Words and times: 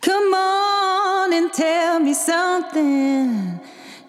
Come 0.00 0.32
on 0.32 1.32
and 1.32 1.52
tell 1.52 1.98
me 1.98 2.14
something. 2.14 3.60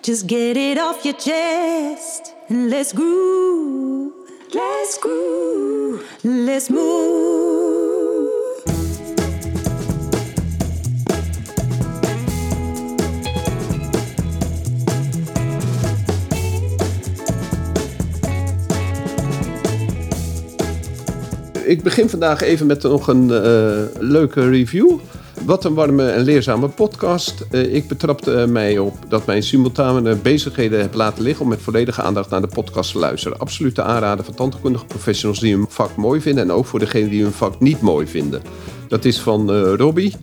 Just 0.04 0.28
get 0.28 0.56
it 0.56 0.78
off 0.78 1.04
your 1.04 1.16
chest 1.16 2.36
and 2.48 2.70
let's 2.70 2.94
groove. 2.94 4.14
Let's 4.54 5.00
groove. 5.00 6.06
Let's 6.24 6.70
move. 6.70 7.50
Ik 21.66 21.84
begin 21.84 22.10
vandaag 22.10 22.42
even 22.42 22.68
met 22.68 22.84
nog 22.84 23.08
een 23.08 23.32
eh, 23.32 24.00
leuke 24.00 24.50
review. 24.50 25.00
Wat 25.50 25.64
een 25.64 25.74
warme 25.74 26.10
en 26.10 26.24
leerzame 26.24 26.68
podcast. 26.68 27.46
Eh, 27.52 27.74
ik 27.74 27.88
betrapte 27.88 28.46
mij 28.50 28.78
op 28.78 28.94
dat 29.08 29.26
mijn 29.26 29.44
simultane 29.44 30.16
bezigheden 30.16 30.80
heb 30.80 30.94
laten 30.94 31.24
liggen 31.24 31.44
om 31.44 31.50
met 31.50 31.62
volledige 31.62 32.02
aandacht 32.02 32.30
naar 32.30 32.42
de 32.42 32.48
podcast 32.48 32.92
te 32.92 33.00
luisteren. 33.00 33.40
Absolute 33.40 33.82
aanrader 33.82 34.26
van 34.26 34.34
tandheelkundige 34.34 34.86
professionals 34.86 35.40
die 35.40 35.56
hun 35.56 35.66
vak 35.70 35.96
mooi 35.96 36.22
vinden 36.22 36.44
en 36.44 36.52
ook 36.52 36.66
voor 36.66 36.80
degenen 36.80 37.10
die 37.10 37.24
hun 37.24 37.32
vak 37.32 37.60
niet 37.60 37.82
mooi 37.82 38.08
vinden. 38.08 38.42
Dat 38.88 39.06
is 39.06 39.20
van 39.20 39.56
uh, 39.56 39.74
Robbie. 39.76 40.16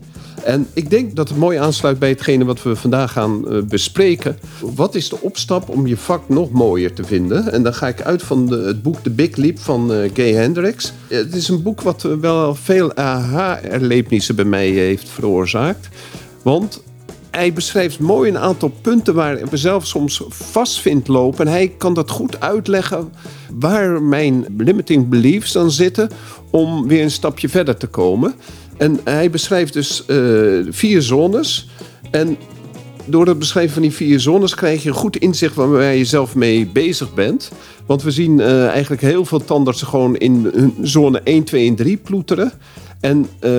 En 0.43 0.67
ik 0.73 0.89
denk 0.89 1.15
dat 1.15 1.29
het 1.29 1.37
mooi 1.37 1.57
aansluit 1.57 1.99
bij 1.99 2.09
hetgene 2.09 2.45
wat 2.45 2.63
we 2.63 2.75
vandaag 2.75 3.11
gaan 3.11 3.43
uh, 3.47 3.63
bespreken. 3.63 4.39
Wat 4.75 4.95
is 4.95 5.09
de 5.09 5.21
opstap 5.21 5.69
om 5.69 5.87
je 5.87 5.97
vak 5.97 6.29
nog 6.29 6.51
mooier 6.51 6.93
te 6.93 7.03
vinden? 7.03 7.51
En 7.51 7.63
dan 7.63 7.73
ga 7.73 7.87
ik 7.87 8.01
uit 8.01 8.23
van 8.23 8.45
de, 8.45 8.57
het 8.57 8.81
boek 8.81 8.99
The 9.03 9.09
Big 9.09 9.35
Leap 9.35 9.59
van 9.59 9.91
uh, 9.91 10.09
Gay 10.13 10.33
Hendricks. 10.33 10.93
Het 11.07 11.35
is 11.35 11.47
een 11.47 11.61
boek 11.61 11.81
wat 11.81 12.01
wel 12.01 12.55
veel 12.55 12.95
aha-erlebnissen 12.95 14.35
bij 14.35 14.45
mij 14.45 14.69
heeft 14.69 15.09
veroorzaakt. 15.09 15.87
Want 16.41 16.83
hij 17.31 17.53
beschrijft 17.53 17.99
mooi 17.99 18.29
een 18.29 18.37
aantal 18.37 18.71
punten 18.81 19.13
waar 19.13 19.37
ik 19.37 19.51
mezelf 19.51 19.85
soms 19.87 20.21
vast 20.29 20.79
vind 20.79 21.07
lopen. 21.07 21.45
En 21.45 21.51
hij 21.51 21.67
kan 21.77 21.93
dat 21.93 22.09
goed 22.09 22.39
uitleggen 22.39 23.11
waar 23.59 24.01
mijn 24.01 24.45
limiting 24.57 25.09
beliefs 25.09 25.51
dan 25.51 25.71
zitten 25.71 26.09
om 26.49 26.87
weer 26.87 27.03
een 27.03 27.11
stapje 27.11 27.49
verder 27.49 27.77
te 27.77 27.87
komen. 27.87 28.33
En 28.77 28.99
hij 29.03 29.29
beschrijft 29.29 29.73
dus 29.73 30.03
uh, 30.07 30.65
vier 30.69 31.01
zones. 31.01 31.69
En 32.11 32.37
door 33.05 33.27
het 33.27 33.39
beschrijven 33.39 33.73
van 33.73 33.81
die 33.81 33.91
vier 33.91 34.19
zones 34.19 34.55
krijg 34.55 34.83
je 34.83 34.89
een 34.89 34.95
goed 34.95 35.17
inzicht 35.17 35.55
waar 35.55 35.95
je 35.95 36.05
zelf 36.05 36.35
mee 36.35 36.67
bezig 36.67 37.13
bent. 37.13 37.51
Want 37.85 38.03
we 38.03 38.11
zien 38.11 38.39
uh, 38.39 38.67
eigenlijk 38.67 39.01
heel 39.01 39.25
veel 39.25 39.45
tandartsen 39.45 39.87
gewoon 39.87 40.17
in 40.17 40.51
zone 40.81 41.21
1, 41.23 41.43
2 41.43 41.67
en 41.67 41.75
3 41.75 41.97
ploeteren. 41.97 42.51
En 42.99 43.17
uh, 43.17 43.49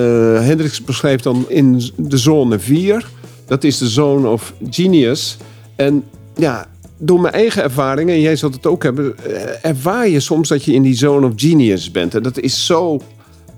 Hendricks 0.41 0.83
beschrijft 0.83 1.23
dan 1.23 1.45
in 1.47 1.81
de 1.95 2.17
zone 2.17 2.59
4. 2.59 3.09
Dat 3.45 3.63
is 3.63 3.77
de 3.77 3.87
zone 3.87 4.27
of 4.27 4.53
genius. 4.69 5.37
En 5.75 6.03
ja, 6.35 6.67
door 6.97 7.21
mijn 7.21 7.33
eigen 7.33 7.63
ervaringen, 7.63 8.13
en 8.13 8.21
jij 8.21 8.35
zult 8.35 8.53
het 8.53 8.65
ook 8.65 8.83
hebben, 8.83 9.15
ervaar 9.61 10.09
je 10.09 10.19
soms 10.19 10.49
dat 10.49 10.63
je 10.63 10.73
in 10.73 10.81
die 10.81 10.95
zone 10.95 11.27
of 11.27 11.33
genius 11.35 11.91
bent. 11.91 12.15
En 12.15 12.23
dat 12.23 12.39
is 12.39 12.65
zo 12.65 13.01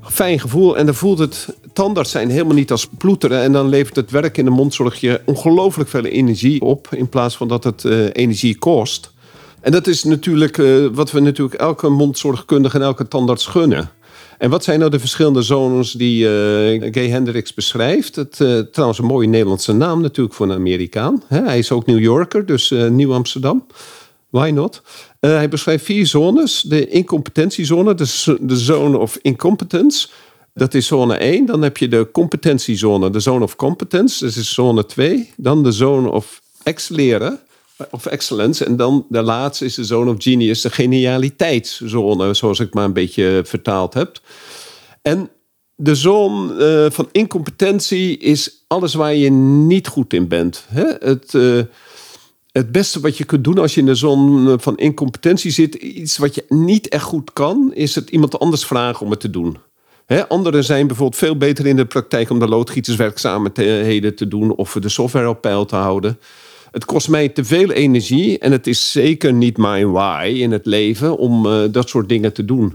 fijn 0.01 0.39
gevoel. 0.39 0.77
En 0.77 0.85
dan 0.85 0.95
voelt 0.95 1.19
het 1.19 1.55
tandarts 1.73 2.11
zijn 2.11 2.29
helemaal 2.29 2.55
niet 2.55 2.71
als 2.71 2.87
ploeteren. 2.97 3.41
En 3.41 3.51
dan 3.51 3.69
levert 3.69 3.95
het 3.95 4.11
werk 4.11 4.37
in 4.37 4.45
de 4.45 4.51
mondzorg 4.51 4.99
je 4.99 5.21
ongelooflijk 5.25 5.89
veel 5.89 6.05
energie 6.05 6.61
op. 6.61 6.87
In 6.91 7.09
plaats 7.09 7.37
van 7.37 7.47
dat 7.47 7.63
het 7.63 7.83
uh, 7.83 8.05
energie 8.11 8.57
kost. 8.57 9.11
En 9.61 9.71
dat 9.71 9.87
is 9.87 10.03
natuurlijk 10.03 10.57
uh, 10.57 10.87
wat 10.93 11.11
we 11.11 11.19
natuurlijk 11.19 11.61
elke 11.61 11.89
mondzorgkundige 11.89 12.77
en 12.77 12.83
elke 12.83 13.07
tandarts 13.07 13.45
gunnen. 13.45 13.91
En 14.37 14.49
wat 14.49 14.63
zijn 14.63 14.79
nou 14.79 14.91
de 14.91 14.99
verschillende 14.99 15.41
zones 15.41 15.91
die 15.91 16.23
uh, 16.23 16.29
Gay 16.93 17.09
Hendricks 17.09 17.53
beschrijft? 17.53 18.15
Het, 18.15 18.35
trouwens 18.71 18.99
een 18.99 19.05
mooie 19.05 19.27
Nederlandse 19.27 19.73
naam 19.73 20.01
natuurlijk 20.01 20.35
voor 20.35 20.45
een 20.45 20.55
Amerikaan. 20.55 21.23
Hij 21.27 21.57
is 21.57 21.71
ook 21.71 21.85
New 21.85 21.99
Yorker, 21.99 22.45
dus 22.45 22.73
Nieuw-Amsterdam. 22.89 23.65
Why 24.29 24.49
not? 24.49 24.81
Uh, 25.21 25.31
hij 25.31 25.49
beschrijft 25.49 25.85
vier 25.85 26.07
zones. 26.07 26.61
De 26.61 26.87
incompetentiezone, 26.87 27.93
de, 27.93 28.37
de 28.41 28.57
zone 28.57 28.97
of 28.97 29.17
incompetence. 29.21 30.07
Dat 30.53 30.73
is 30.73 30.87
zone 30.87 31.15
1. 31.15 31.45
Dan 31.45 31.61
heb 31.61 31.77
je 31.77 31.87
de 31.87 32.09
competentiezone, 32.11 33.09
de 33.09 33.19
zone 33.19 33.43
of 33.43 33.55
competence. 33.55 34.25
Dat 34.25 34.35
is 34.35 34.53
zone 34.53 34.85
2. 34.85 35.31
Dan 35.37 35.63
de 35.63 35.71
zone 35.71 36.11
of 36.11 36.41
excelleren, 36.63 37.39
of 37.91 38.05
excellence. 38.05 38.65
En 38.65 38.75
dan 38.75 39.05
de 39.09 39.21
laatste 39.21 39.65
is 39.65 39.75
de 39.75 39.83
zone 39.83 40.11
of 40.11 40.23
genius, 40.23 40.61
de 40.61 40.69
genialiteitszone, 40.69 42.33
zoals 42.33 42.59
ik 42.59 42.73
maar 42.73 42.85
een 42.85 42.93
beetje 42.93 43.41
vertaald 43.45 43.93
heb. 43.93 44.19
En 45.01 45.29
de 45.75 45.95
zone 45.95 46.83
uh, 46.85 46.91
van 46.91 47.09
incompetentie 47.11 48.17
is 48.17 48.63
alles 48.67 48.93
waar 48.93 49.15
je 49.15 49.31
niet 49.31 49.87
goed 49.87 50.13
in 50.13 50.27
bent. 50.27 50.65
Het... 50.69 51.33
Het 52.51 52.71
beste 52.71 52.99
wat 52.99 53.17
je 53.17 53.23
kunt 53.23 53.43
doen 53.43 53.57
als 53.57 53.73
je 53.73 53.79
in 53.79 53.85
de 53.85 53.95
zon 53.95 54.59
van 54.59 54.77
incompetentie 54.77 55.51
zit, 55.51 55.75
iets 55.75 56.17
wat 56.17 56.35
je 56.35 56.45
niet 56.47 56.89
echt 56.89 57.03
goed 57.03 57.33
kan, 57.33 57.71
is 57.73 57.95
het 57.95 58.09
iemand 58.09 58.39
anders 58.39 58.65
vragen 58.65 59.05
om 59.05 59.11
het 59.11 59.19
te 59.19 59.29
doen. 59.29 59.57
He, 60.05 60.27
anderen 60.27 60.63
zijn 60.63 60.87
bijvoorbeeld 60.87 61.19
veel 61.19 61.37
beter 61.37 61.65
in 61.65 61.75
de 61.75 61.85
praktijk 61.85 62.29
om 62.29 62.39
de 62.39 62.47
loodgieterswerkzaamheden 62.47 64.15
te 64.15 64.27
doen 64.27 64.55
of 64.55 64.77
de 64.81 64.89
software 64.89 65.29
op 65.29 65.41
peil 65.41 65.65
te 65.65 65.75
houden. 65.75 66.19
Het 66.71 66.85
kost 66.85 67.09
mij 67.09 67.29
te 67.29 67.43
veel 67.43 67.71
energie 67.71 68.39
en 68.39 68.51
het 68.51 68.67
is 68.67 68.91
zeker 68.91 69.33
niet 69.33 69.57
mijn 69.57 69.91
why 69.91 70.33
in 70.35 70.51
het 70.51 70.65
leven 70.65 71.17
om 71.17 71.45
uh, 71.45 71.63
dat 71.71 71.89
soort 71.89 72.09
dingen 72.09 72.33
te 72.33 72.45
doen. 72.45 72.73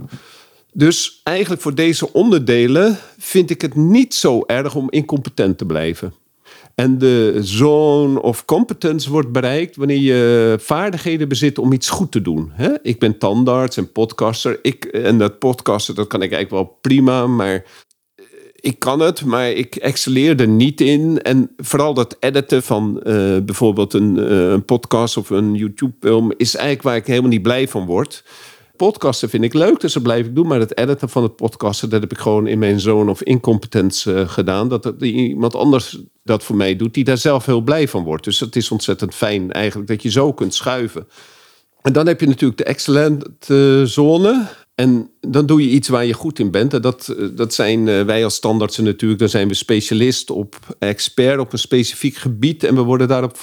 Dus 0.73 1.21
eigenlijk 1.23 1.63
voor 1.63 1.75
deze 1.75 2.13
onderdelen 2.13 2.99
vind 3.19 3.51
ik 3.51 3.61
het 3.61 3.75
niet 3.75 4.15
zo 4.15 4.43
erg 4.47 4.75
om 4.75 4.91
incompetent 4.91 5.59
te 5.59 5.67
blijven. 5.67 6.15
En 6.77 6.99
de 6.99 7.39
zone 7.41 8.23
of 8.23 8.45
competence 8.45 9.11
wordt 9.11 9.33
bereikt 9.33 9.77
wanneer 9.77 10.01
je 10.01 10.57
vaardigheden 10.61 11.29
bezit 11.29 11.59
om 11.59 11.73
iets 11.73 11.89
goed 11.89 12.13
te 12.13 12.23
doen. 12.23 12.53
Ik 12.83 12.99
ben 12.99 13.19
tandarts 13.19 13.77
en 13.77 13.93
podcaster. 13.93 14.59
Ik, 14.63 14.85
en 14.85 15.19
dat 15.19 15.39
podcasten, 15.39 15.95
dat 15.95 16.07
kan 16.07 16.23
ik 16.23 16.33
eigenlijk 16.33 16.69
wel 16.69 16.79
prima, 16.81 17.27
maar 17.27 17.65
ik 18.55 18.79
kan 18.79 19.01
het, 19.01 19.25
maar 19.25 19.51
ik 19.51 19.77
excelleer 19.77 20.41
er 20.41 20.49
niet 20.49 20.81
in. 20.81 21.23
En 21.23 21.51
vooral 21.57 21.95
dat 21.95 22.17
editen 22.21 22.63
van 22.63 23.01
uh, 23.05 23.39
bijvoorbeeld 23.39 23.93
een, 23.93 24.17
uh, 24.17 24.51
een 24.51 24.65
podcast 24.65 25.17
of 25.17 25.31
een 25.31 25.55
YouTube-film 25.55 26.33
is 26.37 26.55
eigenlijk 26.55 26.85
waar 26.85 26.97
ik 26.97 27.07
helemaal 27.07 27.31
niet 27.31 27.43
blij 27.43 27.69
van 27.69 27.87
word 27.87 28.25
podcasten 28.77 29.29
vind 29.29 29.45
ik 29.45 29.55
leuk, 29.55 29.81
dus 29.81 29.93
dat 29.93 30.03
blijf 30.03 30.27
ik 30.27 30.35
doen. 30.35 30.47
Maar 30.47 30.61
het 30.61 30.79
editen 30.79 31.09
van 31.09 31.23
het 31.23 31.37
podcasten, 31.37 31.91
dat 31.91 32.01
heb 32.01 32.13
ik 32.13 32.19
gewoon 32.19 32.47
in 32.47 32.59
mijn 32.59 32.81
zone 32.81 33.11
of 33.11 33.23
incompetence 33.23 34.13
uh, 34.13 34.29
gedaan. 34.29 34.69
Dat, 34.69 34.83
dat 34.83 35.01
iemand 35.01 35.55
anders 35.55 35.99
dat 36.23 36.45
voor 36.45 36.57
mij 36.57 36.77
doet, 36.77 36.95
die 36.95 37.05
daar 37.05 37.19
zelf 37.19 37.47
heel 37.47 37.61
blij 37.61 37.89
van 37.89 38.05
wordt. 38.05 38.25
Dus 38.25 38.41
het 38.41 38.57
is 38.57 38.71
ontzettend 38.71 39.15
fijn 39.15 39.53
eigenlijk 39.53 39.89
dat 39.89 40.03
je 40.03 40.11
zo 40.11 40.33
kunt 40.33 40.55
schuiven. 40.55 41.09
En 41.83 41.93
dan 41.93 42.07
heb 42.07 42.21
je 42.21 42.27
natuurlijk 42.27 42.59
de 42.59 42.65
excellente 42.65 43.83
zone. 43.87 44.49
En 44.75 45.11
dan 45.21 45.47
doe 45.47 45.63
je 45.63 45.69
iets 45.69 45.89
waar 45.89 46.05
je 46.05 46.13
goed 46.13 46.39
in 46.39 46.51
bent. 46.51 46.75
En 46.75 46.83
dat, 46.83 47.15
dat 47.35 47.55
zijn 47.55 48.07
wij 48.07 48.25
als 48.25 48.35
standaardsen 48.35 48.85
natuurlijk. 48.85 49.21
Dan 49.21 49.29
zijn 49.29 49.49
we 49.49 49.55
specialist 49.55 50.31
op 50.31 50.57
expert 50.79 51.39
op 51.39 51.53
een 51.53 51.59
specifiek 51.59 52.17
gebied. 52.17 52.65
En 52.65 52.75
we 52.75 52.83
worden 52.83 53.09
daarop 53.09 53.37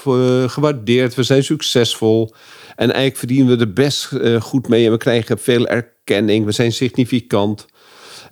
gewaardeerd. 0.48 1.16
We 1.16 1.24
zijn 1.24 1.44
succesvol. 1.44 2.34
En 2.76 2.86
eigenlijk 2.86 3.18
verdienen 3.18 3.58
we 3.58 3.64
er 3.64 3.74
best 3.74 4.12
uh, 4.12 4.42
goed 4.42 4.68
mee. 4.68 4.86
En 4.86 4.92
we 4.92 4.98
krijgen 4.98 5.40
veel 5.40 5.68
erkenning. 5.68 6.46
We 6.46 6.52
zijn 6.52 6.72
significant. 6.72 7.66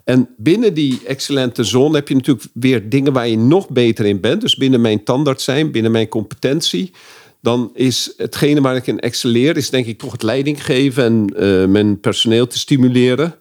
En 0.04 0.34
binnen 0.36 0.74
die 0.74 1.00
excellente 1.06 1.64
zone 1.64 1.94
heb 1.94 2.08
je 2.08 2.14
natuurlijk 2.14 2.46
weer 2.54 2.88
dingen 2.88 3.12
waar 3.12 3.28
je 3.28 3.38
nog 3.38 3.68
beter 3.68 4.04
in 4.04 4.20
bent. 4.20 4.40
Dus 4.40 4.56
binnen 4.56 4.80
mijn 4.80 5.04
tandarts 5.04 5.44
zijn, 5.44 5.70
binnen 5.70 5.92
mijn 5.92 6.08
competentie. 6.08 6.90
Dan 7.40 7.70
is 7.74 8.14
hetgene 8.16 8.60
waar 8.60 8.76
ik 8.76 8.86
in 8.86 9.00
excelleer, 9.00 9.56
is 9.56 9.70
denk 9.70 9.86
ik 9.86 9.98
toch 9.98 10.12
het 10.12 10.22
leiding 10.22 10.64
geven 10.64 11.04
en 11.04 11.34
uh, 11.36 11.66
mijn 11.66 12.00
personeel 12.00 12.46
te 12.46 12.58
stimuleren. 12.58 13.34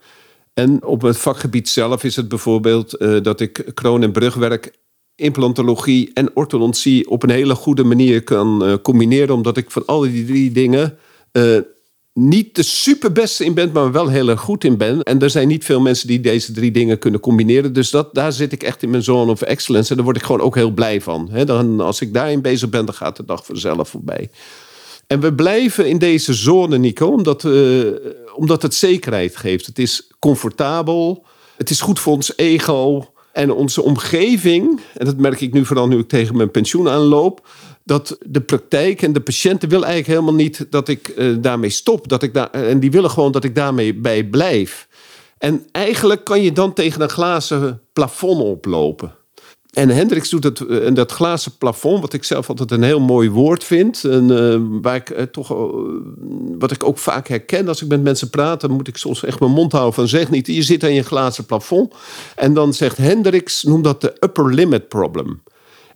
En 0.53 0.85
op 0.85 1.01
het 1.01 1.17
vakgebied 1.17 1.69
zelf 1.69 2.03
is 2.03 2.15
het 2.15 2.27
bijvoorbeeld 2.27 3.01
uh, 3.01 3.21
dat 3.21 3.39
ik 3.39 3.71
kroon- 3.73 4.03
en 4.03 4.11
brugwerk, 4.11 4.73
implantologie 5.21 6.11
en 6.13 6.35
orthodontie 6.35 7.09
op 7.09 7.23
een 7.23 7.29
hele 7.29 7.55
goede 7.55 7.83
manier 7.83 8.23
kan 8.23 8.65
uh, 8.65 8.73
combineren. 8.81 9.35
Omdat 9.35 9.57
ik 9.57 9.71
van 9.71 9.85
al 9.85 9.99
die 9.99 10.25
drie 10.25 10.51
dingen 10.51 10.97
niet 12.13 12.55
de 12.55 12.63
superbeste 12.63 13.45
in 13.45 13.53
ben, 13.53 13.71
maar 13.71 13.91
wel 13.91 14.07
heel 14.07 14.29
erg 14.29 14.39
goed 14.39 14.63
in 14.63 14.77
ben. 14.77 15.03
En 15.03 15.19
er 15.19 15.29
zijn 15.29 15.47
niet 15.47 15.65
veel 15.65 15.81
mensen 15.81 16.07
die 16.07 16.19
deze 16.19 16.51
drie 16.51 16.71
dingen 16.71 16.99
kunnen 16.99 17.19
combineren. 17.19 17.73
Dus 17.73 17.89
dat, 17.89 18.13
daar 18.13 18.31
zit 18.31 18.51
ik 18.51 18.63
echt 18.63 18.83
in 18.83 18.89
mijn 18.89 19.03
zone 19.03 19.31
of 19.31 19.41
excellence. 19.41 19.89
En 19.89 19.95
daar 19.95 20.05
word 20.05 20.17
ik 20.17 20.23
gewoon 20.23 20.41
ook 20.41 20.55
heel 20.55 20.71
blij 20.71 21.01
van. 21.01 21.31
dan, 21.45 21.79
als 21.79 22.01
ik 22.01 22.13
daarin 22.13 22.41
bezig 22.41 22.69
ben, 22.69 22.85
dan 22.85 22.95
gaat 22.95 23.17
de 23.17 23.25
dag 23.25 23.45
vanzelf 23.45 23.89
voorbij. 23.89 24.29
En 25.07 25.19
we 25.19 25.33
blijven 25.33 25.87
in 25.87 25.97
deze 25.97 26.33
zone, 26.33 26.77
Nico, 26.77 27.07
omdat, 27.07 27.43
uh, 27.43 27.91
omdat 28.35 28.61
het 28.61 28.73
zekerheid 28.73 29.35
geeft. 29.35 29.65
Het 29.65 29.79
is 29.79 30.11
comfortabel, 30.19 31.25
het 31.57 31.69
is 31.69 31.81
goed 31.81 31.99
voor 31.99 32.13
ons 32.13 32.37
ego 32.37 33.10
en 33.33 33.51
onze 33.51 33.81
omgeving. 33.81 34.79
En 34.97 35.05
dat 35.05 35.17
merk 35.17 35.41
ik 35.41 35.53
nu 35.53 35.65
vooral 35.65 35.87
nu 35.87 35.97
ik 35.97 36.07
tegen 36.07 36.37
mijn 36.37 36.51
pensioen 36.51 36.89
aanloop 36.89 37.47
dat 37.83 38.17
de 38.25 38.41
praktijk 38.41 39.01
en 39.01 39.13
de 39.13 39.21
patiënten 39.21 39.69
willen 39.69 39.87
eigenlijk 39.87 40.19
helemaal 40.19 40.43
niet 40.43 40.65
dat 40.69 40.87
ik 40.87 41.13
uh, 41.17 41.35
daarmee 41.39 41.69
stop. 41.69 42.07
Dat 42.07 42.23
ik 42.23 42.33
daar, 42.33 42.49
en 42.49 42.79
die 42.79 42.91
willen 42.91 43.09
gewoon 43.09 43.31
dat 43.31 43.43
ik 43.43 43.55
daarmee 43.55 43.93
bij 43.93 44.23
blijf. 44.23 44.87
En 45.37 45.65
eigenlijk 45.71 46.23
kan 46.23 46.41
je 46.41 46.51
dan 46.51 46.73
tegen 46.73 47.01
een 47.01 47.09
glazen 47.09 47.81
plafond 47.93 48.41
oplopen. 48.41 49.15
En 49.71 49.89
Hendricks 49.89 50.29
doet 50.29 50.43
het, 50.43 50.59
en 50.67 50.93
dat 50.93 51.11
glazen 51.11 51.57
plafond, 51.57 52.01
wat 52.01 52.13
ik 52.13 52.23
zelf 52.23 52.49
altijd 52.49 52.71
een 52.71 52.83
heel 52.83 52.99
mooi 52.99 53.29
woord 53.29 53.63
vind. 53.63 54.03
En, 54.03 54.81
waar 54.81 54.95
ik 54.95 55.31
toch, 55.31 55.47
wat 56.57 56.71
ik 56.71 56.83
ook 56.83 56.97
vaak 56.97 57.27
herken 57.27 57.67
als 57.67 57.81
ik 57.81 57.87
met 57.87 58.03
mensen 58.03 58.29
praat, 58.29 58.61
dan 58.61 58.71
moet 58.71 58.87
ik 58.87 58.97
soms 58.97 59.23
echt 59.23 59.39
mijn 59.39 59.51
mond 59.51 59.71
houden 59.71 59.93
van 59.93 60.07
zeg 60.07 60.29
niet, 60.29 60.47
je 60.47 60.61
zit 60.61 60.83
aan 60.83 60.93
je 60.93 61.03
glazen 61.03 61.45
plafond. 61.45 61.93
En 62.35 62.53
dan 62.53 62.73
zegt 62.73 62.97
Hendricks, 62.97 63.63
noem 63.63 63.81
dat 63.81 64.01
de 64.01 64.13
upper 64.19 64.53
limit 64.53 64.87
problem. 64.87 65.41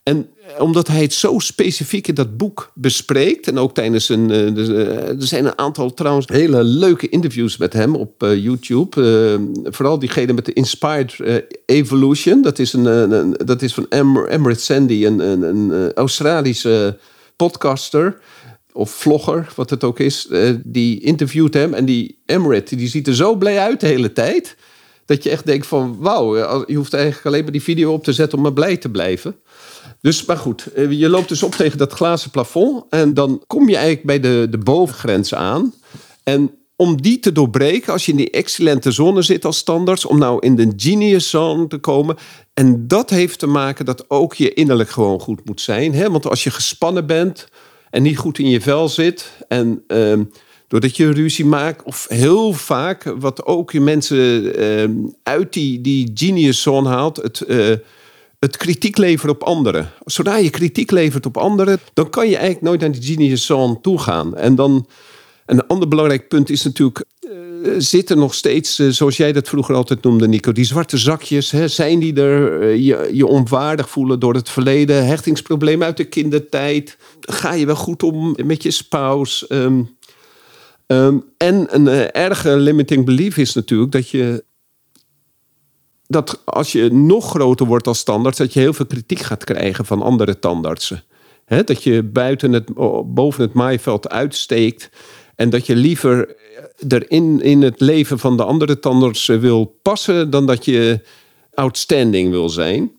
En 0.04 0.30
omdat 0.60 0.88
hij 0.88 1.02
het 1.02 1.14
zo 1.14 1.40
specifiek 1.40 2.08
in 2.08 2.14
dat 2.14 2.38
boek 2.38 2.72
bespreekt. 2.74 3.48
En 3.48 3.58
ook 3.58 3.74
tijdens 3.74 4.10
een. 4.10 4.30
Er 4.30 5.16
zijn 5.18 5.46
een 5.46 5.58
aantal 5.58 5.94
trouwens 5.94 6.28
hele 6.28 6.64
leuke 6.64 7.10
interviews 7.10 7.58
met 7.58 7.74
hem 7.74 7.96
op 7.96 8.22
YouTube. 8.22 9.40
vooral 9.64 10.00
diegene 10.00 10.34
met 10.34 10.46
de 10.46 10.54
Inspired 10.54 11.16
Evolution. 11.66 12.42
Dat 12.42 12.60
is, 12.60 12.74
een, 12.74 13.36
dat 13.46 13.62
is 13.62 13.74
van 13.74 13.90
Emmerich 13.90 14.60
Sandy, 14.60 15.06
een, 15.06 15.20
een, 15.20 15.42
een 15.42 15.94
Australische 15.94 16.98
podcaster 17.36 18.18
of 18.76 18.92
vlogger, 18.92 19.52
wat 19.56 19.70
het 19.70 19.84
ook 19.84 20.00
is, 20.00 20.28
die 20.64 21.00
interviewt 21.00 21.54
hem. 21.54 21.74
En 21.74 21.86
die 21.86 22.22
Emmerich, 22.26 22.64
die 22.64 22.88
ziet 22.88 23.08
er 23.08 23.16
zo 23.16 23.36
blij 23.36 23.60
uit 23.60 23.80
de 23.80 23.88
hele 23.88 24.14
tijd. 24.14 24.56
Dat 25.06 25.24
je 25.24 25.30
echt 25.30 25.46
denkt 25.46 25.68
van, 25.68 25.98
wauw, 26.00 26.36
je 26.68 26.76
hoeft 26.76 26.94
eigenlijk 26.94 27.26
alleen 27.26 27.44
maar 27.44 27.52
die 27.52 27.64
video 27.64 27.94
op 27.94 28.04
te 28.04 28.14
zetten 28.14 28.38
om 28.38 28.44
maar 28.44 28.54
blij 28.54 28.78
te 28.78 28.90
blijven. 28.90 29.36
Dus, 30.06 30.26
maar 30.26 30.38
goed, 30.38 30.66
eh, 30.66 30.92
je 30.92 31.10
loopt 31.10 31.30
dus 31.30 31.44
op 31.44 31.52
tegen 31.52 31.78
dat 31.78 31.94
glazen 31.94 32.30
plafond. 32.30 32.84
En 32.90 33.14
dan 33.14 33.44
kom 33.48 33.70
je 33.70 33.76
eigenlijk 33.76 34.06
bij 34.06 34.20
de, 34.20 34.48
de 34.50 34.58
bovengrens 34.58 35.34
aan. 35.34 35.74
En 36.24 36.52
om 36.76 37.02
die 37.02 37.20
te 37.20 37.32
doorbreken, 37.32 37.94
als 37.94 38.06
je 38.06 38.12
in 38.12 38.18
die 38.18 38.30
excellente 38.30 38.92
zone 38.92 39.22
zit 39.22 39.46
als 39.46 39.58
standaard, 39.58 40.06
om 40.06 40.20
nou 40.20 40.40
in 40.40 40.56
de 40.56 40.74
genius 40.76 41.30
zone 41.30 41.68
te 41.68 41.78
komen. 41.78 42.16
En 42.54 42.88
dat 42.88 43.10
heeft 43.10 43.40
te 43.40 43.48
maken 43.48 43.86
dat 43.86 44.10
ook 44.10 44.34
je 44.34 44.54
innerlijk 44.54 44.90
gewoon 44.90 45.20
goed 45.20 45.46
moet 45.46 45.62
zijn. 45.62 45.94
Hè? 45.94 46.12
Want 46.12 46.28
als 46.28 46.44
je 46.44 46.52
gespannen 46.52 47.06
bent 47.06 47.48
en 47.90 48.04
niet 48.04 48.18
goed 48.18 48.40
in 48.40 48.50
je 48.50 48.62
vel 48.62 48.90
zit 48.90 49.32
en 49.48 49.84
uh, 49.88 50.20
doordat 50.68 50.98
je 50.98 51.12
ruzie 51.12 51.46
maakt, 51.46 51.84
of 51.84 52.06
heel 52.10 52.54
vaak, 52.54 53.14
wat 53.20 53.46
ook 53.46 53.72
je 53.72 53.82
mensen 53.82 54.60
uh, 54.62 55.08
uit 55.24 55.54
die, 55.54 55.82
die 55.82 56.12
genius 56.14 56.62
zone 56.62 56.90
haalt, 56.90 57.18
het. 57.18 57.44
Uh, 57.48 57.76
het 58.40 58.58
kritiek 58.58 58.98
leveren 58.98 59.36
op 59.36 59.44
anderen. 59.44 59.92
Zodra 60.06 60.38
je 60.38 60.50
kritiek 60.50 60.92
levert 60.92 61.26
op 61.26 61.38
anderen, 61.38 61.80
dan 61.94 62.10
kan 62.10 62.28
je 62.28 62.36
eigenlijk 62.36 62.66
nooit 62.66 62.80
naar 62.80 62.92
die 62.92 63.04
genius 63.04 63.46
zone 63.46 63.82
toe 63.82 64.00
gaan. 64.00 64.36
En 64.36 64.56
dan 64.56 64.88
een 65.46 65.68
ander 65.68 65.88
belangrijk 65.88 66.28
punt 66.28 66.50
is 66.50 66.64
natuurlijk. 66.64 67.04
Uh, 67.22 67.72
zitten 67.78 68.18
nog 68.18 68.34
steeds, 68.34 68.80
uh, 68.80 68.90
zoals 68.90 69.18
jij 69.18 69.32
dat 69.32 69.48
vroeger 69.48 69.76
altijd 69.76 70.04
noemde, 70.04 70.28
Nico, 70.28 70.52
die 70.52 70.66
zwarte 70.66 70.98
zakjes, 70.98 71.52
hè, 71.52 71.68
zijn 71.68 72.00
die 72.00 72.14
er? 72.22 72.62
Uh, 72.62 72.76
je, 72.86 73.10
je 73.14 73.26
onwaardig 73.26 73.90
voelen 73.90 74.20
door 74.20 74.34
het 74.34 74.50
verleden, 74.50 75.06
hechtingsproblemen 75.06 75.86
uit 75.86 75.98
de 75.98 76.04
kindertijd. 76.04 76.98
Ga 77.20 77.54
je 77.54 77.66
wel 77.66 77.76
goed 77.76 78.04
om 78.04 78.36
met 78.44 78.64
je 78.64 78.72
spouse? 78.72 79.46
Um, 79.50 79.98
um, 80.88 81.24
en 81.38 81.68
een 81.70 82.12
erge 82.12 82.58
limiting 82.58 83.06
belief 83.06 83.38
is 83.38 83.54
natuurlijk 83.54 83.92
dat 83.92 84.10
je 84.10 84.44
dat 86.08 86.42
als 86.44 86.72
je 86.72 86.92
nog 86.92 87.30
groter 87.30 87.66
wordt 87.66 87.88
als 87.88 88.04
tandarts, 88.04 88.38
dat 88.38 88.54
je 88.54 88.60
heel 88.60 88.74
veel 88.74 88.86
kritiek 88.86 89.20
gaat 89.20 89.44
krijgen 89.44 89.86
van 89.86 90.02
andere 90.02 90.40
tandartsen. 90.40 91.04
dat 91.66 91.84
je 91.84 92.04
buiten 92.04 92.54
het, 92.54 92.74
boven 93.06 93.42
het 93.42 93.54
maaiveld 93.54 94.10
uitsteekt. 94.10 94.90
En 95.36 95.50
dat 95.50 95.66
je 95.66 95.76
liever 95.76 96.36
erin 96.88 97.42
in 97.42 97.62
het 97.62 97.80
leven 97.80 98.20
van 98.20 98.38
de 98.38 98.44
andere 98.44 98.80
tandartsen 98.80 99.40
wil 99.40 99.80
passen 99.82 100.30
dan 100.30 100.46
dat 100.46 100.66
je 100.66 101.00
outstanding 101.54 102.30
wil 102.30 102.50
zijn. 102.50 102.92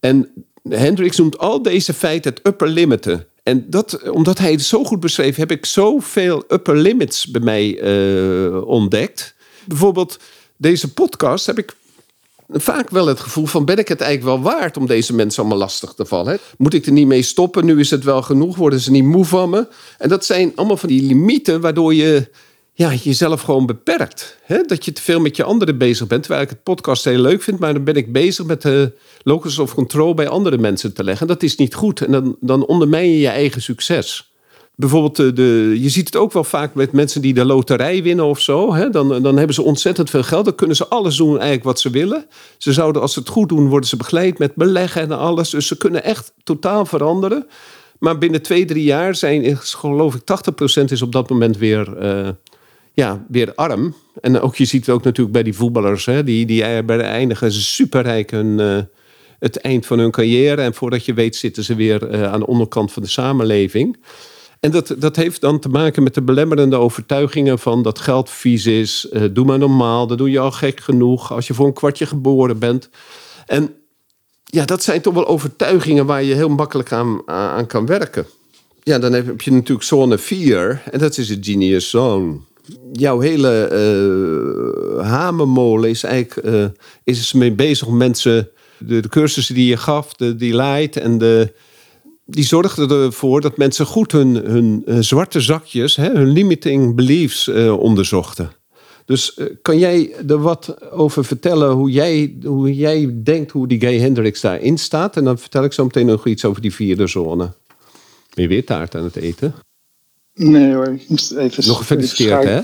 En 0.00 0.30
Hendricks 0.68 1.16
noemt 1.16 1.38
al 1.38 1.62
deze 1.62 1.94
feiten 1.94 2.30
het 2.34 2.46
upper 2.46 2.68
limiten. 2.68 3.26
En 3.42 3.70
dat, 3.70 4.10
omdat 4.10 4.38
hij 4.38 4.50
het 4.50 4.62
zo 4.62 4.84
goed 4.84 5.00
beschreef, 5.00 5.36
heb 5.36 5.50
ik 5.50 5.66
zoveel 5.66 6.44
upper 6.48 6.76
limits 6.76 7.26
bij 7.26 7.40
mij 7.40 7.82
uh, 7.82 8.66
ontdekt. 8.66 9.34
Bijvoorbeeld 9.64 10.18
deze 10.56 10.92
podcast 10.92 11.46
heb 11.46 11.58
ik 11.58 11.74
vaak 12.48 12.90
wel 12.90 13.06
het 13.06 13.20
gevoel 13.20 13.46
van 13.46 13.64
ben 13.64 13.78
ik 13.78 13.88
het 13.88 14.00
eigenlijk 14.00 14.42
wel 14.42 14.52
waard 14.52 14.76
om 14.76 14.86
deze 14.86 15.14
mensen 15.14 15.40
allemaal 15.40 15.58
lastig 15.58 15.92
te 15.92 16.06
vallen? 16.06 16.38
Moet 16.58 16.74
ik 16.74 16.86
er 16.86 16.92
niet 16.92 17.06
mee 17.06 17.22
stoppen? 17.22 17.64
Nu 17.64 17.80
is 17.80 17.90
het 17.90 18.04
wel 18.04 18.22
genoeg. 18.22 18.56
Worden 18.56 18.80
ze 18.80 18.90
niet 18.90 19.04
moe 19.04 19.24
van 19.24 19.50
me? 19.50 19.68
En 19.98 20.08
dat 20.08 20.24
zijn 20.24 20.52
allemaal 20.54 20.76
van 20.76 20.88
die 20.88 21.02
limieten 21.02 21.60
waardoor 21.60 21.94
je 21.94 22.28
ja, 22.72 22.92
jezelf 22.94 23.40
gewoon 23.40 23.66
beperkt. 23.66 24.38
Hè? 24.42 24.62
Dat 24.62 24.84
je 24.84 24.92
te 24.92 25.02
veel 25.02 25.20
met 25.20 25.36
je 25.36 25.42
anderen 25.42 25.78
bezig 25.78 26.06
bent. 26.06 26.22
Terwijl 26.22 26.44
ik 26.44 26.50
het 26.50 26.62
podcast 26.62 27.04
heel 27.04 27.18
leuk 27.18 27.42
vind, 27.42 27.58
maar 27.58 27.74
dan 27.74 27.84
ben 27.84 27.94
ik 27.94 28.12
bezig 28.12 28.46
met 28.46 28.62
de 28.62 28.92
locus 29.22 29.58
of 29.58 29.74
control 29.74 30.14
bij 30.14 30.28
andere 30.28 30.58
mensen 30.58 30.94
te 30.94 31.04
leggen. 31.04 31.26
Dat 31.26 31.42
is 31.42 31.56
niet 31.56 31.74
goed. 31.74 32.00
En 32.00 32.12
dan, 32.12 32.36
dan 32.40 32.66
ondermijn 32.66 33.10
je 33.10 33.18
je 33.18 33.28
eigen 33.28 33.62
succes 33.62 34.30
bijvoorbeeld, 34.76 35.16
de, 35.16 35.32
de, 35.32 35.76
je 35.80 35.88
ziet 35.88 36.06
het 36.06 36.16
ook 36.16 36.32
wel 36.32 36.44
vaak 36.44 36.74
met 36.74 36.92
mensen 36.92 37.20
die 37.20 37.34
de 37.34 37.44
loterij 37.44 38.02
winnen 38.02 38.24
of 38.24 38.40
zo. 38.40 38.74
Hè? 38.74 38.90
Dan, 38.90 39.22
dan 39.22 39.36
hebben 39.36 39.54
ze 39.54 39.62
ontzettend 39.62 40.10
veel 40.10 40.22
geld. 40.22 40.44
Dan 40.44 40.54
kunnen 40.54 40.76
ze 40.76 40.88
alles 40.88 41.16
doen 41.16 41.32
eigenlijk 41.32 41.64
wat 41.64 41.80
ze 41.80 41.90
willen. 41.90 42.26
Ze 42.58 42.72
zouden, 42.72 43.02
als 43.02 43.12
ze 43.12 43.18
het 43.18 43.28
goed 43.28 43.48
doen, 43.48 43.68
worden 43.68 43.88
ze 43.88 43.96
begeleid 43.96 44.38
met 44.38 44.54
beleggen 44.54 45.02
en 45.02 45.18
alles. 45.18 45.50
Dus 45.50 45.66
ze 45.66 45.76
kunnen 45.76 46.04
echt 46.04 46.32
totaal 46.44 46.86
veranderen. 46.86 47.46
Maar 47.98 48.18
binnen 48.18 48.42
twee, 48.42 48.64
drie 48.64 48.84
jaar 48.84 49.14
zijn, 49.14 49.56
geloof 49.56 50.14
ik, 50.14 50.20
80% 50.80 50.84
is 50.84 51.02
op 51.02 51.12
dat 51.12 51.30
moment 51.30 51.56
weer, 51.56 51.96
ja, 52.92 53.24
weer 53.28 53.54
arm. 53.54 53.94
En 54.20 54.40
ook, 54.40 54.56
je 54.56 54.64
ziet 54.64 54.86
het 54.86 54.94
ook 54.94 55.04
natuurlijk 55.04 55.32
bij 55.32 55.42
die 55.42 55.54
voetballers. 55.54 56.06
Hè? 56.06 56.24
Die, 56.24 56.46
die 56.46 56.84
bij 56.84 56.96
de 56.96 57.02
eindigen 57.02 57.52
superrijk 57.52 58.30
hun, 58.30 58.86
het 59.38 59.56
eind 59.56 59.86
van 59.86 59.98
hun 59.98 60.10
carrière. 60.10 60.62
En 60.62 60.74
voordat 60.74 61.04
je 61.04 61.14
weet 61.14 61.36
zitten 61.36 61.64
ze 61.64 61.74
weer 61.74 62.26
aan 62.26 62.40
de 62.40 62.46
onderkant 62.46 62.92
van 62.92 63.02
de 63.02 63.08
samenleving. 63.08 63.96
En 64.60 64.70
dat, 64.70 64.94
dat 64.98 65.16
heeft 65.16 65.40
dan 65.40 65.58
te 65.58 65.68
maken 65.68 66.02
met 66.02 66.14
de 66.14 66.22
belemmerende 66.22 66.76
overtuigingen 66.76 67.58
van 67.58 67.82
dat 67.82 67.98
geld 67.98 68.30
vies 68.30 68.66
is. 68.66 69.08
Uh, 69.12 69.22
doe 69.30 69.44
maar 69.44 69.58
normaal, 69.58 70.06
dat 70.06 70.18
doe 70.18 70.30
je 70.30 70.38
al 70.38 70.52
gek 70.52 70.80
genoeg 70.80 71.32
als 71.32 71.46
je 71.46 71.54
voor 71.54 71.66
een 71.66 71.72
kwartje 71.72 72.06
geboren 72.06 72.58
bent. 72.58 72.88
En 73.46 73.74
ja, 74.44 74.64
dat 74.64 74.82
zijn 74.82 75.00
toch 75.00 75.14
wel 75.14 75.26
overtuigingen 75.26 76.06
waar 76.06 76.22
je 76.22 76.34
heel 76.34 76.48
makkelijk 76.48 76.92
aan, 76.92 77.28
aan 77.28 77.66
kan 77.66 77.86
werken. 77.86 78.26
Ja, 78.82 78.98
dan 78.98 79.12
heb 79.12 79.40
je 79.40 79.52
natuurlijk 79.52 79.86
zone 79.86 80.18
4 80.18 80.82
en 80.90 80.98
dat 80.98 81.18
is 81.18 81.28
het 81.28 81.46
genius 81.46 81.90
zone. 81.90 82.36
Jouw 82.92 83.20
hele 83.20 83.70
uh, 84.98 85.08
hamermolen 85.08 85.90
is 85.90 86.02
eigenlijk 86.02 86.46
uh, 86.46 86.64
is 87.04 87.32
mee 87.32 87.52
bezig 87.52 87.86
om 87.86 87.96
mensen, 87.96 88.48
de, 88.78 89.00
de 89.00 89.08
cursussen 89.08 89.54
die 89.54 89.66
je 89.66 89.76
gaf, 89.76 90.14
de 90.14 90.36
delight 90.36 90.96
en 90.96 91.18
de, 91.18 91.52
die 92.26 92.44
zorgde 92.44 92.88
ervoor 92.88 93.40
dat 93.40 93.56
mensen 93.56 93.86
goed 93.86 94.12
hun, 94.12 94.34
hun, 94.34 94.84
zwarte 95.04 95.40
zakjes, 95.40 95.96
hè, 95.96 96.10
hun 96.10 96.30
limiting 96.30 96.94
beliefs 96.94 97.48
uh, 97.48 97.78
onderzochten. 97.78 98.50
Dus 99.04 99.36
uh, 99.36 99.46
kan 99.62 99.78
jij 99.78 100.14
er 100.28 100.40
wat 100.40 100.90
over 100.90 101.24
vertellen 101.24 101.70
hoe 101.70 101.90
jij, 101.90 102.36
hoe 102.44 102.74
jij 102.74 103.10
denkt 103.22 103.50
hoe 103.50 103.68
die 103.68 103.80
Gay 103.80 103.98
Hendrix 103.98 104.40
daarin 104.40 104.78
staat? 104.78 105.16
En 105.16 105.24
dan 105.24 105.38
vertel 105.38 105.64
ik 105.64 105.72
zo 105.72 105.84
meteen 105.84 106.06
nog 106.06 106.26
iets 106.26 106.44
over 106.44 106.62
die 106.62 106.74
vierde 106.74 107.06
zone. 107.06 107.52
Ben 108.34 108.44
je 108.44 108.48
weer 108.48 108.64
taart 108.64 108.94
aan 108.94 109.04
het 109.04 109.16
eten? 109.16 109.54
Nee 110.34 110.74
hoor, 110.74 110.86
ik 110.86 111.08
moest 111.08 111.32
even... 111.32 111.66
Nog 111.66 111.78
gefeliciteerd 111.78 112.44
hè? 112.44 112.60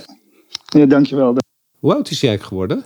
Ja, 0.79 0.87
dankjewel. 0.87 1.37
Hoe 1.79 1.95
oud 1.95 2.11
is 2.11 2.21
jij 2.21 2.39
geworden? 2.39 2.85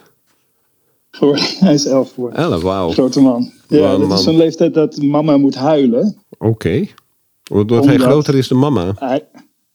Hij 1.60 1.74
is 1.74 1.86
elf 1.86 2.12
geworden. 2.12 2.38
Elf, 2.38 2.62
wauw. 2.62 2.90
Grote 2.90 3.20
man. 3.20 3.52
Ja, 3.68 3.96
wow, 3.96 4.08
dat 4.08 4.18
is 4.18 4.24
zo'n 4.24 4.36
leeftijd 4.36 4.74
dat 4.74 4.96
mama 4.96 5.36
moet 5.36 5.54
huilen. 5.54 6.24
Oké. 6.38 6.48
Okay. 6.48 6.90
Doordat 7.42 7.84
hij 7.84 7.96
groter 7.96 8.34
is 8.34 8.48
dan 8.48 8.58
mama? 8.58 8.94
Hij, 8.98 9.24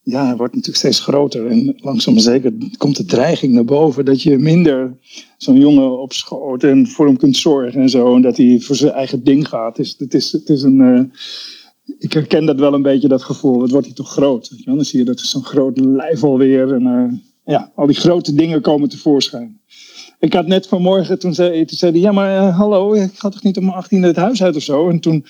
ja, 0.02 0.26
hij 0.26 0.36
wordt 0.36 0.54
natuurlijk 0.54 0.78
steeds 0.78 1.00
groter. 1.00 1.46
En 1.46 1.74
langzaam 1.76 2.18
zeker 2.18 2.52
komt 2.76 2.96
de 2.96 3.04
dreiging 3.04 3.52
naar 3.52 3.64
boven 3.64 4.04
dat 4.04 4.22
je 4.22 4.38
minder 4.38 4.96
zo'n 5.36 5.58
jongen 5.58 6.00
opschoot 6.00 6.62
en 6.64 6.88
voor 6.88 7.06
hem 7.06 7.16
kunt 7.16 7.36
zorgen 7.36 7.80
en 7.80 7.88
zo. 7.88 8.14
En 8.14 8.22
dat 8.22 8.36
hij 8.36 8.60
voor 8.60 8.76
zijn 8.76 8.92
eigen 8.92 9.24
ding 9.24 9.48
gaat. 9.48 9.76
Dus 9.76 9.94
het 9.98 10.14
is, 10.14 10.32
het 10.32 10.48
is 10.48 10.62
een. 10.62 10.80
Uh, 10.80 11.00
ik 11.98 12.12
herken 12.12 12.46
dat 12.46 12.58
wel 12.58 12.74
een 12.74 12.82
beetje, 12.82 13.08
dat 13.08 13.22
gevoel. 13.22 13.58
Wat 13.58 13.70
wordt 13.70 13.86
hij 13.86 13.94
toch 13.94 14.10
groot? 14.10 14.48
Weet 14.48 14.58
je 14.58 14.64
wel? 14.64 14.74
Dan 14.74 14.84
zie 14.84 14.98
je 14.98 15.04
dat 15.04 15.20
er 15.20 15.26
zo'n 15.26 15.44
groot 15.44 15.78
lijf 15.78 16.24
alweer. 16.24 16.74
En 16.74 16.82
uh, 16.82 17.18
ja, 17.44 17.72
al 17.74 17.86
die 17.86 17.96
grote 17.96 18.34
dingen 18.34 18.60
komen 18.60 18.88
tevoorschijn. 18.88 19.60
Ik 20.18 20.32
had 20.32 20.46
net 20.46 20.66
vanmorgen, 20.66 21.18
toen 21.18 21.34
zei, 21.34 21.64
toen 21.64 21.78
zei 21.78 21.92
hij, 21.92 22.00
ja 22.00 22.12
maar 22.12 22.36
uh, 22.36 22.58
hallo, 22.58 22.92
ik 22.92 23.10
ga 23.14 23.28
toch 23.28 23.42
niet 23.42 23.56
om 23.56 23.64
mijn 23.64 23.76
achttiende 23.76 24.06
het 24.06 24.16
huis 24.16 24.42
uit 24.42 24.56
of 24.56 24.62
zo? 24.62 24.88
En 24.88 25.00
toen, 25.00 25.24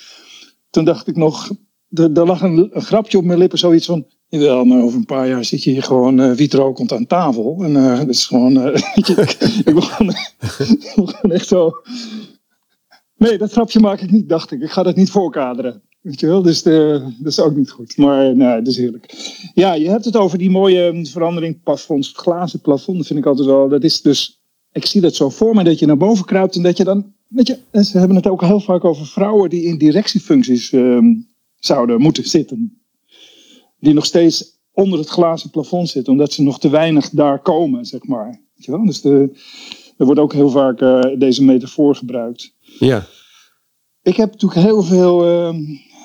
toen 0.73 0.85
dacht 0.85 1.07
ik 1.07 1.17
nog, 1.17 1.51
er, 1.91 2.13
er 2.13 2.27
lag 2.27 2.43
een, 2.43 2.71
een, 2.73 2.83
grapje 2.83 3.19
op 3.19 3.25
mijn 3.25 3.39
lippen, 3.39 3.59
zoiets 3.59 3.87
van, 3.87 4.07
jawel, 4.29 4.65
maar 4.65 4.83
over 4.83 4.99
een 4.99 5.05
paar 5.05 5.29
jaar 5.29 5.45
zit 5.45 5.65
je 5.65 5.71
hier 5.71 5.83
gewoon 5.83 6.21
uh, 6.21 6.33
wietrokend 6.33 6.93
aan 6.93 7.07
tafel. 7.07 7.57
En 7.63 7.71
uh, 7.71 7.99
dat 7.99 8.09
is 8.09 8.27
gewoon, 8.27 8.57
uh, 8.67 8.75
ik 9.65 9.75
begon, 9.75 10.09
ik 10.59 10.93
begon 10.97 11.33
echt 11.33 11.47
zo... 11.47 11.71
Nee, 13.17 13.39
dat 13.39 13.53
grapje 13.53 13.81
maak 13.81 14.01
ik 14.01 14.11
niet, 14.11 14.29
dacht 14.29 14.51
ik. 14.51 14.61
Ik 14.61 14.71
ga 14.71 14.83
dat 14.83 14.97
niet 14.97 15.11
voorkaderen. 15.11 15.83
Weet 16.01 16.21
je 16.21 16.27
wel, 16.27 16.43
dus 16.43 16.63
de, 16.63 17.07
dat 17.19 17.33
is 17.33 17.41
ook 17.41 17.57
niet 17.57 17.71
goed. 17.71 17.97
Maar 17.97 18.37
nee, 18.37 18.57
dat 18.57 18.67
is 18.67 18.77
heerlijk. 18.77 19.15
Ja, 19.55 19.75
je 19.75 19.89
hebt 19.89 20.05
het 20.05 20.17
over 20.17 20.39
die 20.39 20.51
mooie 20.51 21.07
verandering 21.07 21.63
plafonds, 21.63 22.13
glazen 22.17 22.61
plafond. 22.61 22.97
Dat 22.97 23.07
vind 23.07 23.19
ik 23.19 23.27
altijd 23.27 23.47
wel, 23.47 23.69
dat 23.69 23.85
is 23.85 24.01
dus 24.01 24.43
ik 24.73 24.87
zie 24.87 25.01
dat 25.01 25.15
zo 25.15 25.29
voor 25.29 25.55
me, 25.55 25.65
dat 25.65 25.79
je 25.79 25.87
naar 25.87 25.97
boven 25.97 26.25
kruipt 26.25 26.57
en 26.57 26.63
dat 26.63 26.77
je 26.77 26.85
dan 26.85 27.13
Weet 27.33 27.47
je, 27.47 27.83
ze 27.83 27.99
hebben 27.99 28.17
het 28.17 28.27
ook 28.27 28.41
heel 28.41 28.61
vaak 28.61 28.85
over 28.85 29.07
vrouwen 29.07 29.51
die 29.51 29.63
in 29.63 29.79
directiefuncties 29.79 30.73
ehm, 30.73 31.15
zouden 31.57 32.01
moeten 32.01 32.29
zitten. 32.29 32.83
Die 33.79 33.95
nog 33.95 34.05
steeds 34.05 34.61
onder 34.73 34.99
het 34.99 35.09
glazen 35.09 35.51
plafond 35.51 35.89
zitten, 35.89 36.13
omdat 36.13 36.33
ze 36.33 36.43
nog 36.43 36.61
te 36.61 36.71
weinig 36.71 37.11
daar 37.11 37.43
komen, 37.43 37.85
zeg 37.85 38.05
maar. 38.05 38.27
Weet 38.55 38.65
je 38.65 38.71
wel? 38.71 38.85
Dus 38.85 39.01
de, 39.01 39.39
er 39.97 40.05
wordt 40.05 40.21
ook 40.21 40.33
heel 40.33 40.51
vaak 40.51 40.81
uh, 40.81 41.19
deze 41.19 41.45
metafoor 41.45 41.95
gebruikt. 41.95 42.55
Ja. 42.79 43.07
Ik 44.03 44.17
heb 44.17 44.31
natuurlijk 44.31 44.61
heel 44.61 44.83
veel 44.83 45.25
ehm, 45.27 45.61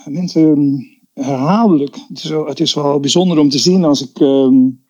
mensen 0.05 0.79
herhaaldelijk. 1.13 1.95
Het 2.07 2.17
is, 2.17 2.29
wel, 2.29 2.45
het 2.45 2.59
is 2.59 2.73
wel 2.73 2.99
bijzonder 2.99 3.37
om 3.37 3.49
te 3.49 3.59
zien 3.59 3.83
als 3.83 4.01
ik. 4.01 4.19
Um, 4.19 4.85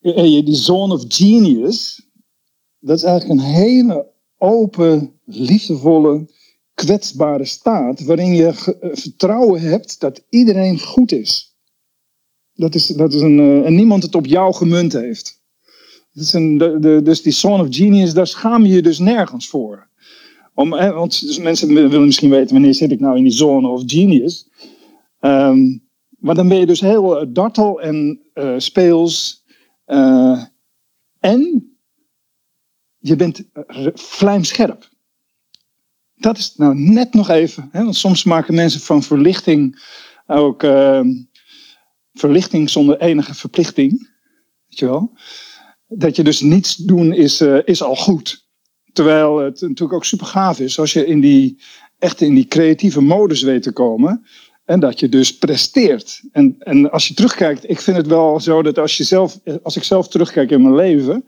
die 0.00 0.54
zone 0.54 0.94
of 0.94 1.04
genius. 1.08 2.08
Dat 2.78 2.96
is 2.96 3.02
eigenlijk 3.02 3.40
een 3.40 3.46
hele 3.46 4.09
open, 4.40 5.12
liefdevolle, 5.24 6.26
kwetsbare 6.74 7.44
staat. 7.44 8.04
waarin 8.04 8.34
je 8.34 8.46
eh, 8.46 8.90
vertrouwen 8.92 9.60
hebt 9.60 10.00
dat 10.00 10.24
iedereen 10.28 10.80
goed 10.80 11.12
is. 11.12 11.54
Dat 12.54 12.74
is, 12.74 12.86
dat 12.86 13.14
is 13.14 13.20
een, 13.20 13.38
uh, 13.38 13.66
en 13.66 13.74
niemand 13.74 14.02
het 14.02 14.14
op 14.14 14.26
jou 14.26 14.54
gemunt 14.54 14.92
heeft. 14.92 15.42
Dat 16.12 16.24
is 16.24 16.32
een, 16.32 16.58
de, 16.58 16.78
de, 16.78 17.00
dus 17.02 17.22
die 17.22 17.32
zone 17.32 17.62
of 17.62 17.76
genius, 17.76 18.12
daar 18.12 18.26
schaam 18.26 18.66
je 18.66 18.74
je 18.74 18.82
dus 18.82 18.98
nergens 18.98 19.48
voor. 19.48 19.88
Om, 20.54 20.72
hè, 20.72 20.92
want 20.92 21.20
dus 21.20 21.38
mensen 21.38 21.68
willen 21.74 22.04
misschien 22.04 22.30
weten 22.30 22.52
wanneer 22.52 22.74
zit 22.74 22.92
ik 22.92 23.00
nou 23.00 23.16
in 23.16 23.22
die 23.22 23.32
zone 23.32 23.68
of 23.68 23.82
genius. 23.86 24.48
Um, 25.20 25.88
maar 26.18 26.34
dan 26.34 26.48
ben 26.48 26.58
je 26.58 26.66
dus 26.66 26.80
heel 26.80 27.20
eh, 27.20 27.26
dartel 27.28 27.80
en 27.80 28.20
speels. 28.56 29.44
En 31.20 31.69
je 33.00 33.16
bent 33.16 33.42
vlijmscherp. 33.94 34.88
Dat 36.14 36.38
is 36.38 36.54
nou 36.56 36.74
net 36.74 37.14
nog 37.14 37.28
even. 37.28 37.68
Hè, 37.72 37.82
want 37.82 37.96
soms 37.96 38.24
maken 38.24 38.54
mensen 38.54 38.80
van 38.80 39.02
verlichting 39.02 39.82
ook 40.26 40.62
uh, 40.62 41.00
verlichting 42.12 42.70
zonder 42.70 43.00
enige 43.00 43.34
verplichting. 43.34 43.90
Weet 44.68 44.78
je 44.78 44.86
wel? 44.86 45.12
Dat 45.88 46.16
je 46.16 46.22
dus 46.22 46.40
niets 46.40 46.76
doen 46.76 47.12
is, 47.12 47.40
uh, 47.40 47.58
is 47.64 47.82
al 47.82 47.96
goed. 47.96 48.48
Terwijl 48.92 49.38
het 49.38 49.60
natuurlijk 49.60 49.92
ook 49.92 50.04
super 50.04 50.26
gaaf 50.26 50.60
is 50.60 50.78
als 50.78 50.92
je 50.92 51.06
in 51.06 51.20
die, 51.20 51.62
echt 51.98 52.20
in 52.20 52.34
die 52.34 52.46
creatieve 52.46 53.00
modus 53.00 53.42
weet 53.42 53.62
te 53.62 53.72
komen. 53.72 54.26
En 54.64 54.80
dat 54.80 55.00
je 55.00 55.08
dus 55.08 55.38
presteert. 55.38 56.22
En, 56.32 56.56
en 56.58 56.90
als 56.90 57.08
je 57.08 57.14
terugkijkt, 57.14 57.70
ik 57.70 57.80
vind 57.80 57.96
het 57.96 58.06
wel 58.06 58.40
zo 58.40 58.62
dat 58.62 58.78
als, 58.78 58.96
je 58.96 59.04
zelf, 59.04 59.38
als 59.62 59.76
ik 59.76 59.82
zelf 59.82 60.08
terugkijk 60.08 60.50
in 60.50 60.62
mijn 60.62 60.74
leven, 60.74 61.24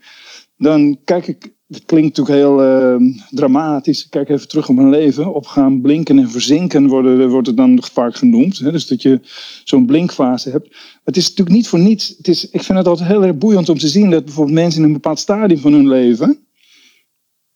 dan 0.56 0.98
kijk 1.04 1.26
ik, 1.26 1.52
het 1.72 1.84
klinkt 1.84 2.16
natuurlijk 2.16 2.44
heel 2.46 2.64
uh, 2.64 3.14
dramatisch, 3.30 4.08
kijk 4.08 4.28
even 4.28 4.48
terug 4.48 4.68
op 4.68 4.74
mijn 4.74 4.90
leven, 4.90 5.34
opgaan, 5.34 5.80
blinken 5.80 6.18
en 6.18 6.30
verzinken 6.30 6.86
worden, 6.86 7.28
wordt 7.28 7.46
het 7.46 7.56
dan 7.56 7.82
vaak 7.92 8.16
genoemd. 8.16 8.58
Hè? 8.58 8.72
Dus 8.72 8.86
dat 8.86 9.02
je 9.02 9.20
zo'n 9.64 9.86
blinkfase 9.86 10.50
hebt. 10.50 10.76
Het 11.04 11.16
is 11.16 11.28
natuurlijk 11.28 11.56
niet 11.56 11.68
voor 11.68 11.78
niets, 11.78 12.14
het 12.16 12.28
is, 12.28 12.50
ik 12.50 12.62
vind 12.62 12.78
het 12.78 12.86
altijd 12.86 13.08
heel 13.08 13.24
erg 13.24 13.38
boeiend 13.38 13.68
om 13.68 13.78
te 13.78 13.88
zien 13.88 14.10
dat 14.10 14.24
bijvoorbeeld 14.24 14.56
mensen 14.56 14.80
in 14.80 14.86
een 14.86 14.92
bepaald 14.92 15.18
stadium 15.18 15.60
van 15.60 15.72
hun 15.72 15.88
leven, 15.88 16.38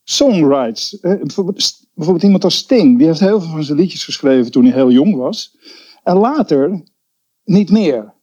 songwrites. 0.04 0.98
Bijvoorbeeld, 1.00 1.86
bijvoorbeeld 1.94 2.24
iemand 2.24 2.44
als 2.44 2.56
Sting, 2.56 2.98
die 2.98 3.06
heeft 3.06 3.20
heel 3.20 3.40
veel 3.40 3.50
van 3.50 3.64
zijn 3.64 3.78
liedjes 3.78 4.04
geschreven 4.04 4.50
toen 4.50 4.64
hij 4.64 4.74
heel 4.74 4.90
jong 4.90 5.16
was. 5.16 5.56
En 6.02 6.16
later 6.16 6.82
niet 7.44 7.70
meer. 7.70 8.14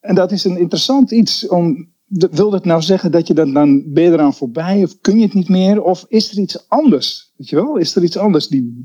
En 0.00 0.14
dat 0.14 0.32
is 0.32 0.44
een 0.44 0.58
interessant 0.58 1.10
iets 1.10 1.48
om. 1.48 1.89
Wil 2.10 2.50
dat 2.50 2.64
nou 2.64 2.82
zeggen 2.82 3.10
dat 3.10 3.26
je 3.26 3.34
dan, 3.34 3.52
dan 3.52 3.92
ben 3.92 4.04
je 4.04 4.10
eraan 4.10 4.34
voorbij 4.34 4.82
of 4.82 5.00
kun 5.00 5.18
je 5.18 5.24
het 5.24 5.34
niet 5.34 5.48
meer? 5.48 5.82
Of 5.82 6.04
is 6.08 6.32
er 6.32 6.38
iets 6.38 6.68
anders? 6.68 7.32
Weet 7.36 7.48
je 7.48 7.56
wel? 7.56 7.76
Is 7.76 7.96
er 7.96 8.02
iets 8.02 8.16
anders? 8.16 8.48
Die, 8.48 8.80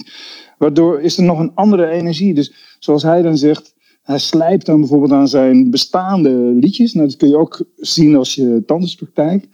waardoor 0.57 1.01
is 1.01 1.17
er 1.17 1.23
nog 1.23 1.39
een 1.39 1.53
andere 1.53 1.87
energie? 1.87 2.33
Dus 2.33 2.77
zoals 2.79 3.03
hij 3.03 3.21
dan 3.21 3.37
zegt, 3.37 3.75
hij 4.01 4.19
slijpt 4.19 4.65
dan 4.65 4.79
bijvoorbeeld 4.79 5.11
aan 5.11 5.27
zijn 5.27 5.69
bestaande 5.69 6.29
liedjes. 6.59 6.93
Nou, 6.93 7.07
dat 7.07 7.17
kun 7.17 7.27
je 7.27 7.37
ook 7.37 7.65
zien 7.75 8.15
als 8.15 8.35
je 8.35 8.63
tandartspraktijk. 8.65 9.47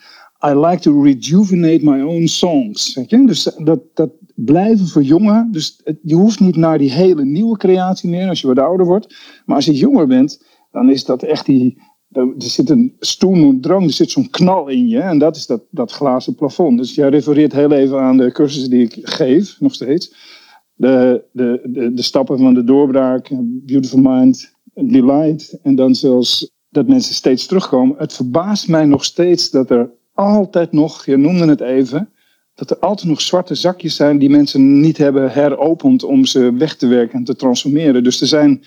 I 0.46 0.56
like 0.56 0.82
to 0.82 1.01
rejuvenate 1.01 1.84
my 1.84 2.01
own 2.01 2.25
songs. 2.25 2.94
Weet 2.94 3.10
je? 3.10 3.25
Dus 3.25 3.44
dat, 3.58 3.80
dat 3.94 4.12
blijven 4.36 4.88
verjongen. 4.88 5.51
Dus 5.51 5.82
je 6.01 6.16
hoeft 6.16 6.40
niet 6.40 6.56
naar 6.56 6.78
die 6.78 6.92
hele 6.92 7.25
nieuwe 7.25 7.58
creatie 7.58 8.10
meer 8.10 8.30
als 8.30 8.42
je 8.42 8.48
wat 8.48 8.60
ouder 8.60 8.86
wordt. 8.86 9.16
Maar 9.46 9.56
als 9.56 9.66
je 9.66 9.74
jonger 9.74 10.08
bent, 10.08 10.44
dan 10.72 10.90
is 10.90 11.06
dat 11.06 11.24
echt 11.24 11.46
die. 11.46 11.90
Er 12.12 12.34
zit 12.38 12.70
een 12.70 12.96
stoen 13.00 13.44
en 13.44 13.62
drang, 13.62 13.84
er 13.84 13.94
zit 13.94 14.12
zo'n 14.12 14.30
knal 14.30 14.68
in 14.68 14.88
je. 14.88 15.00
En 15.00 15.18
dat 15.18 15.36
is 15.36 15.46
dat, 15.46 15.62
dat 15.70 15.91
glazen 15.91 16.36
plafond. 16.36 16.77
Dus 16.77 16.96
jij 16.96 17.10
refereert 17.10 17.53
heel 17.53 17.72
even 17.72 18.00
aan 18.00 18.18
de 18.18 18.32
cursussen 18.32 18.70
die 18.70 18.84
ik 18.84 18.98
geef, 19.01 19.56
nog 19.60 19.74
steeds. 19.74 20.13
De, 20.74 21.24
de, 21.32 21.62
de, 21.63 21.94
de 21.94 22.01
stappen 22.01 22.38
van 22.38 22.53
de 22.53 22.63
doorbraak, 22.63 23.30
Beautiful 23.41 24.00
Mind, 24.00 24.53
Delight. 24.74 25.60
En 25.63 25.75
dan 25.75 25.96
zelfs 25.96 26.51
dat 26.70 26.88
mensen 26.88 27.15
steeds 27.15 27.46
terugkomen. 27.46 27.96
Het 27.98 28.13
verbaast 28.13 28.68
mij 28.68 28.86
nog 28.86 29.06
steeds 29.06 29.50
dat 29.50 29.70
er 29.70 29.89
altijd 30.13 30.72
nog, 30.72 31.06
je 31.06 31.18
noemde 31.18 31.46
het 31.46 31.62
even, 31.62 32.10
dat 32.56 32.72
er 32.72 32.80
altijd 32.80 33.10
nog 33.10 33.22
zwarte 33.22 33.56
zakjes 33.56 33.96
zijn 33.96 34.18
die 34.18 34.30
mensen 34.30 34.80
niet 34.80 34.98
hebben 34.98 35.32
heropend 35.32 36.03
om 36.03 36.25
ze 36.25 36.53
weg 36.53 36.75
te 36.75 36.88
werken 36.88 37.18
en 37.18 37.24
te 37.24 37.36
transformeren. 37.36 38.03
Dus 38.03 38.22
er 38.22 38.27
zijn 38.27 38.63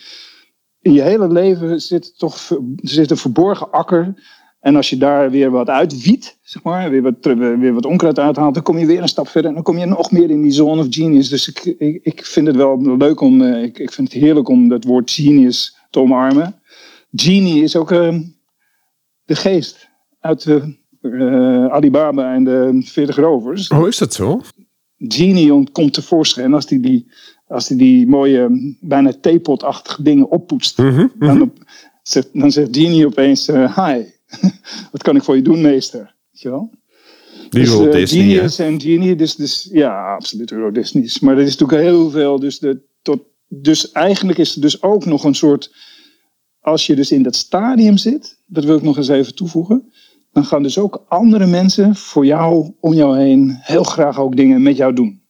in 0.85 0.93
je 0.93 1.01
hele 1.01 1.31
leven 1.31 1.81
zit 1.81 2.17
toch 2.17 2.51
zit 2.75 3.11
een 3.11 3.17
verborgen 3.17 3.71
akker. 3.71 4.13
En 4.59 4.75
als 4.75 4.89
je 4.89 4.97
daar 4.97 5.31
weer 5.31 5.51
wat 5.51 5.69
uitwiet, 5.69 6.37
zeg 6.41 6.63
maar, 6.63 6.89
weer 6.89 7.01
wat, 7.01 7.15
weer 7.21 7.73
wat 7.73 7.85
onkruid 7.85 8.19
uithaalt, 8.19 8.53
dan 8.53 8.63
kom 8.63 8.77
je 8.77 8.85
weer 8.85 9.01
een 9.01 9.07
stap 9.07 9.27
verder 9.27 9.49
en 9.49 9.55
dan 9.55 9.63
kom 9.63 9.77
je 9.77 9.85
nog 9.85 10.11
meer 10.11 10.29
in 10.29 10.41
die 10.41 10.51
zone 10.51 10.81
of 10.81 10.87
genius. 10.89 11.29
Dus 11.29 11.47
ik, 11.47 11.59
ik, 11.77 11.99
ik 12.03 12.25
vind 12.25 12.47
het 12.47 12.55
wel 12.55 12.97
leuk 12.97 13.21
om, 13.21 13.41
eh, 13.41 13.63
ik, 13.63 13.79
ik 13.79 13.91
vind 13.91 14.13
het 14.13 14.21
heerlijk 14.21 14.47
om 14.47 14.67
dat 14.67 14.83
woord 14.83 15.11
genius 15.11 15.77
te 15.89 15.99
omarmen. 15.99 16.55
Genie 17.11 17.63
is 17.63 17.75
ook 17.75 17.91
uh, 17.91 18.19
de 19.25 19.35
geest 19.35 19.89
uit 20.19 20.43
de 20.43 20.77
uh, 21.01 21.65
Alibaba 21.65 22.33
en 22.33 22.43
de 22.43 22.81
40 22.83 23.15
rovers. 23.15 23.67
Oh, 23.67 23.87
is 23.87 23.97
dat 23.97 24.13
zo? 24.13 24.41
Genie 24.97 25.71
komt 25.71 25.93
tevoorschijn 25.93 26.53
als 26.53 26.69
hij 26.69 26.79
die, 26.79 27.11
als 27.47 27.67
die, 27.67 27.77
die 27.77 28.07
mooie, 28.07 28.75
bijna 28.79 29.13
theepotachtige 29.21 30.03
dingen 30.03 30.29
oppoetst. 30.29 30.77
Mm 30.77 30.89
-hmm, 30.89 31.11
Dan, 31.19 31.41
op, 31.41 31.57
zegt, 32.03 32.29
dan 32.33 32.51
zegt 32.51 32.77
Genie 32.77 33.05
opeens, 33.05 33.49
uh, 33.49 33.77
hi, 33.77 34.03
wat 34.91 35.03
kan 35.03 35.15
ik 35.15 35.23
voor 35.23 35.35
je 35.35 35.41
doen 35.41 35.61
meester? 35.61 36.15
Weet 36.31 36.41
je 36.41 36.49
wel? 36.49 36.69
Die 37.49 37.63
dus, 37.63 37.79
uh, 37.79 37.91
Disney, 37.91 38.23
Genius 38.23 38.59
en 38.59 38.81
Genie, 38.81 39.15
dus, 39.15 39.35
dus 39.35 39.69
ja, 39.71 40.13
absoluut 40.15 40.51
Euro 40.51 40.71
Disney's. 40.71 41.19
Maar 41.19 41.37
er 41.37 41.43
is 41.43 41.57
natuurlijk 41.57 41.89
heel 41.89 42.09
veel, 42.09 42.39
dus, 42.39 42.59
de, 42.59 42.81
tot, 43.01 43.21
dus 43.47 43.91
eigenlijk 43.91 44.37
is 44.37 44.55
er 44.55 44.61
dus 44.61 44.81
ook 44.81 45.05
nog 45.05 45.23
een 45.23 45.35
soort, 45.35 45.75
als 46.59 46.87
je 46.87 46.95
dus 46.95 47.11
in 47.11 47.23
dat 47.23 47.35
stadium 47.35 47.97
zit, 47.97 48.39
dat 48.45 48.63
wil 48.63 48.77
ik 48.77 48.83
nog 48.83 48.97
eens 48.97 49.07
even 49.07 49.35
toevoegen, 49.35 49.91
dan 50.31 50.45
gaan 50.45 50.63
dus 50.63 50.77
ook 50.77 51.05
andere 51.07 51.45
mensen 51.45 51.95
voor 51.95 52.25
jou, 52.25 52.73
om 52.79 52.93
jou 52.93 53.17
heen, 53.17 53.57
heel 53.61 53.83
graag 53.83 54.19
ook 54.19 54.35
dingen 54.35 54.61
met 54.61 54.77
jou 54.77 54.93
doen. 54.93 55.21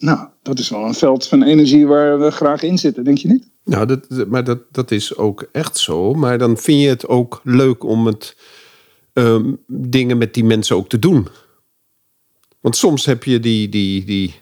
Nou, 0.00 0.28
dat 0.42 0.58
is 0.58 0.68
wel 0.68 0.84
een 0.84 0.94
veld 0.94 1.26
van 1.26 1.42
energie 1.42 1.86
waar 1.86 2.20
we 2.20 2.30
graag 2.30 2.62
in 2.62 2.78
zitten, 2.78 3.04
denk 3.04 3.18
je 3.18 3.28
niet? 3.28 3.50
Nou, 3.64 3.86
dat, 3.86 4.26
maar 4.28 4.44
dat, 4.44 4.58
dat 4.70 4.90
is 4.90 5.16
ook 5.16 5.48
echt 5.52 5.78
zo. 5.78 6.14
Maar 6.14 6.38
dan 6.38 6.56
vind 6.56 6.80
je 6.80 6.88
het 6.88 7.08
ook 7.08 7.40
leuk 7.44 7.84
om 7.84 8.06
het, 8.06 8.36
um, 9.12 9.58
dingen 9.66 10.18
met 10.18 10.34
die 10.34 10.44
mensen 10.44 10.76
ook 10.76 10.88
te 10.88 10.98
doen. 10.98 11.28
Want 12.60 12.76
soms 12.76 13.04
heb 13.04 13.24
je 13.24 13.40
die, 13.40 13.68
die, 13.68 14.04
die, 14.04 14.34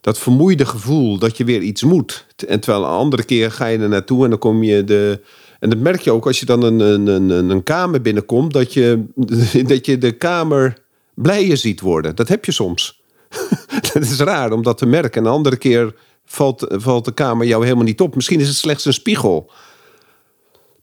dat 0.00 0.18
vermoeide 0.18 0.66
gevoel 0.66 1.18
dat 1.18 1.36
je 1.36 1.44
weer 1.44 1.60
iets 1.60 1.82
moet. 1.82 2.26
En 2.46 2.60
terwijl 2.60 2.84
een 2.84 2.90
andere 2.90 3.24
keer 3.24 3.50
ga 3.50 3.66
je 3.66 3.78
er 3.78 3.88
naartoe 3.88 4.24
en 4.24 4.30
dan 4.30 4.38
kom 4.38 4.62
je 4.62 4.84
de 4.84 5.20
en 5.60 5.70
dat 5.70 5.78
merk 5.78 6.00
je 6.00 6.10
ook 6.10 6.26
als 6.26 6.40
je 6.40 6.46
dan 6.46 6.62
een, 6.62 6.80
een, 6.80 7.06
een, 7.06 7.50
een 7.50 7.62
kamer 7.62 8.00
binnenkomt, 8.00 8.52
dat 8.52 8.72
je, 8.72 9.04
dat 9.68 9.86
je 9.86 9.98
de 9.98 10.12
kamer 10.12 10.78
blijer 11.14 11.56
ziet 11.56 11.80
worden. 11.80 12.16
Dat 12.16 12.28
heb 12.28 12.44
je 12.44 12.52
soms. 12.52 13.02
dat 14.00 14.10
is 14.10 14.18
raar 14.18 14.52
om 14.52 14.62
dat 14.62 14.78
te 14.78 14.86
merken. 14.86 15.20
En 15.20 15.26
een 15.26 15.34
andere 15.34 15.56
keer 15.56 15.94
valt, 16.24 16.66
valt 16.68 17.04
de 17.04 17.14
kamer 17.14 17.46
jou 17.46 17.64
helemaal 17.64 17.84
niet 17.84 18.00
op. 18.00 18.14
Misschien 18.14 18.40
is 18.40 18.48
het 18.48 18.56
slechts 18.56 18.84
een 18.84 18.92
spiegel. 18.92 19.50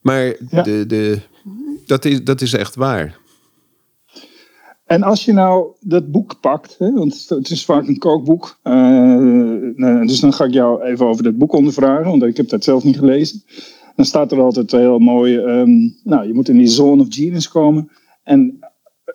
Maar 0.01 0.25
ja. 0.49 0.61
de, 0.61 0.85
de, 0.85 1.19
dat, 1.85 2.05
is, 2.05 2.23
dat 2.23 2.41
is 2.41 2.53
echt 2.53 2.75
waar. 2.75 3.21
En 4.85 5.03
als 5.03 5.25
je 5.25 5.33
nou 5.33 5.67
dat 5.79 6.11
boek 6.11 6.39
pakt, 6.39 6.75
hè, 6.79 6.91
want 6.91 7.25
het 7.27 7.49
is 7.49 7.65
vaak 7.65 7.87
een 7.87 7.97
kookboek. 7.97 8.59
Uh, 8.63 10.07
dus 10.07 10.19
dan 10.19 10.33
ga 10.33 10.45
ik 10.45 10.53
jou 10.53 10.83
even 10.83 11.05
over 11.05 11.23
dat 11.23 11.37
boek 11.37 11.53
ondervragen, 11.53 12.09
want 12.09 12.23
ik 12.23 12.37
heb 12.37 12.49
dat 12.49 12.63
zelf 12.63 12.83
niet 12.83 12.97
gelezen 12.97 13.43
dan 13.95 14.05
staat 14.05 14.31
er 14.31 14.41
altijd 14.41 14.71
heel 14.71 14.99
mooi, 14.99 15.37
um, 15.37 15.95
nou, 16.03 16.27
je 16.27 16.33
moet 16.33 16.49
in 16.49 16.57
die 16.57 16.67
zone 16.67 17.01
of 17.01 17.07
genius 17.09 17.49
komen. 17.49 17.89
En 18.23 18.59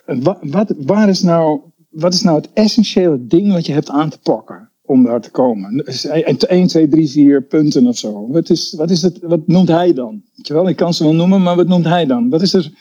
wat, 0.05 0.39
wat, 0.41 0.75
waar 0.79 1.09
is 1.09 1.23
nou, 1.23 1.61
wat 1.89 2.15
is 2.15 2.23
nou 2.23 2.37
het 2.37 2.53
essentiële 2.53 3.27
ding 3.27 3.53
wat 3.53 3.67
je 3.67 3.73
hebt 3.73 3.91
aan 3.91 4.11
te 4.11 4.19
pakken 4.19 4.71
om 4.83 5.05
daar 5.05 5.21
te 5.21 5.31
komen? 5.31 5.85
1, 5.85 6.67
2, 6.67 6.89
3, 6.89 7.09
4 7.09 7.43
punten 7.43 7.87
of 7.87 7.99
zo. 7.99 8.29
Wat, 8.31 8.51
is, 8.51 8.75
wat, 8.77 8.91
is 8.91 9.03
het, 9.03 9.19
wat 9.21 9.47
noemt 9.47 9.69
hij 9.69 9.93
dan? 9.93 10.23
Weet 10.35 10.47
je 10.47 10.55
wel, 10.55 10.69
ik 10.69 10.77
kan 10.77 10.95
ze 10.95 11.05
wel 11.05 11.15
noemen, 11.15 11.43
maar 11.43 11.57
wat 11.57 11.69
noemt 11.69 11.85
hij 11.85 12.07
dan? 12.07 12.29
Wat 12.29 12.43
is 12.43 12.55
er... 12.55 12.73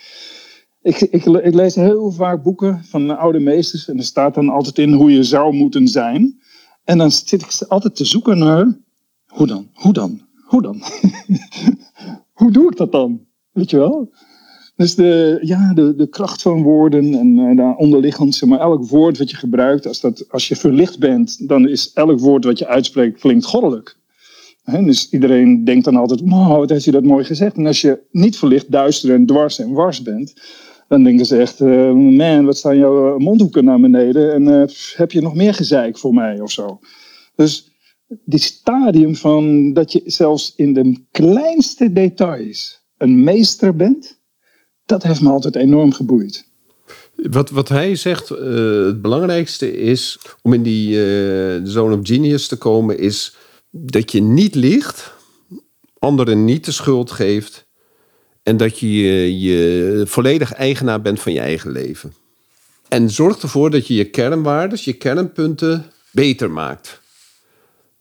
ik, 0.81 1.01
ik, 1.01 1.25
ik, 1.25 1.53
lees 1.53 1.75
heel 1.75 2.11
vaak 2.11 2.43
boeken 2.43 2.83
van 2.83 3.17
oude 3.17 3.39
meesters 3.39 3.87
en 3.87 3.97
er 3.97 4.03
staat 4.03 4.33
dan 4.33 4.49
altijd 4.49 4.77
in 4.77 4.93
hoe 4.93 5.11
je 5.11 5.23
zou 5.23 5.53
moeten 5.53 5.87
zijn. 5.87 6.39
En 6.83 6.97
dan 6.97 7.11
zit 7.11 7.41
ik 7.41 7.67
altijd 7.67 7.95
te 7.95 8.05
zoeken 8.05 8.37
naar, 8.37 8.77
hoe 9.25 9.47
dan, 9.47 9.69
hoe 9.73 9.93
dan, 9.93 10.21
hoe 10.45 10.61
dan? 10.61 10.81
hoe 12.39 12.51
doe 12.51 12.71
ik 12.71 12.77
dat 12.77 12.91
dan? 12.91 13.25
Weet 13.51 13.69
je 13.69 13.77
wel? 13.77 14.11
Dus 14.77 14.95
de, 14.95 15.39
ja, 15.41 15.73
de, 15.73 15.95
de 15.95 16.07
kracht 16.07 16.41
van 16.41 16.63
woorden 16.63 17.13
en 17.13 17.37
uh, 17.37 17.57
daar 17.57 17.75
onderliggend, 17.75 18.35
zeg 18.35 18.49
maar, 18.49 18.59
elk 18.59 18.87
woord 18.87 19.17
wat 19.17 19.29
je 19.29 19.37
gebruikt, 19.37 19.87
als, 19.87 19.99
dat, 19.99 20.25
als 20.29 20.47
je 20.47 20.55
verlicht 20.55 20.99
bent, 20.99 21.47
dan 21.47 21.67
is 21.67 21.91
elk 21.93 22.19
woord 22.19 22.45
wat 22.45 22.59
je 22.59 22.67
uitspreekt, 22.67 23.19
klinkt 23.19 23.45
goddelijk. 23.45 23.95
Dus 24.65 25.09
iedereen 25.09 25.63
denkt 25.63 25.85
dan 25.85 25.95
altijd, 25.95 26.21
wow, 26.23 26.57
wat 26.57 26.69
heeft 26.69 26.83
hij 26.83 26.93
dat 26.93 27.03
mooi 27.03 27.23
gezegd. 27.23 27.55
En 27.55 27.65
als 27.65 27.81
je 27.81 27.99
niet 28.11 28.37
verlicht, 28.37 28.71
duister 28.71 29.13
en 29.13 29.25
dwars 29.25 29.59
en 29.59 29.71
wars 29.71 30.01
bent, 30.01 30.33
dan 30.87 31.03
denken 31.03 31.25
ze 31.25 31.37
echt, 31.37 31.59
uh, 31.59 31.91
man, 31.93 32.45
wat 32.45 32.57
staan 32.57 32.77
jouw 32.77 33.17
mondhoeken 33.17 33.65
naar 33.65 33.79
beneden 33.79 34.33
en 34.33 34.69
heb 34.95 35.11
je 35.11 35.21
nog 35.21 35.35
meer 35.35 35.53
gezeik 35.53 35.97
voor 35.97 36.13
mij 36.13 36.41
of 36.41 36.51
zo. 36.51 36.79
Dus 37.35 37.71
dit 38.25 38.41
stadium 38.41 39.15
van 39.15 39.73
dat 39.73 39.91
je 39.91 40.01
zelfs 40.05 40.53
in 40.55 40.73
de 40.73 41.03
kleinste 41.11 41.93
details 41.93 42.85
een 42.97 43.23
meester 43.23 43.75
bent, 43.75 44.16
dat 44.87 45.03
heeft 45.03 45.21
me 45.21 45.29
altijd 45.29 45.55
enorm 45.55 45.93
geboeid. 45.93 46.45
Wat, 47.15 47.49
wat 47.49 47.69
hij 47.69 47.95
zegt, 47.95 48.31
uh, 48.31 48.85
het 48.85 49.01
belangrijkste 49.01 49.77
is 49.77 50.19
om 50.41 50.53
in 50.53 50.63
die 50.63 50.89
uh, 50.89 51.61
zone 51.63 51.97
of 51.97 52.07
genius 52.07 52.47
te 52.47 52.55
komen, 52.55 52.99
is 52.99 53.35
dat 53.69 54.11
je 54.11 54.21
niet 54.21 54.55
liegt, 54.55 55.13
anderen 55.99 56.45
niet 56.45 56.65
de 56.65 56.71
schuld 56.71 57.11
geeft 57.11 57.65
en 58.43 58.57
dat 58.57 58.79
je 58.79 59.39
je 59.39 60.03
volledig 60.05 60.53
eigenaar 60.53 61.01
bent 61.01 61.19
van 61.19 61.33
je 61.33 61.39
eigen 61.39 61.71
leven. 61.71 62.13
En 62.87 63.09
zorg 63.09 63.41
ervoor 63.41 63.69
dat 63.69 63.87
je 63.87 63.93
je 63.93 64.05
kernwaarden, 64.05 64.79
je 64.81 64.93
kernpunten 64.93 65.85
beter 66.11 66.51
maakt. 66.51 67.01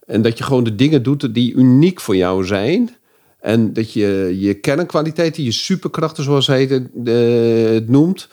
En 0.07 0.23
dat 0.23 0.38
je 0.38 0.45
gewoon 0.45 0.64
de 0.64 0.75
dingen 0.75 1.02
doet 1.02 1.35
die 1.35 1.55
uniek 1.55 2.00
voor 2.00 2.16
jou 2.16 2.45
zijn. 2.45 2.97
En 3.47 3.73
dat 3.73 3.93
je 3.93 4.37
je 4.38 4.55
kernkwaliteiten, 4.55 5.43
je 5.43 5.53
superkrachten 5.53 6.25
zoals 6.25 6.47
hij 6.47 6.62
het, 6.62 6.88
uh, 7.05 7.71
het 7.71 7.88
noemt, 7.88 8.29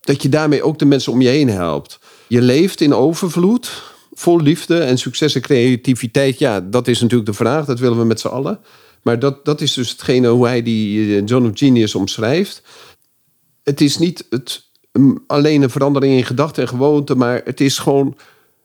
dat 0.00 0.22
je 0.22 0.28
daarmee 0.28 0.62
ook 0.62 0.78
de 0.78 0.84
mensen 0.84 1.12
om 1.12 1.20
je 1.20 1.28
heen 1.28 1.48
helpt. 1.48 1.98
Je 2.28 2.42
leeft 2.42 2.80
in 2.80 2.94
overvloed, 2.94 3.82
vol 4.12 4.40
liefde 4.40 4.78
en 4.78 4.98
succes 4.98 5.34
en 5.34 5.40
creativiteit. 5.40 6.38
Ja, 6.38 6.60
dat 6.60 6.88
is 6.88 7.00
natuurlijk 7.00 7.28
de 7.30 7.36
vraag, 7.36 7.64
dat 7.64 7.78
willen 7.78 7.98
we 7.98 8.04
met 8.04 8.20
z'n 8.20 8.26
allen. 8.28 8.60
Maar 9.02 9.18
dat, 9.18 9.44
dat 9.44 9.60
is 9.60 9.72
dus 9.72 9.90
hetgene 9.90 10.28
hoe 10.28 10.46
hij 10.46 10.62
die 10.62 11.24
John 11.24 11.46
of 11.46 11.58
Genius 11.58 11.94
omschrijft. 11.94 12.62
Het 13.62 13.80
is 13.80 13.98
niet 13.98 14.26
het, 14.30 14.64
alleen 15.26 15.62
een 15.62 15.70
verandering 15.70 16.16
in 16.16 16.24
gedachten 16.24 16.62
en 16.62 16.68
gewoonten, 16.68 17.16
maar 17.16 17.40
het 17.44 17.60
is 17.60 17.78
gewoon 17.78 18.16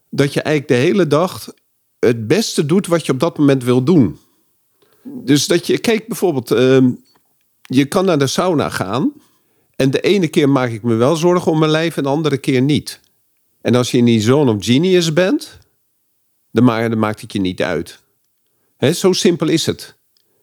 dat 0.09 0.33
je 0.33 0.41
eigenlijk 0.41 0.81
de 0.81 0.87
hele 0.87 1.07
dag 1.07 1.53
het 1.99 2.27
beste 2.27 2.65
doet 2.65 2.87
wat 2.87 3.05
je 3.05 3.11
op 3.11 3.19
dat 3.19 3.37
moment 3.37 3.63
wil 3.63 3.83
doen. 3.83 4.17
Dus 5.03 5.47
dat 5.47 5.67
je, 5.67 5.77
kijk 5.77 6.07
bijvoorbeeld, 6.07 6.51
uh, 6.51 6.87
je 7.61 7.85
kan 7.85 8.05
naar 8.05 8.19
de 8.19 8.27
sauna 8.27 8.69
gaan. 8.69 9.13
En 9.75 9.91
de 9.91 9.99
ene 9.99 10.27
keer 10.27 10.49
maak 10.49 10.69
ik 10.69 10.83
me 10.83 10.95
wel 10.95 11.15
zorgen 11.15 11.51
om 11.51 11.59
mijn 11.59 11.71
lijf 11.71 11.97
en 11.97 12.03
de 12.03 12.09
andere 12.09 12.37
keer 12.37 12.61
niet. 12.61 12.99
En 13.61 13.75
als 13.75 13.91
je 13.91 13.97
in 13.97 14.05
die 14.05 14.21
zone 14.21 14.51
of 14.51 14.65
genius 14.65 15.13
bent, 15.13 15.57
dan, 16.51 16.99
maakt 16.99 17.21
het 17.21 17.33
je 17.33 17.39
niet 17.39 17.61
uit. 17.61 17.99
He, 18.77 18.93
zo 18.93 19.13
simpel 19.13 19.47
is 19.47 19.65
het. 19.65 19.97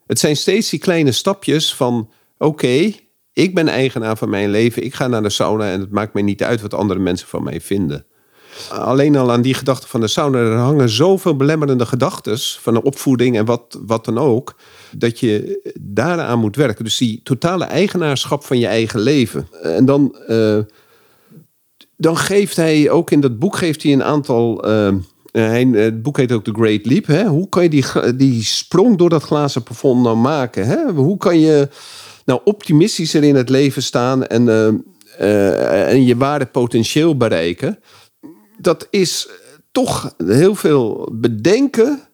Het 0.06 0.18
zijn 0.18 0.36
steeds 0.36 0.70
die 0.70 0.78
kleine 0.78 1.12
stapjes 1.12 1.75
van: 1.75 2.10
oké, 2.38 2.92
ik 3.32 3.54
ben 3.54 3.68
eigenaar 3.68 4.16
van 4.16 4.30
mijn 4.30 4.50
leven, 4.50 4.84
ik 4.84 4.94
ga 4.94 5.06
naar 5.06 5.22
de 5.22 5.30
sauna 5.30 5.72
en 5.72 5.80
het 5.80 5.90
maakt 5.90 6.14
mij 6.14 6.22
niet 6.22 6.42
uit 6.42 6.60
wat 6.60 6.75
andere 6.75 7.00
mensen 7.00 7.28
van 7.28 7.42
mij 7.42 7.60
vinden. 7.60 8.06
Alleen 8.70 9.16
al 9.16 9.32
aan 9.32 9.42
die 9.42 9.54
gedachte 9.54 9.88
van 9.88 10.00
de 10.00 10.08
sauna, 10.08 10.38
er 10.38 10.56
hangen 10.56 10.88
zoveel 10.88 11.36
belemmerende 11.36 11.86
gedachten 11.86 12.38
van 12.38 12.75
de 12.75 12.82
opvoeding 12.82 13.36
en 13.36 13.44
wat, 13.44 13.78
wat 13.86 14.04
dan 14.04 14.18
ook, 14.18 14.56
dat 14.90 15.21
je 15.21 15.60
daaraan 15.80 16.38
moet 16.38 16.56
werken. 16.56 16.84
Dus 16.84 16.97
die 16.97 17.21
totale 17.23 17.64
eigenaarschap 17.64 18.45
van 18.45 18.58
je 18.58 18.66
eigen 18.66 19.00
leven. 19.00 19.49
En 19.62 19.84
dan, 19.84 20.16
uh, 20.28 20.58
dan 21.97 22.16
geeft 22.16 22.56
hij 22.56 22.90
ook 22.90 23.10
in 23.10 23.21
dat 23.21 23.38
boek 23.38 23.56
geeft 23.56 23.82
hij 23.82 23.92
een 23.92 24.04
aantal. 24.04 24.69
Uh, 24.69 24.95
hij, 25.32 25.64
het 25.73 26.02
boek 26.02 26.16
heet 26.16 26.32
ook 26.32 26.45
The 26.45 26.54
Great 26.54 26.86
Leap. 26.86 27.06
Hè? 27.06 27.26
Hoe 27.26 27.49
kan 27.49 27.62
je 27.62 27.69
die, 27.69 27.84
die 28.16 28.42
sprong 28.42 28.99
door 28.99 29.08
dat 29.08 29.23
glazen 29.23 29.62
plafond 29.62 30.02
nou 30.02 30.16
maken? 30.16 30.66
Hè? 30.66 30.92
Hoe 30.92 31.16
kan 31.16 31.40
je 31.40 31.69
nou 32.25 32.40
optimistischer 32.45 33.25
in 33.25 33.34
het 33.34 33.49
leven 33.49 33.82
staan 33.82 34.26
en, 34.26 34.49
en 35.88 36.04
je 36.04 36.16
ware 36.16 36.47
potentieel 36.47 37.16
bereiken? 37.16 37.78
Dat 38.58 38.86
is 38.90 39.28
toch 39.73 40.14
heel 40.25 40.54
veel 40.54 41.08
bedenken 41.12 42.08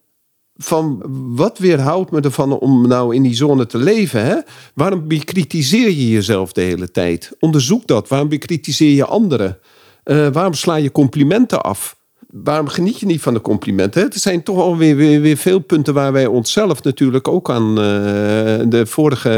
van 0.57 1.03
wat 1.35 1.59
weerhoudt 1.59 2.11
me 2.11 2.21
ervan 2.21 2.59
om 2.59 2.89
nou 2.89 3.15
in 3.15 3.23
die 3.23 3.35
zone 3.35 3.67
te 3.67 3.79
leven? 3.79 4.25
Hè? 4.25 4.37
Waarom 4.75 5.09
bekritiseer 5.09 5.91
je 5.91 6.11
jezelf 6.11 6.53
de 6.53 6.61
hele 6.61 6.91
tijd? 6.91 7.33
Onderzoek 7.39 7.87
dat. 7.87 8.09
Waarom 8.09 8.29
bekritiseer 8.29 8.95
je 8.95 9.05
anderen? 9.05 9.59
Uh, 10.05 10.29
waarom 10.33 10.55
sla 10.55 10.75
je 10.75 10.93
complimenten 10.93 11.61
af? 11.61 11.97
Waarom 12.31 12.69
geniet 12.69 13.01
je 13.01 13.07
niet 13.07 13.21
van 13.21 13.35
de 13.35 13.41
complimenten? 13.41 14.03
Het 14.03 14.15
zijn 14.15 14.43
toch 14.43 14.59
alweer 14.59 14.97
weer, 14.97 15.21
weer 15.21 15.37
veel 15.37 15.59
punten 15.59 15.95
waar 15.95 16.13
wij 16.13 16.27
onszelf 16.27 16.83
natuurlijk 16.83 17.29
ook 17.29 17.51
aan 17.51 17.69
uh, 17.69 17.77
de 18.69 18.83
vorige, 18.85 19.31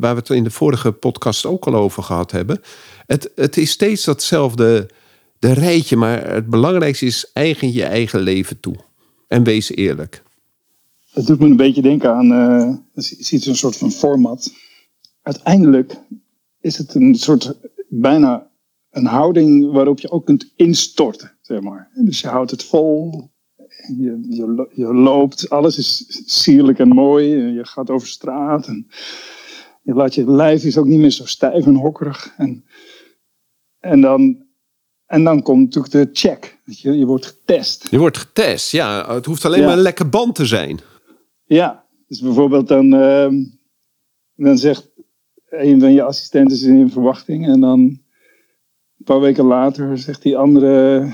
waar 0.00 0.14
we 0.14 0.20
het 0.20 0.30
in 0.30 0.44
de 0.44 0.50
vorige 0.50 0.92
podcast 0.92 1.46
ook 1.46 1.66
al 1.66 1.74
over 1.74 2.02
gehad 2.02 2.30
hebben. 2.30 2.60
Het, 3.06 3.30
het 3.34 3.56
is 3.56 3.70
steeds 3.70 4.04
datzelfde 4.04 4.88
de 5.38 5.52
rijtje. 5.52 5.96
Maar 5.96 6.30
het 6.34 6.46
belangrijkste 6.46 7.06
is 7.06 7.30
eigen 7.32 7.72
je 7.72 7.84
eigen 7.84 8.20
leven 8.20 8.60
toe. 8.60 8.76
En 9.28 9.44
wees 9.44 9.70
eerlijk. 9.70 10.22
Het 11.12 11.26
doet 11.26 11.38
me 11.38 11.46
een 11.46 11.56
beetje 11.56 11.82
denken 11.82 12.14
aan, 12.14 12.32
uh, 12.32 12.74
ziet 12.94 13.46
een 13.46 13.56
soort 13.56 13.76
van 13.76 13.90
format. 13.90 14.52
Uiteindelijk 15.22 15.96
is 16.60 16.78
het 16.78 16.94
een 16.94 17.14
soort, 17.14 17.54
bijna 17.88 18.50
een 18.90 19.06
houding 19.06 19.72
waarop 19.72 20.00
je 20.00 20.10
ook 20.10 20.26
kunt 20.26 20.52
instorten, 20.56 21.32
zeg 21.40 21.60
maar. 21.60 21.90
Dus 21.94 22.20
je 22.20 22.28
houdt 22.28 22.50
het 22.50 22.64
vol, 22.64 23.30
je, 23.96 24.26
je, 24.28 24.68
je 24.74 24.94
loopt, 24.94 25.50
alles 25.50 25.78
is 25.78 26.22
sierlijk 26.26 26.78
en 26.78 26.88
mooi. 26.88 27.26
Je 27.36 27.66
gaat 27.66 27.90
over 27.90 28.08
straat 28.08 28.66
en 28.66 28.86
je 29.82 29.94
laat 29.94 30.14
je 30.14 30.30
lijf 30.30 30.64
is 30.64 30.78
ook 30.78 30.86
niet 30.86 31.00
meer 31.00 31.10
zo 31.10 31.26
stijf 31.26 31.66
en 31.66 31.74
hokkerig. 31.74 32.34
En, 32.36 32.64
en 33.80 34.00
dan 34.00 34.45
en 35.06 35.24
dan 35.24 35.42
komt 35.42 35.62
natuurlijk 35.62 35.92
de 35.92 36.20
check. 36.20 36.58
Je, 36.64 36.98
je 36.98 37.06
wordt 37.06 37.26
getest. 37.26 37.86
Je 37.90 37.98
wordt 37.98 38.18
getest, 38.18 38.70
ja. 38.70 39.14
Het 39.14 39.26
hoeft 39.26 39.44
alleen 39.44 39.64
maar 39.64 39.72
een 39.72 39.78
lekker 39.78 40.08
band 40.08 40.34
te 40.34 40.46
zijn. 40.46 40.80
Ja, 41.44 41.84
dus 42.06 42.20
bijvoorbeeld 42.20 42.68
dan, 42.68 42.94
uh, 42.94 43.28
dan 44.34 44.58
zegt 44.58 44.90
een 45.48 45.80
van 45.80 45.92
je 45.92 46.02
assistenten 46.02 46.78
in 46.78 46.90
verwachting. 46.90 47.46
En 47.46 47.60
dan 47.60 47.80
een 48.98 49.04
paar 49.04 49.20
weken 49.20 49.44
later 49.44 49.98
zegt 49.98 50.22
die 50.22 50.36
andere, 50.36 51.06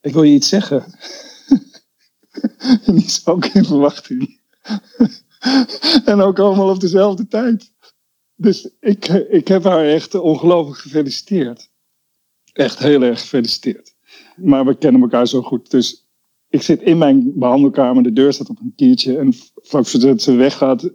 ik 0.00 0.12
wil 0.12 0.22
je 0.22 0.34
iets 0.34 0.48
zeggen. 0.48 0.84
en 2.84 2.94
die 2.94 3.04
is 3.04 3.26
ook 3.26 3.44
in 3.44 3.64
verwachting. 3.64 4.40
en 6.04 6.20
ook 6.20 6.38
allemaal 6.38 6.70
op 6.70 6.80
dezelfde 6.80 7.26
tijd. 7.26 7.72
Dus 8.34 8.68
ik, 8.80 9.06
ik 9.08 9.48
heb 9.48 9.64
haar 9.64 9.84
echt 9.84 10.14
ongelooflijk 10.14 10.78
gefeliciteerd 10.78 11.70
echt 12.60 12.78
heel 12.78 13.02
erg 13.02 13.20
gefeliciteerd. 13.20 13.94
Maar 14.36 14.64
we 14.64 14.78
kennen 14.78 15.02
elkaar 15.02 15.28
zo 15.28 15.42
goed. 15.42 15.70
Dus 15.70 16.08
ik 16.48 16.62
zit 16.62 16.82
in 16.82 16.98
mijn 16.98 17.32
behandelkamer, 17.34 18.02
de 18.02 18.12
deur 18.12 18.32
staat 18.32 18.48
op 18.48 18.60
een 18.60 18.72
kiertje. 18.76 19.18
En 19.18 19.32
vlak 19.54 19.86
voordat 19.86 20.22
ze 20.22 20.32
weggaat, 20.32 20.90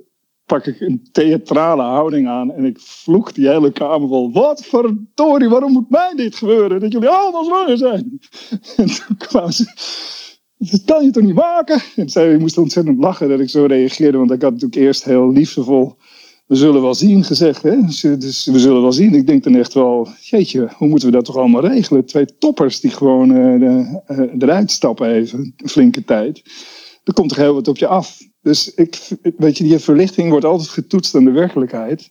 pak 0.45 0.65
ik 0.65 0.79
een 0.79 1.07
theatrale 1.11 1.81
houding 1.81 2.27
aan. 2.27 2.51
En 2.51 2.65
ik 2.65 2.79
vloek 2.79 3.33
die 3.33 3.47
hele 3.47 3.71
kamer 3.71 4.07
vol. 4.07 4.31
Wat 4.31 4.65
verdorie, 4.65 5.49
waarom 5.49 5.71
moet 5.71 5.89
mij 5.89 6.13
dit 6.15 6.35
gebeuren? 6.35 6.79
Dat 6.79 6.91
jullie 6.91 7.09
allemaal 7.09 7.45
zwanger 7.45 7.77
zijn. 7.77 8.19
En 8.77 8.85
toen 8.85 9.17
kwam 9.17 9.51
ze. 9.51 9.65
Dat 10.57 10.83
kan 10.85 11.03
je 11.03 11.11
toch 11.11 11.23
niet 11.23 11.35
maken? 11.35 11.81
En 11.95 12.09
zij 12.09 12.37
moest 12.37 12.57
ontzettend 12.57 12.99
lachen 12.99 13.29
dat 13.29 13.39
ik 13.39 13.49
zo 13.49 13.65
reageerde. 13.65 14.17
Want 14.17 14.31
ik 14.31 14.41
had 14.41 14.51
natuurlijk 14.51 14.81
eerst 14.81 15.03
heel 15.03 15.31
liefdevol 15.31 15.97
we 16.45 16.55
zullen 16.55 16.81
wel 16.81 16.95
zien 16.95 17.23
gezegd. 17.23 17.63
Hè? 17.63 17.81
Dus, 17.81 18.01
dus 18.01 18.45
we 18.45 18.59
zullen 18.59 18.81
wel 18.81 18.91
zien. 18.91 19.13
Ik 19.13 19.27
denk 19.27 19.43
dan 19.43 19.55
echt 19.55 19.73
wel, 19.73 20.07
jeetje, 20.21 20.69
hoe 20.77 20.87
moeten 20.87 21.07
we 21.07 21.13
dat 21.13 21.25
toch 21.25 21.37
allemaal 21.37 21.65
regelen? 21.65 22.05
Twee 22.05 22.37
toppers 22.37 22.79
die 22.79 22.91
gewoon 22.91 23.29
uh, 23.29 23.59
de, 23.59 24.01
uh, 24.07 24.41
eruit 24.41 24.71
stappen 24.71 25.09
even, 25.09 25.53
een 25.57 25.69
flinke 25.69 26.03
tijd. 26.03 26.41
Er 27.03 27.13
komt 27.13 27.29
toch 27.29 27.37
heel 27.37 27.53
wat 27.53 27.67
op 27.67 27.77
je 27.77 27.87
af. 27.87 28.21
Dus 28.41 28.73
ik, 28.73 28.97
weet 29.37 29.57
je, 29.57 29.63
die 29.63 29.79
verlichting 29.79 30.29
wordt 30.29 30.45
altijd 30.45 30.69
getoetst 30.69 31.15
aan 31.15 31.25
de 31.25 31.31
werkelijkheid. 31.31 32.09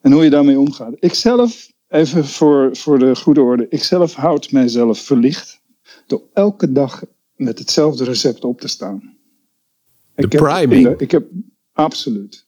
En 0.00 0.12
hoe 0.12 0.24
je 0.24 0.30
daarmee 0.30 0.58
omgaat. 0.58 0.94
Ik 0.98 1.14
zelf, 1.14 1.72
even 1.88 2.24
voor, 2.24 2.76
voor 2.76 2.98
de 2.98 3.16
goede 3.16 3.40
orde, 3.40 3.66
ik 3.68 3.84
zelf 3.84 4.14
houd 4.14 4.52
mijzelf 4.52 4.98
verlicht. 4.98 5.60
Door 6.06 6.22
elke 6.32 6.72
dag 6.72 7.04
met 7.36 7.58
hetzelfde 7.58 8.04
recept 8.04 8.44
op 8.44 8.60
te 8.60 8.68
staan. 8.68 9.16
De 10.14 10.22
ik 10.22 10.28
priming. 10.28 10.84
Heb, 10.84 11.00
ik 11.00 11.10
heb, 11.10 11.26
absoluut. 11.72 12.46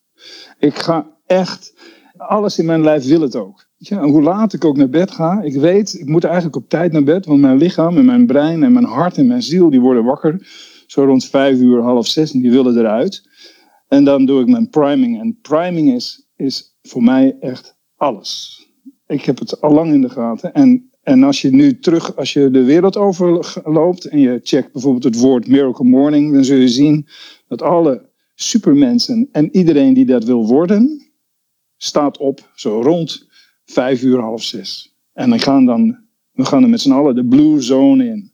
Ik 0.58 0.78
ga 0.78 1.18
echt, 1.30 1.74
alles 2.16 2.58
in 2.58 2.64
mijn 2.64 2.82
lijf 2.82 3.06
wil 3.06 3.20
het 3.20 3.36
ook. 3.36 3.66
Ja, 3.76 4.04
hoe 4.04 4.22
laat 4.22 4.52
ik 4.52 4.64
ook 4.64 4.76
naar 4.76 4.88
bed 4.88 5.10
ga, 5.10 5.42
ik 5.42 5.54
weet, 5.54 5.94
ik 5.94 6.06
moet 6.06 6.24
eigenlijk 6.24 6.56
op 6.56 6.68
tijd 6.68 6.92
naar 6.92 7.02
bed, 7.02 7.26
want 7.26 7.40
mijn 7.40 7.56
lichaam 7.56 7.96
en 7.96 8.04
mijn 8.04 8.26
brein 8.26 8.62
en 8.62 8.72
mijn 8.72 8.84
hart 8.84 9.16
en 9.16 9.26
mijn 9.26 9.42
ziel, 9.42 9.70
die 9.70 9.80
worden 9.80 10.04
wakker. 10.04 10.48
Zo 10.86 11.04
rond 11.04 11.24
vijf 11.24 11.58
uur, 11.58 11.82
half 11.82 12.06
zes, 12.06 12.32
en 12.32 12.40
die 12.40 12.50
willen 12.50 12.78
eruit. 12.78 13.28
En 13.88 14.04
dan 14.04 14.26
doe 14.26 14.40
ik 14.40 14.48
mijn 14.48 14.68
priming. 14.68 15.20
En 15.20 15.38
priming 15.42 15.92
is, 15.92 16.28
is 16.36 16.76
voor 16.82 17.02
mij 17.02 17.36
echt 17.40 17.76
alles. 17.96 18.60
Ik 19.06 19.24
heb 19.24 19.38
het 19.38 19.60
al 19.60 19.72
lang 19.72 19.92
in 19.92 20.00
de 20.00 20.08
gaten. 20.08 20.54
En, 20.54 20.90
en 21.02 21.22
als 21.22 21.42
je 21.42 21.50
nu 21.50 21.78
terug, 21.78 22.16
als 22.16 22.32
je 22.32 22.50
de 22.50 22.64
wereld 22.64 22.96
overloopt 22.96 24.04
en 24.04 24.18
je 24.18 24.40
checkt 24.42 24.72
bijvoorbeeld 24.72 25.04
het 25.04 25.18
woord 25.18 25.48
Miracle 25.48 25.84
Morning, 25.84 26.32
dan 26.32 26.44
zul 26.44 26.56
je 26.56 26.68
zien 26.68 27.06
dat 27.48 27.62
alle 27.62 28.08
supermensen 28.34 29.28
en 29.32 29.56
iedereen 29.56 29.94
die 29.94 30.06
dat 30.06 30.24
wil 30.24 30.46
worden, 30.46 31.09
staat 31.82 32.18
op 32.18 32.50
zo 32.54 32.82
rond 32.82 33.28
vijf 33.64 34.02
uur, 34.02 34.20
half 34.20 34.42
zes. 34.42 34.94
En 35.12 35.30
we 35.30 35.38
gaan 35.38 35.64
dan, 35.64 35.98
we 36.32 36.44
gaan 36.44 36.62
er 36.62 36.68
met 36.68 36.80
z'n 36.80 36.92
allen 36.92 37.14
de 37.14 37.24
blue 37.24 37.60
zone 37.60 38.06
in. 38.06 38.32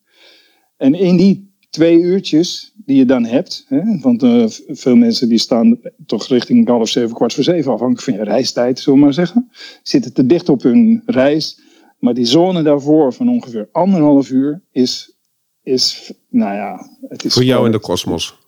En 0.77 0.95
in 0.95 1.17
die 1.17 1.55
twee 1.71 1.99
uurtjes 1.99 2.73
die 2.77 2.97
je 2.97 3.05
dan 3.05 3.25
hebt, 3.25 3.67
hè, 3.69 3.99
want 4.01 4.23
uh, 4.23 4.45
veel 4.69 4.97
mensen 4.97 5.29
die 5.29 5.39
staan 5.39 5.79
toch 6.07 6.27
richting 6.27 6.69
half 6.69 6.89
zeven, 6.89 7.15
kwart 7.15 7.35
voor 7.35 7.45
zeven, 7.45 7.73
afhankelijk 7.73 8.05
van 8.05 8.15
je 8.15 8.25
reistijd, 8.25 8.79
zullen 8.79 8.99
we 8.99 9.05
maar 9.05 9.15
zeggen, 9.15 9.51
zitten 9.83 10.13
te 10.13 10.27
dicht 10.27 10.49
op 10.49 10.63
hun 10.63 11.03
reis. 11.07 11.61
Maar 11.99 12.15
die 12.15 12.25
zone 12.25 12.63
daarvoor 12.63 13.13
van 13.13 13.29
ongeveer 13.29 13.69
anderhalf 13.73 14.31
uur 14.31 14.63
is, 14.71 15.17
is 15.63 16.13
nou 16.29 16.55
ja... 16.55 16.91
Het 17.09 17.25
is 17.25 17.33
Voor 17.33 17.45
jou 17.45 17.67
in 17.67 17.73
de 17.73 17.79
kosmos. 17.79 18.46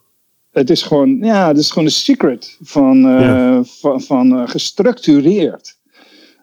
Het 0.58 0.70
is 0.70 0.82
gewoon, 0.82 1.18
ja, 1.18 1.48
het 1.48 1.58
is 1.58 1.70
gewoon 1.70 1.84
een 1.84 1.90
secret 1.90 2.56
van, 2.60 2.96
uh, 2.96 3.20
ja. 3.20 3.64
van, 3.64 4.00
van 4.00 4.32
uh, 4.32 4.48
gestructureerd 4.48 5.78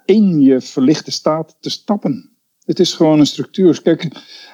in 0.06 0.42
je 0.42 0.62
verlichte 0.62 1.12
staat 1.12 1.56
te 1.60 1.70
stappen. 1.70 2.30
Het 2.64 2.80
is 2.80 2.94
gewoon 2.94 3.20
een 3.20 3.26
structuur. 3.26 3.82
Kijk, 3.82 4.08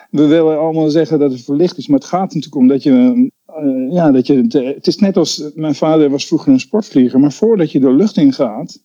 we 0.10 0.26
willen 0.26 0.60
allemaal 0.60 0.90
zeggen 0.90 1.20
dat 1.20 1.32
het 1.32 1.44
verlicht 1.44 1.78
is, 1.78 1.88
maar 1.88 2.00
het 2.00 2.08
gaat 2.08 2.34
natuurlijk 2.34 2.56
om 2.56 2.68
dat 2.68 2.84
je, 2.84 3.32
uh, 3.64 3.92
ja, 3.94 4.12
dat 4.12 4.28
je, 4.28 4.46
het 4.76 4.88
is 4.88 4.96
net 4.98 5.18
als, 5.18 5.44
mijn 5.54 5.76
vader 5.76 6.10
was 6.10 6.28
vroeger 6.28 6.52
een 6.52 6.60
sportvlieger, 6.60 7.20
maar 7.20 7.32
voordat 7.32 7.72
je 7.72 7.80
de 7.80 7.94
lucht 7.94 8.18
in 8.18 8.34
gaat, 8.34 8.84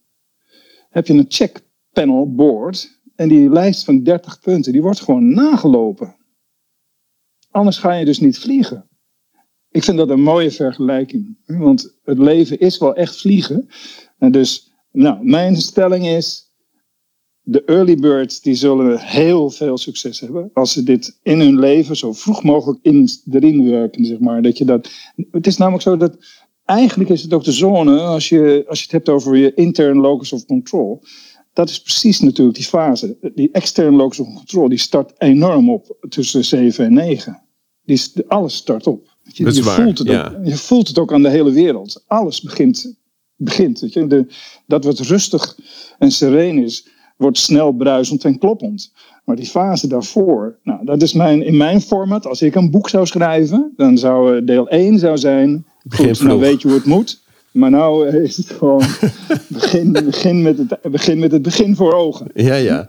heb 0.90 1.06
je 1.06 1.14
een 1.14 1.26
checkpanel 1.28 2.34
board 2.34 3.00
en 3.14 3.28
die 3.28 3.50
lijst 3.50 3.84
van 3.84 4.02
30 4.02 4.40
punten, 4.40 4.72
die 4.72 4.82
wordt 4.82 5.00
gewoon 5.00 5.34
nagelopen. 5.34 6.16
Anders 7.50 7.78
ga 7.78 7.92
je 7.92 8.04
dus 8.04 8.20
niet 8.20 8.38
vliegen. 8.38 8.88
Ik 9.76 9.84
vind 9.84 9.96
dat 9.96 10.10
een 10.10 10.22
mooie 10.22 10.50
vergelijking, 10.50 11.36
want 11.46 11.96
het 12.04 12.18
leven 12.18 12.58
is 12.58 12.78
wel 12.78 12.94
echt 12.94 13.20
vliegen. 13.20 13.68
En 14.18 14.32
dus, 14.32 14.72
nou, 14.92 15.24
mijn 15.24 15.56
stelling 15.56 16.06
is, 16.06 16.52
de 17.42 17.64
early 17.64 17.96
birds 17.96 18.40
die 18.40 18.54
zullen 18.54 18.98
heel 18.98 19.50
veel 19.50 19.78
succes 19.78 20.20
hebben 20.20 20.50
als 20.52 20.72
ze 20.72 20.82
dit 20.82 21.18
in 21.22 21.40
hun 21.40 21.58
leven 21.58 21.96
zo 21.96 22.12
vroeg 22.12 22.42
mogelijk 22.42 22.78
in, 22.82 23.08
erin 23.30 23.70
werken, 23.70 24.04
zeg 24.04 24.18
maar. 24.18 24.42
Dat 24.42 24.58
je 24.58 24.64
dat, 24.64 24.90
het 25.30 25.46
is 25.46 25.56
namelijk 25.56 25.82
zo 25.82 25.96
dat 25.96 26.16
eigenlijk 26.64 27.10
is 27.10 27.22
het 27.22 27.32
ook 27.32 27.44
de 27.44 27.52
zone, 27.52 28.00
als 28.00 28.28
je, 28.28 28.64
als 28.68 28.78
je 28.78 28.84
het 28.84 28.92
hebt 28.92 29.08
over 29.08 29.36
je 29.36 29.54
intern 29.54 29.98
locus 29.98 30.32
of 30.32 30.46
control, 30.46 31.02
dat 31.52 31.68
is 31.68 31.82
precies 31.82 32.20
natuurlijk 32.20 32.56
die 32.56 32.66
fase. 32.66 33.32
Die 33.34 33.50
externe 33.52 33.96
locus 33.96 34.18
of 34.18 34.34
control, 34.34 34.68
die 34.68 34.78
start 34.78 35.12
enorm 35.18 35.70
op 35.70 36.06
tussen 36.08 36.44
7 36.44 36.84
en 36.84 36.92
9. 36.92 37.42
Die, 37.84 38.00
alles 38.28 38.54
start 38.54 38.86
op. 38.86 39.15
Je, 39.32 39.62
voelt 39.62 39.98
het 39.98 40.08
ja. 40.08 40.34
ook, 40.36 40.46
je 40.46 40.56
voelt 40.56 40.88
het 40.88 40.98
ook 40.98 41.12
aan 41.12 41.22
de 41.22 41.30
hele 41.30 41.52
wereld. 41.52 42.04
Alles 42.06 42.40
begint, 42.40 42.94
begint 43.36 43.80
weet 43.80 43.92
je. 43.92 44.06
De, 44.06 44.26
dat 44.66 44.84
wat 44.84 44.98
rustig 44.98 45.58
en 45.98 46.10
sereen 46.10 46.58
is, 46.58 46.86
wordt 47.16 47.38
snel 47.38 47.72
bruisend 47.72 48.24
en 48.24 48.38
kloppend. 48.38 48.92
Maar 49.24 49.36
die 49.36 49.46
fase 49.46 49.86
daarvoor, 49.86 50.58
nou, 50.62 50.84
dat 50.84 51.02
is 51.02 51.12
mijn, 51.12 51.42
in 51.42 51.56
mijn 51.56 51.80
format. 51.80 52.26
Als 52.26 52.42
ik 52.42 52.54
een 52.54 52.70
boek 52.70 52.88
zou 52.88 53.06
schrijven, 53.06 53.72
dan 53.76 53.98
zou 53.98 54.36
uh, 54.36 54.46
deel 54.46 54.68
1 54.68 54.98
zou 54.98 55.18
zijn. 55.18 55.66
Begin 55.82 56.16
Goed, 56.16 56.26
nou 56.26 56.40
weet 56.40 56.62
je 56.62 56.68
hoe 56.68 56.76
het 56.76 56.86
moet. 56.86 57.20
Maar 57.50 57.70
nou 57.70 58.08
uh, 58.08 58.22
is 58.22 58.36
het 58.36 58.50
gewoon 58.50 58.82
begin, 59.48 59.92
begin, 59.92 60.42
met 60.42 60.58
het, 60.58 60.78
begin 60.90 61.18
met 61.18 61.32
het 61.32 61.42
begin 61.42 61.76
voor 61.76 61.92
ogen. 61.92 62.26
Ja, 62.34 62.54
ja. 62.54 62.88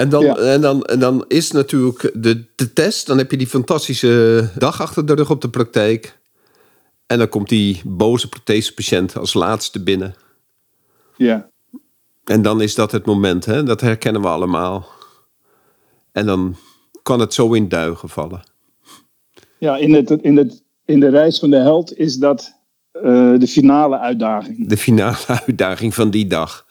En 0.00 0.08
dan, 0.08 0.24
Ja. 0.24 0.36
en, 0.36 0.60
dan, 0.60 0.82
en 0.82 0.98
dan 0.98 1.24
is 1.28 1.50
natuurlijk 1.50 2.10
de, 2.14 2.44
de 2.54 2.72
test. 2.72 3.06
Dan 3.06 3.18
heb 3.18 3.30
je 3.30 3.36
die 3.36 3.46
fantastische 3.46 4.48
dag 4.58 4.80
achter 4.80 5.06
de 5.06 5.14
rug 5.14 5.30
op 5.30 5.40
de 5.40 5.48
praktijk. 5.48 6.18
En 7.06 7.18
dan 7.18 7.28
komt 7.28 7.48
die 7.48 7.80
boze 7.84 8.28
prothesepatiënt 8.28 9.16
als 9.16 9.34
laatste 9.34 9.82
binnen. 9.82 10.14
Ja. 11.16 11.48
En 12.24 12.42
dan 12.42 12.60
is 12.60 12.74
dat 12.74 12.92
het 12.92 13.06
moment, 13.06 13.44
hè? 13.44 13.62
dat 13.62 13.80
herkennen 13.80 14.22
we 14.22 14.28
allemaal. 14.28 14.88
En 16.12 16.26
dan 16.26 16.56
kan 17.02 17.20
het 17.20 17.34
zo 17.34 17.52
in 17.52 17.68
duigen 17.68 18.08
vallen. 18.08 18.42
Ja, 19.58 19.76
in, 19.76 19.94
het, 19.94 20.10
in, 20.10 20.36
het, 20.36 20.62
in 20.84 21.00
de 21.00 21.08
reis 21.08 21.38
van 21.38 21.50
de 21.50 21.56
held 21.56 21.96
is 21.96 22.16
dat 22.16 22.54
uh, 22.94 23.02
de 23.38 23.48
finale 23.48 23.98
uitdaging. 23.98 24.68
De 24.68 24.76
finale 24.76 25.26
uitdaging 25.46 25.94
van 25.94 26.10
die 26.10 26.26
dag. 26.26 26.66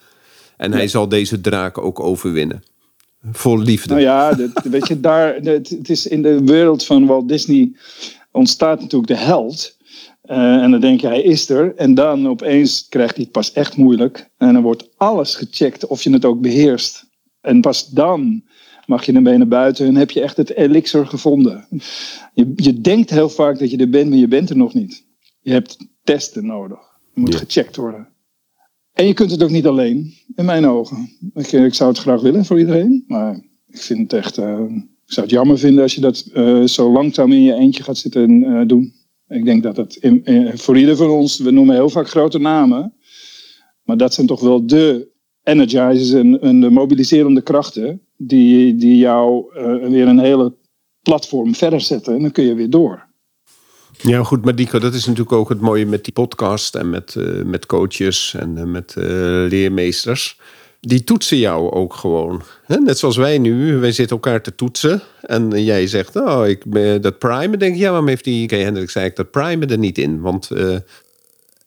En 0.56 0.72
hij 0.72 0.88
zal 0.88 1.08
deze 1.08 1.40
draak 1.40 1.78
ook 1.78 2.00
overwinnen. 2.00 2.62
Vol 3.32 3.58
liefde. 3.58 3.88
Nou 3.88 4.00
ja, 4.00 4.32
dat, 4.32 4.62
weet 4.62 4.88
je, 4.88 5.00
daar, 5.00 5.34
het, 5.34 5.68
het 5.68 5.90
is 5.90 6.06
in 6.06 6.22
de 6.22 6.44
wereld 6.44 6.84
van 6.84 7.06
Walt 7.06 7.28
Disney 7.28 7.72
ontstaat 8.32 8.80
natuurlijk 8.80 9.10
de 9.12 9.16
held. 9.18 9.78
Uh, 10.24 10.62
en 10.62 10.70
dan 10.70 10.80
denk 10.80 11.00
je, 11.00 11.06
hij 11.06 11.22
is 11.22 11.48
er. 11.48 11.74
En 11.76 11.94
dan 11.94 12.28
opeens 12.28 12.88
krijgt 12.88 13.14
hij 13.14 13.24
het 13.24 13.32
pas 13.32 13.52
echt 13.52 13.76
moeilijk. 13.76 14.30
En 14.36 14.52
dan 14.52 14.62
wordt 14.62 14.88
alles 14.96 15.34
gecheckt 15.34 15.86
of 15.86 16.02
je 16.02 16.10
het 16.12 16.24
ook 16.24 16.40
beheerst. 16.40 17.08
En 17.40 17.60
pas 17.60 17.88
dan 17.88 18.42
mag 18.86 19.06
je 19.06 19.12
ermee 19.12 19.38
naar 19.38 19.48
buiten 19.48 19.86
en 19.86 19.94
heb 19.96 20.10
je 20.10 20.20
echt 20.20 20.36
het 20.36 20.50
elixir 20.50 21.06
gevonden. 21.06 21.66
Je, 22.34 22.52
je 22.56 22.80
denkt 22.80 23.10
heel 23.10 23.28
vaak 23.28 23.58
dat 23.58 23.70
je 23.70 23.76
er 23.76 23.90
bent, 23.90 24.08
maar 24.08 24.18
je 24.18 24.28
bent 24.28 24.50
er 24.50 24.56
nog 24.56 24.74
niet. 24.74 25.04
Je 25.40 25.52
hebt 25.52 25.76
testen 26.04 26.46
nodig. 26.46 26.78
Je 27.14 27.20
moet 27.20 27.32
Ja. 27.32 27.38
gecheckt 27.38 27.76
worden. 27.76 28.08
En 29.00 29.06
je 29.06 29.14
kunt 29.14 29.30
het 29.30 29.42
ook 29.42 29.50
niet 29.50 29.66
alleen, 29.66 30.14
in 30.34 30.44
mijn 30.44 30.66
ogen. 30.66 31.10
Ik, 31.34 31.52
ik 31.52 31.74
zou 31.74 31.90
het 31.90 31.98
graag 31.98 32.20
willen 32.20 32.44
voor 32.44 32.58
iedereen, 32.58 33.04
maar 33.06 33.34
ik 33.66 33.78
vind 33.78 34.00
het 34.00 34.12
echt... 34.12 34.38
Uh, 34.38 34.60
ik 35.06 35.16
zou 35.16 35.26
het 35.26 35.34
jammer 35.34 35.58
vinden 35.58 35.82
als 35.82 35.94
je 35.94 36.00
dat 36.00 36.30
uh, 36.34 36.64
zo 36.64 36.92
langzaam 36.92 37.32
in 37.32 37.42
je 37.42 37.54
eentje 37.54 37.82
gaat 37.82 37.96
zitten 37.96 38.30
uh, 38.30 38.66
doen. 38.66 38.92
Ik 39.28 39.44
denk 39.44 39.62
dat 39.62 39.76
het 39.76 39.96
in, 39.96 40.50
voor 40.54 40.78
ieder 40.78 40.96
van 40.96 41.10
ons, 41.10 41.38
we 41.38 41.50
noemen 41.50 41.74
heel 41.74 41.88
vaak 41.88 42.08
grote 42.08 42.38
namen, 42.38 42.94
maar 43.82 43.96
dat 43.96 44.14
zijn 44.14 44.26
toch 44.26 44.40
wel 44.40 44.66
de 44.66 45.08
energizers 45.42 46.12
en, 46.12 46.40
en 46.40 46.60
de 46.60 46.70
mobiliserende 46.70 47.42
krachten 47.42 48.00
die, 48.16 48.76
die 48.76 48.96
jou 48.96 49.44
weer 49.90 50.08
een 50.08 50.18
hele 50.18 50.56
platform 51.02 51.54
verder 51.54 51.80
zetten 51.80 52.14
en 52.14 52.22
dan 52.22 52.32
kun 52.32 52.44
je 52.44 52.54
weer 52.54 52.70
door. 52.70 53.09
Ja, 54.02 54.22
goed, 54.22 54.44
maar 54.44 54.54
Dico, 54.54 54.78
dat 54.78 54.94
is 54.94 55.06
natuurlijk 55.06 55.32
ook 55.32 55.48
het 55.48 55.60
mooie 55.60 55.86
met 55.86 56.04
die 56.04 56.12
podcast 56.12 56.74
en 56.74 56.90
met, 56.90 57.14
uh, 57.18 57.44
met 57.44 57.66
coaches 57.66 58.34
en 58.38 58.56
uh, 58.56 58.64
met 58.64 58.92
leermeesters. 59.48 60.38
Die 60.80 61.04
toetsen 61.04 61.38
jou 61.38 61.70
ook 61.70 61.94
gewoon. 61.94 62.42
Hè? 62.64 62.76
Net 62.76 62.98
zoals 62.98 63.16
wij 63.16 63.38
nu, 63.38 63.76
wij 63.76 63.92
zitten 63.92 64.16
elkaar 64.16 64.42
te 64.42 64.54
toetsen. 64.54 65.02
En 65.20 65.64
jij 65.64 65.86
zegt, 65.86 66.16
oh, 66.16 66.46
ik 66.46 66.64
ben 66.64 67.02
dat 67.02 67.18
primen. 67.18 67.58
denk 67.58 67.74
ik, 67.74 67.80
ja, 67.80 67.88
waarom 67.88 68.08
heeft 68.08 68.24
die 68.24 68.46
K. 68.46 68.50
Hendrik 68.50 68.90
zei 68.90 69.06
ik 69.06 69.16
dat 69.16 69.30
primen 69.30 69.70
er 69.70 69.78
niet 69.78 69.98
in? 69.98 70.20
Want 70.20 70.50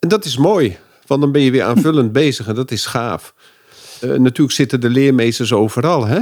en 0.03 0.09
dat 0.09 0.25
is 0.25 0.37
mooi, 0.37 0.77
want 1.07 1.21
dan 1.21 1.31
ben 1.31 1.41
je 1.41 1.51
weer 1.51 1.63
aanvullend 1.63 2.11
bezig 2.23 2.47
en 2.47 2.55
dat 2.55 2.71
is 2.71 2.85
gaaf. 2.85 3.33
Natuurlijk 4.01 4.51
zitten 4.51 4.81
de 4.81 4.89
leermeesters 4.89 5.53
overal, 5.53 6.05
hè? 6.05 6.19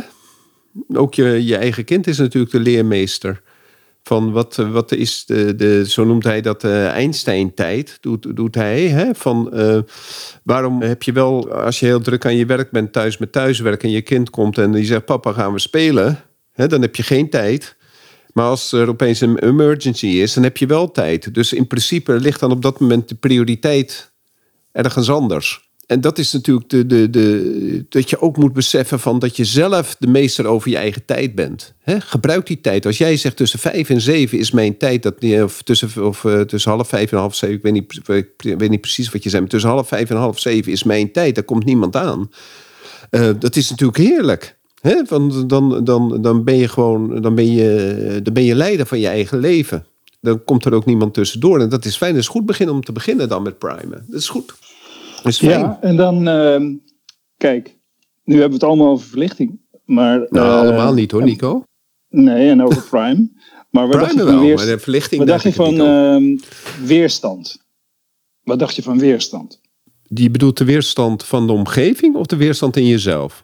Ook 0.93 1.13
je, 1.13 1.45
je 1.45 1.56
eigen 1.56 1.84
kind 1.84 2.08
is 2.08 2.17
natuurlijk 2.17 2.52
de 2.52 2.60
leermeester. 2.60 3.41
Van 4.04 4.32
wat, 4.32 4.56
wat 4.56 4.92
is 4.92 5.26
de, 5.26 5.56
de 5.56 5.90
zo 5.90 6.04
noemt 6.04 6.24
hij 6.24 6.42
dat, 6.42 6.64
uh, 6.64 6.88
Einstein-tijd, 6.88 7.98
doet, 8.02 8.36
doet 8.36 8.56
hij. 8.56 8.88
Hè? 8.88 9.16
Van 9.16 9.52
uh, 9.54 9.80
waarom 10.44 10.82
heb 10.82 11.04
je 11.04 11.12
wel, 11.12 11.52
als 11.52 11.80
je 11.80 11.86
heel 11.86 12.02
druk 12.02 12.26
aan 12.26 12.36
je 12.36 12.46
werk 12.46 12.72
bent, 12.72 12.94
thuis 12.94 13.18
met 13.18 13.32
thuiswerk 13.32 13.84
en 13.84 13.90
je 13.90 14.02
kind 14.02 14.30
komt 14.30 14.58
en 14.58 14.72
die 14.72 14.86
zegt: 14.86 15.06
Papa, 15.06 15.32
gaan 15.32 15.54
we 15.54 15.60
spelen? 15.60 16.20
Hè, 16.52 16.68
dan 16.68 16.82
heb 16.82 16.96
je 16.96 17.04
geen 17.04 17.30
tijd. 17.30 17.76
Maar 18.34 18.46
als 18.46 18.72
er 18.72 18.90
opeens 18.90 19.22
een 19.22 19.40
emergency 19.40 20.08
is, 20.08 20.34
dan 20.34 20.44
heb 20.44 20.58
je 20.58 20.66
wel 20.66 20.92
tijd. 20.92 21.34
Dus 21.34 21.54
in 21.54 21.68
principe 21.68 22.20
ligt 22.20 22.40
dan 22.40 22.52
op 22.52 22.62
dat 22.62 22.80
moment 22.80 23.10
de 23.10 23.16
prioriteit 23.16 24.12
ergens 24.72 25.10
anders. 25.10 25.71
En 25.92 26.02
dat 26.02 26.18
is 26.18 26.32
natuurlijk 26.32 26.70
de, 26.70 26.86
de, 26.86 27.10
de, 27.10 27.86
dat 27.90 28.10
je 28.10 28.22
ook 28.22 28.38
moet 28.38 28.54
beseffen 28.54 29.00
van 29.00 29.20
dat 29.20 29.36
je 29.36 29.46
zelf 29.46 29.96
de 30.00 30.08
meester 30.08 30.46
over 30.46 30.70
je 30.70 30.76
eigen 30.78 31.06
tijd 31.06 31.36
bent. 31.36 31.74
Gebruik 31.86 32.48
die 32.48 32.62
tijd. 32.62 32.86
Als 32.86 32.98
jij 32.98 33.18
zegt 33.18 33.38
tussen 33.38 33.60
vijf 33.60 33.90
en 33.90 34.02
zeven 34.02 34.38
is 34.38 34.52
mijn 34.52 34.78
tijd, 34.78 35.04
dat, 35.04 35.16
of, 35.44 35.62
tussen, 35.62 36.08
of 36.08 36.24
uh, 36.24 36.42
tussen 36.42 36.72
half 36.72 36.88
vijf 36.88 37.12
en 37.12 37.18
half 37.18 37.36
zeven, 37.36 37.56
ik 37.56 37.62
weet, 37.62 37.74
niet, 37.74 38.00
ik 38.52 38.60
weet 38.60 38.70
niet 38.70 38.82
precies 38.82 39.12
wat 39.12 39.24
je 39.24 39.30
zei, 39.30 39.42
maar 39.42 39.52
tussen 39.52 39.70
half 39.70 39.88
vijf 39.88 40.10
en 40.10 40.16
half 40.16 40.40
zeven 40.40 40.72
is 40.72 40.84
mijn 40.84 41.12
tijd, 41.12 41.36
daar 41.36 41.44
komt 41.44 41.66
niemand 41.66 41.96
aan. 41.96 42.32
Uh, 43.12 43.30
dat 43.40 43.56
is 43.56 43.70
natuurlijk 43.70 43.98
heerlijk. 43.98 44.58
He? 44.82 45.04
Want 45.08 45.50
dan, 45.50 45.84
dan, 45.84 46.22
dan 46.22 46.44
ben 46.44 46.58
je 46.58 46.68
gewoon, 46.68 47.22
dan 47.22 47.36
ben 47.36 47.52
je, 47.52 48.20
dan 48.24 48.34
ben 48.34 48.44
je 48.44 48.56
leider 48.56 48.86
van 48.86 49.00
je 49.00 49.08
eigen 49.08 49.40
leven. 49.40 49.86
Dan 50.22 50.44
komt 50.44 50.66
er 50.66 50.74
ook 50.74 50.86
niemand 50.86 51.14
tussendoor. 51.14 51.60
En 51.60 51.70
dat 51.70 51.86
is 51.86 51.98
fijn. 51.98 52.12
Het 52.12 52.22
is 52.22 52.28
goed 52.28 52.46
beginnen 52.46 52.76
om 52.76 52.84
te 52.84 52.92
beginnen 52.92 53.30
dan 53.30 53.44
met 53.44 53.58
primen. 53.58 54.06
Dat 54.08 54.20
is 54.20 54.30
goed. 54.30 54.54
Ja, 55.24 55.78
en 55.82 55.96
dan, 55.96 56.28
uh, 56.28 56.76
kijk, 57.38 57.78
nu 58.24 58.34
hebben 58.40 58.60
we 58.60 58.66
het 58.66 58.74
allemaal 58.74 58.92
over 58.92 59.08
verlichting. 59.08 59.60
Maar, 59.86 60.20
Nou, 60.30 60.48
eh, 60.48 60.60
allemaal 60.60 60.94
niet 60.94 61.12
hoor, 61.12 61.24
Nico. 61.24 61.64
Nee, 62.10 62.50
en 62.50 62.64
over 62.64 62.84
Prime. 62.90 63.30
Maar 63.70 63.88
wat 63.88 64.00
dacht 64.00 64.12
je 64.12 64.16
Prime 64.16 64.30
van, 64.32 64.36
wel, 64.36 64.46
weerst- 64.48 64.66
maar 64.66 64.76
de 64.76 64.82
verlichting... 64.82 65.20
wat 65.20 65.30
dacht 65.30 65.44
je 65.44 65.54
van 65.54 65.80
ehm, 65.82 66.38
weerstand? 66.86 67.66
Wat 68.44 68.60
dacht 68.60 68.76
je 68.76 68.82
van 68.84 69.00
weerstand? 69.00 69.62
Die 70.08 70.32
bedoelt 70.32 70.58
de 70.58 70.66
weerstand 70.66 71.24
van 71.24 71.48
de 71.48 71.54
omgeving 71.54 72.16
of 72.16 72.26
de 72.26 72.36
weerstand 72.36 72.76
in 72.78 72.86
jezelf? 72.88 73.44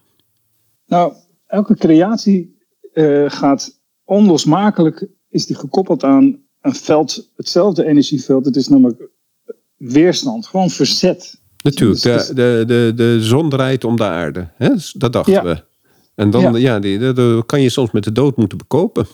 Nou, 0.86 1.14
elke 1.48 1.76
creatie 1.76 2.58
eh, 2.94 3.26
gaat 3.28 3.80
onlosmakelijk, 4.04 5.08
is 5.30 5.46
die 5.46 5.56
gekoppeld 5.56 6.04
aan 6.04 6.40
een 6.62 6.76
veld, 6.76 7.32
hetzelfde 7.36 7.86
energieveld. 7.86 8.46
Het 8.46 8.56
is 8.56 8.68
namelijk 8.68 9.10
weerstand, 9.78 10.48
gewoon 10.48 10.70
verzet. 10.70 11.42
Natuurlijk, 11.64 12.02
Dus- 12.02 12.28
de, 12.28 12.34
de, 12.34 12.64
de, 12.68 12.92
de 12.96 13.18
zon 13.22 13.50
draait 13.50 13.84
om 13.84 13.96
de 13.96 14.04
aarde. 14.04 14.48
Hè? 14.56 14.70
Dat 14.94 15.14
dachten 15.14 15.34
Ja. 15.34 15.44
we. 15.44 15.64
En 16.16 16.30
dan 16.30 16.42
Ja. 16.42 16.58
ja. 16.58 16.80
die, 16.80 17.46
kan 17.46 17.62
je 17.62 17.70
soms 17.70 17.92
met 17.92 18.04
de 18.04 18.12
dood 18.12 18.38
moeten 18.38 18.58
bekopen. 18.58 19.06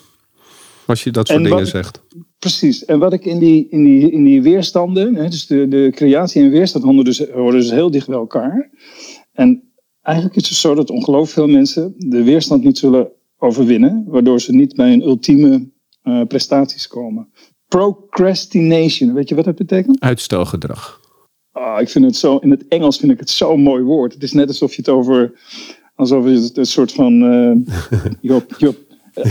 Als 0.86 1.04
je 1.04 1.12
dat 1.12 1.28
soort 1.28 1.40
En 1.40 1.50
dingen 1.50 1.68
zegt. 1.68 2.02
Precies. 2.40 2.86
En 2.86 3.00
wat 3.00 3.14
ik 3.14 3.26
in 3.26 3.40
die, 3.40 3.68
in 3.70 3.84
die, 3.84 4.12
in 4.12 4.24
die 4.24 4.42
weerstanden, 4.42 5.16
hè, 5.16 5.30
dus 5.30 5.48
de, 5.48 5.68
de 5.68 5.90
creatie 5.96 6.42
en 6.44 6.50
weerstand 6.50 6.84
horen 6.84 7.04
dus, 7.04 7.20
horen 7.30 7.60
dus 7.60 7.72
heel 7.72 7.92
dicht 7.92 8.08
bij 8.08 8.18
elkaar. 8.18 8.70
En 9.34 9.64
eigenlijk 10.02 10.36
is 10.36 10.50
het 10.50 10.58
zo 10.58 10.76
dat 10.76 10.90
ongelooflijk 10.90 11.32
veel 11.34 11.48
mensen 11.48 11.94
de 11.98 12.24
weerstand 12.24 12.64
niet 12.64 12.78
zullen 12.78 13.08
overwinnen, 13.38 14.04
waardoor 14.08 14.42
ze 14.42 14.54
niet 14.54 14.76
bij 14.76 14.94
een 14.94 15.02
ultieme 15.02 15.70
eh, 16.02 16.22
prestaties 16.28 16.88
komen. 16.88 17.30
Procrastination, 17.68 19.14
weet 19.14 19.30
je 19.30 19.36
wat 19.36 19.46
dat 19.46 19.56
betekent? 19.56 20.00
Uitstelgedrag. 20.00 21.02
Ah, 21.54 21.82
ik 21.82 21.90
vind 21.90 22.06
het 22.06 22.16
zo, 22.16 22.38
in 22.38 22.52
het 22.52 22.68
Engels 22.68 22.98
vind 22.98 23.12
ik 23.12 23.20
het 23.20 23.30
zo'n 23.30 23.62
mooi 23.62 23.84
woord. 23.84 24.14
Het 24.14 24.24
is 24.24 24.32
net 24.32 24.48
alsof 24.48 24.72
je 24.72 24.82
het 24.82 24.90
over, 24.90 25.32
alsof 25.96 26.26
je 26.26 26.32
het 26.32 26.58
een 26.58 26.66
soort 26.66 26.92
van, 26.92 27.24
eh 27.24 28.02
your, 28.22 28.46
your, 28.58 28.76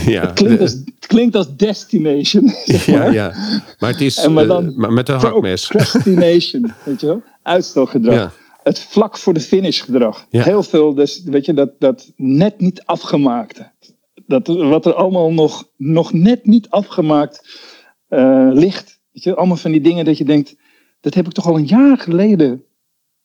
Ja, 0.06 0.20
het, 0.20 0.32
klinkt 0.32 0.60
als, 0.60 0.72
het 0.72 1.06
klinkt 1.06 1.36
als 1.36 1.56
destination. 1.56 2.48
zeg 2.64 2.86
ja, 2.86 2.98
maar. 2.98 3.12
ja. 3.12 3.34
Maar 3.78 3.90
het 3.90 4.00
is 4.00 4.16
En 4.16 4.32
maar 4.32 4.42
eh, 4.42 4.48
dan 4.48 4.74
maar 4.76 4.92
met 4.92 5.08
een 5.08 5.18
hakmes. 5.18 5.66
Procrastination, 5.66 6.72
weet 6.84 7.00
je 7.00 7.06
wel? 7.06 7.22
Uitstelgedrag. 7.42 8.14
Ja. 8.14 8.32
Het 8.62 8.78
vlak 8.78 9.18
voor 9.18 9.34
de 9.34 9.40
finish 9.40 9.84
gedrag. 9.84 10.26
Ja. 10.30 10.42
Heel 10.42 10.62
veel, 10.62 10.94
dus, 10.94 11.22
weet 11.24 11.44
je, 11.44 11.54
dat, 11.54 11.70
dat 11.78 12.12
net 12.16 12.60
niet 12.60 12.82
afgemaakte. 12.84 13.72
Dat, 14.26 14.46
wat 14.46 14.86
er 14.86 14.94
allemaal 14.94 15.32
nog, 15.32 15.68
nog 15.76 16.12
net 16.12 16.46
niet 16.46 16.70
afgemaakt 16.70 17.60
eh, 18.08 18.48
ligt. 18.52 19.00
Weet 19.12 19.22
je, 19.22 19.34
allemaal 19.34 19.56
van 19.56 19.70
die 19.70 19.80
dingen 19.80 20.04
dat 20.04 20.18
je 20.18 20.24
denkt, 20.24 20.54
dat 21.02 21.14
heb 21.14 21.26
ik 21.26 21.32
toch 21.32 21.46
al 21.46 21.56
een 21.56 21.66
jaar 21.66 21.98
geleden, 21.98 22.64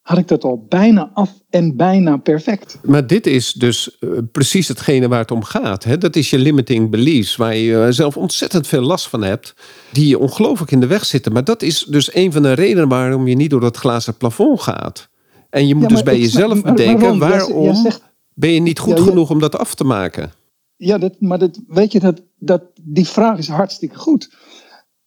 had 0.01 0.17
ik 0.17 0.27
dat 0.27 0.43
al 0.43 0.65
bijna 0.69 1.11
af 1.13 1.31
en 1.49 1.75
bijna 1.75 2.17
perfect. 2.17 2.79
Maar 2.83 3.07
dit 3.07 3.27
is 3.27 3.53
dus 3.53 3.97
eh, 3.99 4.09
precies 4.31 4.67
hetgene 4.67 5.07
waar 5.07 5.19
het 5.19 5.31
om 5.31 5.43
gaat. 5.43 5.83
Hè? 5.83 5.97
Dat 5.97 6.15
is 6.15 6.29
je 6.29 6.37
limiting 6.37 6.89
beliefs, 6.89 7.35
waar 7.35 7.55
je 7.55 7.81
eh, 7.83 7.87
zelf 7.91 8.17
ontzettend 8.17 8.67
veel 8.67 8.81
last 8.81 9.07
van 9.09 9.23
hebt, 9.23 9.53
die 9.91 10.07
je 10.07 10.19
ongelooflijk 10.19 10.71
in 10.71 10.79
de 10.79 10.87
weg 10.87 11.05
zitten. 11.05 11.31
Maar 11.31 11.43
dat 11.43 11.61
is 11.61 11.83
dus 11.83 12.15
een 12.15 12.31
van 12.31 12.41
de 12.41 12.53
redenen 12.53 12.89
waarom 12.89 13.27
je 13.27 13.35
niet 13.35 13.49
door 13.49 13.61
dat 13.61 13.77
glazen 13.77 14.17
plafond 14.17 14.61
gaat. 14.61 15.09
En 15.49 15.67
je 15.67 15.73
moet 15.75 15.83
Ja, 15.83 15.89
dus 15.95 16.03
bij 16.03 16.19
jezelf 16.19 16.63
maar 16.63 16.73
bedenken, 16.73 17.17
waarom? 17.17 17.19
Jij- 17.19 17.29
waarom 17.29 17.63
jij 17.63 17.75
zegt- 17.75 18.01
ben 18.33 18.51
je 18.51 18.59
niet 18.59 18.79
goed 18.79 18.97
Ja, 18.97 19.03
ja. 19.03 19.09
genoeg 19.09 19.29
om 19.29 19.39
dat 19.39 19.57
af 19.57 19.75
te 19.75 19.83
maken? 19.83 20.31
Ja, 20.75 20.97
dat, 20.97 21.15
maar 21.19 21.39
dat, 21.39 21.59
weet 21.67 21.91
je, 21.91 21.99
dat, 21.99 22.21
dat, 22.39 22.63
die 22.81 23.07
vraag 23.07 23.37
is 23.37 23.47
hartstikke 23.47 23.95
goed. 23.97 24.33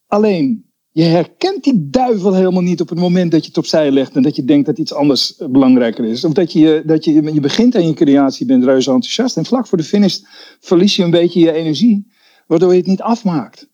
Alleen, 0.06 0.69
je 1.00 1.06
herkent 1.06 1.64
die 1.64 1.88
duivel 1.90 2.34
helemaal 2.34 2.62
niet 2.62 2.80
op 2.80 2.88
het 2.88 2.98
moment 2.98 3.30
dat 3.30 3.40
je 3.40 3.48
het 3.48 3.58
opzij 3.58 3.90
legt 3.90 4.16
en 4.16 4.22
dat 4.22 4.36
je 4.36 4.44
denkt 4.44 4.66
dat 4.66 4.78
iets 4.78 4.92
anders 4.92 5.36
eh, 5.36 5.48
belangrijker 5.48 6.04
is. 6.04 6.24
Of 6.24 6.32
dat 6.32 6.52
je, 6.52 6.82
dat 6.86 7.04
je, 7.04 7.12
je 7.32 7.40
begint 7.40 7.74
aan 7.74 7.86
je 7.86 7.94
creatie, 7.94 8.46
bent 8.46 8.64
reuze 8.64 8.90
enthousiast 8.90 9.36
en 9.36 9.44
vlak 9.44 9.66
voor 9.66 9.78
de 9.78 9.84
finish 9.84 10.18
verlies 10.60 10.96
je 10.96 11.02
een 11.02 11.10
beetje 11.10 11.40
je 11.40 11.52
energie, 11.52 12.12
waardoor 12.46 12.70
je 12.70 12.78
het 12.78 12.86
niet 12.86 13.00
afmaakt. 13.00 13.68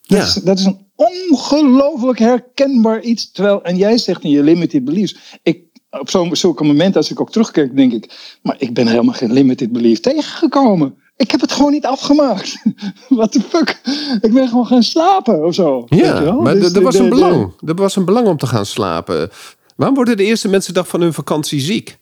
Dat, 0.00 0.18
Ja. 0.18 0.24
is, 0.24 0.34
dat 0.34 0.58
is 0.58 0.64
een 0.64 0.86
ongelooflijk 0.94 2.18
herkenbaar 2.18 3.02
iets. 3.02 3.30
Terwijl, 3.30 3.62
en 3.62 3.76
jij 3.76 3.98
zegt 3.98 4.24
in 4.24 4.30
je 4.30 4.42
limited 4.42 4.84
beliefs, 4.84 5.38
ik, 5.42 5.64
op 5.90 6.10
zo'n 6.10 6.36
zulke 6.36 6.64
momenten 6.64 6.96
als 6.96 7.10
ik 7.10 7.20
ook 7.20 7.30
terugkijk, 7.30 7.76
denk 7.76 7.92
ik, 7.92 8.38
maar 8.42 8.56
ik 8.58 8.74
ben 8.74 8.86
helemaal 8.86 9.14
geen 9.14 9.32
limited 9.32 9.72
belief 9.72 10.00
tegengekomen. 10.00 10.94
Ik 11.20 11.30
heb 11.30 11.40
het 11.40 11.52
gewoon 11.52 11.72
niet 11.72 11.86
afgemaakt. 11.86 12.62
What 13.08 13.32
the 13.32 13.40
fuck? 13.48 13.80
Ik 14.20 14.32
ben 14.32 14.48
gewoon 14.48 14.66
gaan 14.66 14.82
slapen 14.82 15.44
of 15.44 15.54
zo. 15.54 15.84
Weet 15.88 15.98
je 16.00 16.04
Ja, 16.06 16.22
wel? 16.22 16.40
maar 16.40 16.54
Dus 16.54 16.72
er- 16.72 16.82
was 16.82 16.94
een 16.94 17.08
belang. 17.08 17.52
Er 17.66 17.74
was 17.74 17.96
een 17.96 18.04
belang 18.04 18.26
om 18.26 18.36
te 18.36 18.46
gaan 18.46 18.66
slapen. 18.66 19.30
Waarom 19.76 19.96
worden 19.96 20.16
de 20.16 20.24
eerste 20.24 20.48
mensen 20.48 20.74
dag 20.74 20.88
van 20.88 21.00
hun 21.00 21.12
vakantie 21.12 21.60
ziek? 21.60 21.98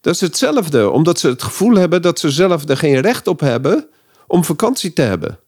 Dat 0.00 0.14
is 0.14 0.20
hetzelfde, 0.20 0.90
omdat 0.90 1.18
ze 1.18 1.28
het 1.28 1.42
gevoel 1.42 1.74
hebben 1.74 2.02
dat 2.02 2.18
ze 2.18 2.30
zelf 2.30 2.68
er 2.68 2.76
geen 2.76 3.00
recht 3.00 3.26
op 3.26 3.40
hebben 3.40 3.86
om 4.26 4.44
vakantie 4.44 4.92
te 4.92 5.02
hebben. 5.02 5.38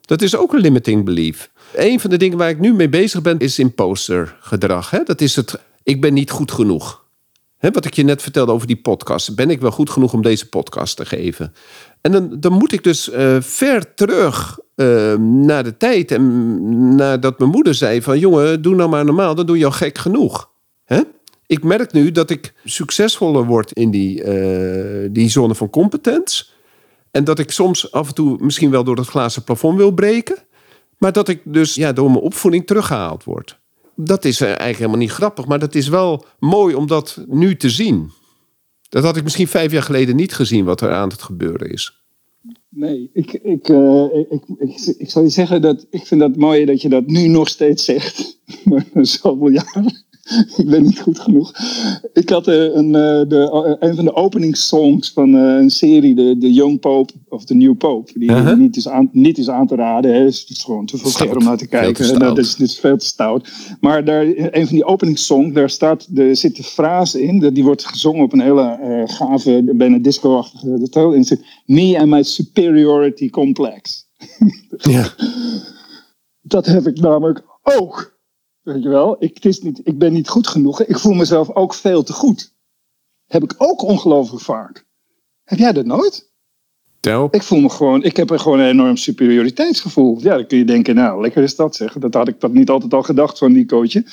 Dat 0.00 0.22
is 0.22 0.36
ook 0.36 0.52
een 0.52 0.60
limiting 0.60 1.04
belief. 1.04 1.50
Een 1.74 2.00
van 2.00 2.10
de 2.10 2.16
dingen 2.16 2.38
waar 2.38 2.48
ik 2.50 2.60
nu 2.60 2.74
mee 2.74 2.88
bezig 2.88 3.22
ben 3.22 3.38
is 3.38 3.58
imposter 3.58 4.36
gedrag. 4.40 4.90
Hè? 4.90 5.02
Dat 5.02 5.20
is 5.20 5.36
het, 5.36 5.58
ik 5.82 6.00
ben 6.00 6.14
niet 6.14 6.30
goed 6.30 6.52
genoeg. 6.52 7.04
Hè, 7.56 7.70
wat 7.70 7.84
ik 7.84 7.94
je 7.94 8.02
net 8.02 8.22
vertelde 8.22 8.52
over 8.52 8.66
die 8.66 8.76
podcast. 8.80 9.34
Ben 9.34 9.50
ik 9.50 9.60
wel 9.60 9.70
goed 9.70 9.90
genoeg 9.90 10.12
om 10.12 10.22
deze 10.22 10.48
podcast 10.48 10.96
te 10.96 11.04
geven? 11.06 11.54
En 12.06 12.12
dan, 12.12 12.40
dan 12.40 12.52
moet 12.52 12.72
ik 12.72 12.82
dus 12.82 13.10
eh, 13.10 13.36
ver 13.40 13.94
terug 13.94 14.58
eh, 14.74 15.14
naar 15.18 15.64
de 15.64 15.76
tijd. 15.76 16.10
En 16.10 16.94
nadat 16.94 17.38
mijn 17.38 17.50
moeder 17.50 17.74
zei 17.74 18.02
van... 18.02 18.18
jongen, 18.18 18.62
doe 18.62 18.74
nou 18.74 18.90
maar 18.90 19.04
normaal, 19.04 19.34
dan 19.34 19.46
doe 19.46 19.58
je 19.58 19.64
al 19.64 19.70
gek 19.70 19.98
genoeg. 19.98 20.50
Hè? 20.84 21.00
Ik 21.46 21.64
merk 21.64 21.92
nu 21.92 22.12
dat 22.12 22.30
ik 22.30 22.54
succesvoller 22.64 23.44
word 23.44 23.72
in 23.72 23.90
die, 23.90 24.22
eh, 24.22 25.08
die 25.10 25.28
zone 25.28 25.54
van 25.54 25.70
competence. 25.70 26.44
En 27.10 27.24
dat 27.24 27.38
ik 27.38 27.50
soms 27.50 27.92
af 27.92 28.08
en 28.08 28.14
toe 28.14 28.36
misschien 28.40 28.70
wel 28.70 28.84
door 28.84 28.96
het 28.96 29.08
glazen 29.08 29.44
plafond 29.44 29.76
wil 29.76 29.90
breken. 29.90 30.36
Maar 30.98 31.12
dat 31.12 31.28
ik 31.28 31.40
dus 31.44 31.74
ja, 31.74 31.92
door 31.92 32.10
mijn 32.10 32.22
opvoeding 32.22 32.66
teruggehaald 32.66 33.24
word. 33.24 33.58
Dat 33.94 34.24
is 34.24 34.40
eigenlijk 34.40 34.76
helemaal 34.76 34.98
niet 34.98 35.12
grappig, 35.12 35.46
maar 35.46 35.58
dat 35.58 35.74
is 35.74 35.88
wel 35.88 36.24
mooi 36.38 36.74
om 36.74 36.86
dat 36.86 37.24
nu 37.28 37.56
te 37.56 37.70
zien. 37.70 38.10
Dat 38.88 39.04
had 39.04 39.16
ik 39.16 39.22
misschien 39.22 39.48
vijf 39.48 39.72
jaar 39.72 39.82
geleden 39.82 40.16
niet 40.16 40.34
gezien 40.34 40.64
wat 40.64 40.80
er 40.80 40.92
aan 40.92 41.08
het 41.08 41.22
gebeuren 41.22 41.70
is. 41.70 42.04
Nee, 42.68 43.10
ik, 43.12 43.32
ik, 43.32 43.68
eh, 43.68 44.04
ik, 44.30 44.42
ik, 44.58 44.94
ik, 44.98 45.10
zal 45.10 45.22
je 45.22 45.28
zeggen 45.28 45.62
dat 45.62 45.86
ik 45.90 46.06
vind 46.06 46.20
dat 46.20 46.36
mooi 46.36 46.64
dat 46.64 46.82
je 46.82 46.88
dat 46.88 47.06
nu 47.06 47.28
nog 47.28 47.48
steeds 47.48 47.84
zegt. 47.84 48.40
Zoveel 48.94 49.50
jaar. 49.50 50.04
ik 50.56 50.66
ben 50.66 50.82
niet 50.82 51.00
goed 51.00 51.18
genoeg. 51.18 51.52
Ik 52.12 52.28
had 52.28 52.48
eh, 52.48 52.74
een, 52.74 52.94
eh, 52.94 53.28
de, 53.28 53.76
een 53.80 53.94
van 53.94 54.04
de 54.04 54.14
openingssongs 54.14 55.12
van 55.12 55.34
eh, 55.34 55.42
een 55.42 55.70
serie, 55.70 56.14
de, 56.14 56.38
de 56.38 56.52
Young 56.52 56.80
Pope 56.80 57.12
of 57.28 57.44
de 57.44 57.54
New 57.54 57.76
Pope. 57.76 58.18
Die 58.18 58.30
Uh-huh. 58.30 58.58
niet, 58.58 58.76
is 58.76 58.88
aan, 58.88 59.08
niet 59.12 59.38
is 59.38 59.48
aan 59.48 59.66
te 59.66 59.74
raden. 59.74 60.14
Hè. 60.14 60.18
Het 60.18 60.46
is 60.48 60.62
gewoon 60.64 60.86
te 60.86 60.98
veel 60.98 61.10
Stout. 61.10 61.36
om 61.36 61.44
naar 61.44 61.56
te 61.56 61.66
kijken. 61.66 62.04
stout. 62.04 62.20
Dat 62.20 62.38
is, 62.38 62.54
dit 62.54 62.68
is 62.68 62.78
veel 62.78 62.96
te 62.96 63.06
stout. 63.06 63.48
Maar 63.80 64.04
daar, 64.04 64.22
een 64.26 64.66
van 64.66 64.76
die 64.76 64.84
openingssongs, 64.84 65.54
daar 65.54 65.70
staat, 65.70 66.08
er 66.14 66.36
zit 66.36 66.56
de 66.56 66.62
frase 66.62 67.22
in. 67.22 67.54
Die 67.54 67.64
wordt 67.64 67.84
gezongen 67.86 68.22
op 68.24 68.32
een 68.32 68.40
hele 68.40 68.62
eh, 68.62 69.16
gave, 69.16 69.72
bijna 69.74 69.98
disco-achtige 69.98 70.88
toon. 70.88 71.14
En 71.14 71.24
zit, 71.24 71.44
Me 71.64 71.98
and 71.98 72.08
my 72.08 72.22
superiority 72.22 73.30
complex. 73.30 74.06
Ja. 74.78 75.08
Dat 76.42 76.66
heb 76.66 76.86
ik 76.86 77.00
namelijk 77.00 77.44
ook. 77.62 78.15
Weet 78.66 78.82
je 78.82 78.88
wel, 78.88 79.16
ik, 79.18 79.34
het 79.34 79.44
is 79.44 79.60
niet, 79.60 79.80
ik 79.84 79.98
ben 79.98 80.12
niet 80.12 80.28
goed 80.28 80.46
genoeg. 80.46 80.82
Ik 80.82 80.98
voel 80.98 81.14
mezelf 81.14 81.50
ook 81.50 81.74
veel 81.74 82.02
te 82.02 82.12
goed. 82.12 82.54
Heb 83.26 83.42
ik 83.42 83.54
ook 83.58 83.82
ongelooflijk 83.82 84.42
vaak. 84.42 84.86
Heb 85.44 85.58
jij 85.58 85.72
dat 85.72 85.84
nooit? 85.84 86.30
Tel. 87.00 87.28
Ik 87.30 87.42
voel 87.42 87.60
me 87.60 87.68
gewoon, 87.68 88.02
ik 88.02 88.16
heb 88.16 88.30
er 88.30 88.38
gewoon 88.38 88.58
een 88.58 88.68
enorm 88.68 88.96
superioriteitsgevoel. 88.96 90.18
Ja, 90.20 90.34
dan 90.36 90.46
kun 90.46 90.58
je 90.58 90.64
denken, 90.64 90.94
nou, 90.94 91.20
lekker 91.20 91.42
is 91.42 91.56
dat 91.56 91.76
zeg. 91.76 91.92
Dat 91.92 92.14
had 92.14 92.28
ik 92.28 92.40
dat 92.40 92.52
niet 92.52 92.70
altijd 92.70 92.94
al 92.94 93.02
gedacht 93.02 93.38
van 93.38 93.52
Nicootje. 93.52 94.04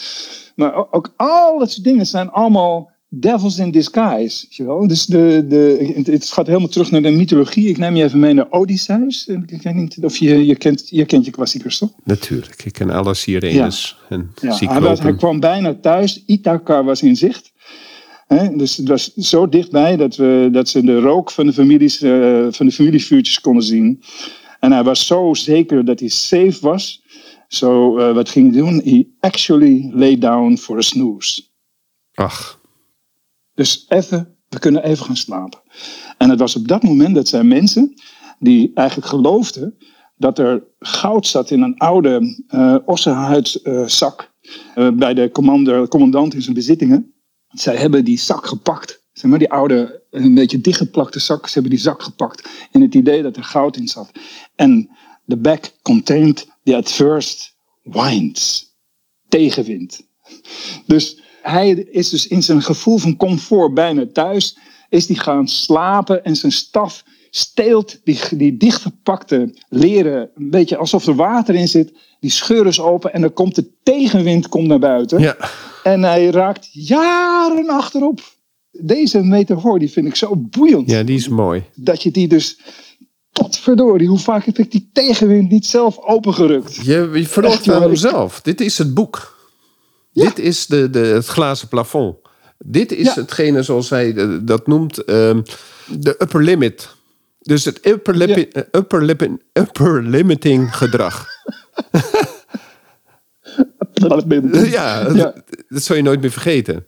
Maar 0.56 0.76
o- 0.76 0.88
ook 0.92 1.14
al 1.16 1.60
dat 1.60 1.72
soort 1.72 1.84
dingen 1.84 2.06
zijn 2.06 2.30
allemaal 2.32 2.92
devils 3.20 3.58
in 3.58 3.72
disguise. 3.72 4.64
Wel? 4.64 4.88
Dus 4.88 5.06
de, 5.06 5.46
de, 5.48 6.04
het- 6.12 6.32
gaat 6.32 6.48
helemaal 6.48 6.68
terug 6.68 6.92
naar 6.92 7.02
de 7.02 7.12
mythologie. 7.12 7.68
Ik 7.68 7.78
neem 7.78 7.96
je 7.96 8.04
even 8.04 8.20
mee 8.20 8.34
naar 8.34 8.52
Odysseus. 8.52 9.28
Ik 9.28 9.62
weet 9.62 9.74
niet 9.74 9.98
of 10.02 10.18
je, 10.18 10.46
je, 10.46 10.56
kent, 10.56 10.90
je 10.90 11.06
kent 11.06 11.26
je 11.26 11.32
klassiekers 11.32 11.78
toch? 11.78 11.92
Natuurlijk, 12.04 12.64
ik 12.64 12.74
ken 12.74 12.90
alle 12.90 13.14
sirenes 13.14 13.98
en 14.10 14.32
Ja, 14.42 14.58
hij, 14.96 15.16
kwam 15.16 15.40
bijna 15.40 15.74
thuis. 15.74 16.24
Ithaca 16.26 16.84
was 16.84 17.02
in 17.02 17.16
zicht. 17.16 17.52
Dus 18.56 18.78
het 18.78 18.88
was 18.88 19.14
zo 19.14 19.50
dichtbij 19.50 19.98
dat, 19.98 20.16
we, 20.16 20.50
dat 20.52 20.70
ze 20.70 20.84
de 20.84 21.00
rook 21.00 21.32
van 21.32 21.46
de, 21.46 21.54
families, 21.54 22.02
eh, 22.02 22.46
van 22.50 22.66
de 22.66 22.72
familievuurtjes 22.72 23.42
konden 23.42 23.64
zien. 23.64 24.04
En 24.60 24.72
hij 24.72 24.84
was 24.84 25.06
zo 25.06 25.34
zeker 25.34 25.86
dat 25.86 26.00
hij 26.00 26.10
safe 26.10 26.58
was. 26.62 27.02
Zo, 27.48 27.98
eh, 27.98 28.14
wat 28.14 28.30
ging 28.30 28.52
hij 28.54 28.62
doen? 28.62 28.82
He 28.84 29.08
actually 29.20 29.90
lay 29.94 30.18
down 30.18 30.58
for 30.58 30.78
a 30.78 30.82
snooze. 30.82 31.42
Ach, 32.14 32.62
Dus 33.54 33.86
even, 33.88 34.38
we 34.50 34.60
kunnen 34.60 34.84
even 34.84 35.06
gaan 35.06 35.18
slapen. 35.18 35.62
En 36.18 36.30
het 36.30 36.40
was 36.40 36.56
op 36.56 36.68
dat 36.68 36.84
moment 36.84 37.16
dat 37.16 37.28
zijn 37.28 37.48
mensen 37.48 37.94
die 38.40 38.72
eigenlijk 38.74 39.08
geloofden 39.08 39.78
dat 40.16 40.40
er 40.40 40.64
goud 40.80 41.28
zat 41.28 41.52
in 41.52 41.62
een 41.62 41.78
oude 41.78 42.44
eh 42.48 42.76
ossenhuidzak 42.86 44.32
eh, 44.74 44.90
bij 44.92 45.14
de 45.14 45.30
commandant 45.90 46.34
in 46.34 46.42
zijn 46.42 46.56
bezittingen. 46.56 47.14
Zij 47.48 47.76
hebben 47.76 48.06
die 48.06 48.20
zak 48.20 48.46
gepakt 48.46 49.04
Zeg 49.14 49.30
maar 49.30 49.40
die 49.40 49.52
oude, 49.52 50.04
een 50.10 50.36
beetje 50.36 50.62
dichtgeplakte 50.62 51.20
zak. 51.20 51.48
Ze 51.48 51.54
hebben 51.54 51.72
die 51.72 51.80
zak 51.80 52.04
gepakt 52.04 52.50
in 52.72 52.82
het 52.82 52.96
idee 52.96 53.22
dat 53.22 53.38
er 53.38 53.44
goud 53.44 53.78
in 53.78 53.88
zat. 53.88 54.12
En 54.56 54.90
the 55.28 55.38
back 55.38 55.72
contained 55.82 56.48
the 56.64 56.76
adverse 56.76 57.50
winds. 57.82 58.72
Tegenwind. 59.28 60.08
Dus 60.86 61.23
hij 61.44 61.70
is 61.72 62.10
dus 62.10 62.28
in 62.28 62.44
zijn 62.44 62.62
gevoel 62.62 62.98
van 62.98 63.18
comfort 63.18 63.74
bijna 63.74 64.06
thuis. 64.14 64.58
Is 64.90 65.08
die 65.08 65.20
gaan 65.20 65.48
slapen 65.48 66.24
en 66.24 66.36
zijn 66.36 66.52
staf 66.52 67.04
steelt 67.30 68.00
die, 68.04 68.20
die 68.32 68.58
dichtgepakte 68.58 69.54
leren. 69.70 70.30
Een 70.36 70.50
beetje 70.50 70.78
alsof 70.78 71.08
er 71.08 71.16
water 71.16 71.56
in 71.56 71.68
zit. 71.68 71.94
Die 72.20 72.32
scheur 72.32 72.66
is 72.66 72.80
open 72.80 73.14
en 73.14 73.22
dan 73.22 73.34
komt 73.34 73.56
de 73.56 73.72
tegenwind 73.84 74.50
komt 74.50 74.68
naar 74.68 74.80
buiten. 74.80 75.20
Ja. 75.20 75.38
En 75.84 76.04
hij 76.04 76.26
raakt 76.26 76.70
jaren 76.72 77.70
achterop. 77.70 78.22
Deze 78.72 79.24
metafoor 79.24 79.80
die 79.80 79.92
vind 79.92 80.08
ik 80.08 80.16
zo 80.16 80.36
boeiend. 80.36 80.90
ja, 80.90 81.04
die 81.04 81.16
is 81.16 81.28
mooi. 81.28 81.64
Dat 81.76 82.04
je 82.04 82.12
die 82.12 82.28
dus. 82.28 82.60
Potverdorie, 83.32 84.08
hoe 84.08 84.20
vaak 84.20 84.46
heb 84.46 84.58
ik 84.58 84.72
die 84.72 84.90
tegenwind 84.94 85.50
niet 85.50 85.66
zelf 85.66 86.00
opengerukt? 86.00 86.76
Je, 86.76 87.10
je 87.14 87.28
verloopt 87.28 87.66
hemzelf. 87.66 88.42
Dit 88.42 88.62
is 88.62 88.78
het 88.78 88.94
boek. 88.94 89.43
Dit 90.14 90.40
is 90.40 90.66
de, 90.66 90.90
de, 90.90 91.00
het 91.00 91.26
glazen 91.26 91.68
plafond. 91.68 92.18
Dit 92.66 92.92
is 92.92 93.06
Ja. 93.06 93.14
hetgene 93.14 93.64
zoals 93.64 93.90
hij 93.90 94.16
eh, 94.16 94.38
dat 94.42 94.68
noemt, 94.68 95.04
ehm, 95.04 95.42
de 96.00 96.16
upper 96.20 96.44
limit. 96.44 96.90
Dus 97.40 97.66
het 97.66 97.86
upper, 97.88 98.16
lipi- 98.16 98.48
eh, 98.52 98.64
upper, 98.72 99.04
lipi- 99.04 99.38
upper 99.54 100.04
limiting 100.04 100.76
gedrag. 100.76 101.28
ja, 104.72 105.04
dat 105.70 105.82
zou 105.84 105.98
je 106.00 106.04
nooit 106.04 106.22
meer 106.22 106.32
vergeten. 106.32 106.86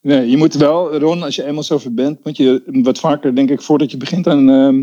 Nee, 0.00 0.30
je 0.30 0.36
moet 0.36 0.54
wel, 0.54 0.98
Ron, 0.98 1.22
als 1.22 1.36
je 1.36 1.44
eenmaal 1.44 1.62
zover 1.62 1.94
bent, 1.94 2.24
moet 2.24 2.36
je 2.36 2.62
wat 2.66 2.98
vaker, 2.98 3.34
denk 3.34 3.50
ik, 3.50 3.60
voordat 3.62 3.90
je 3.90 3.96
begint 3.96 4.26
aan, 4.26 4.48
ehm, 4.50 4.82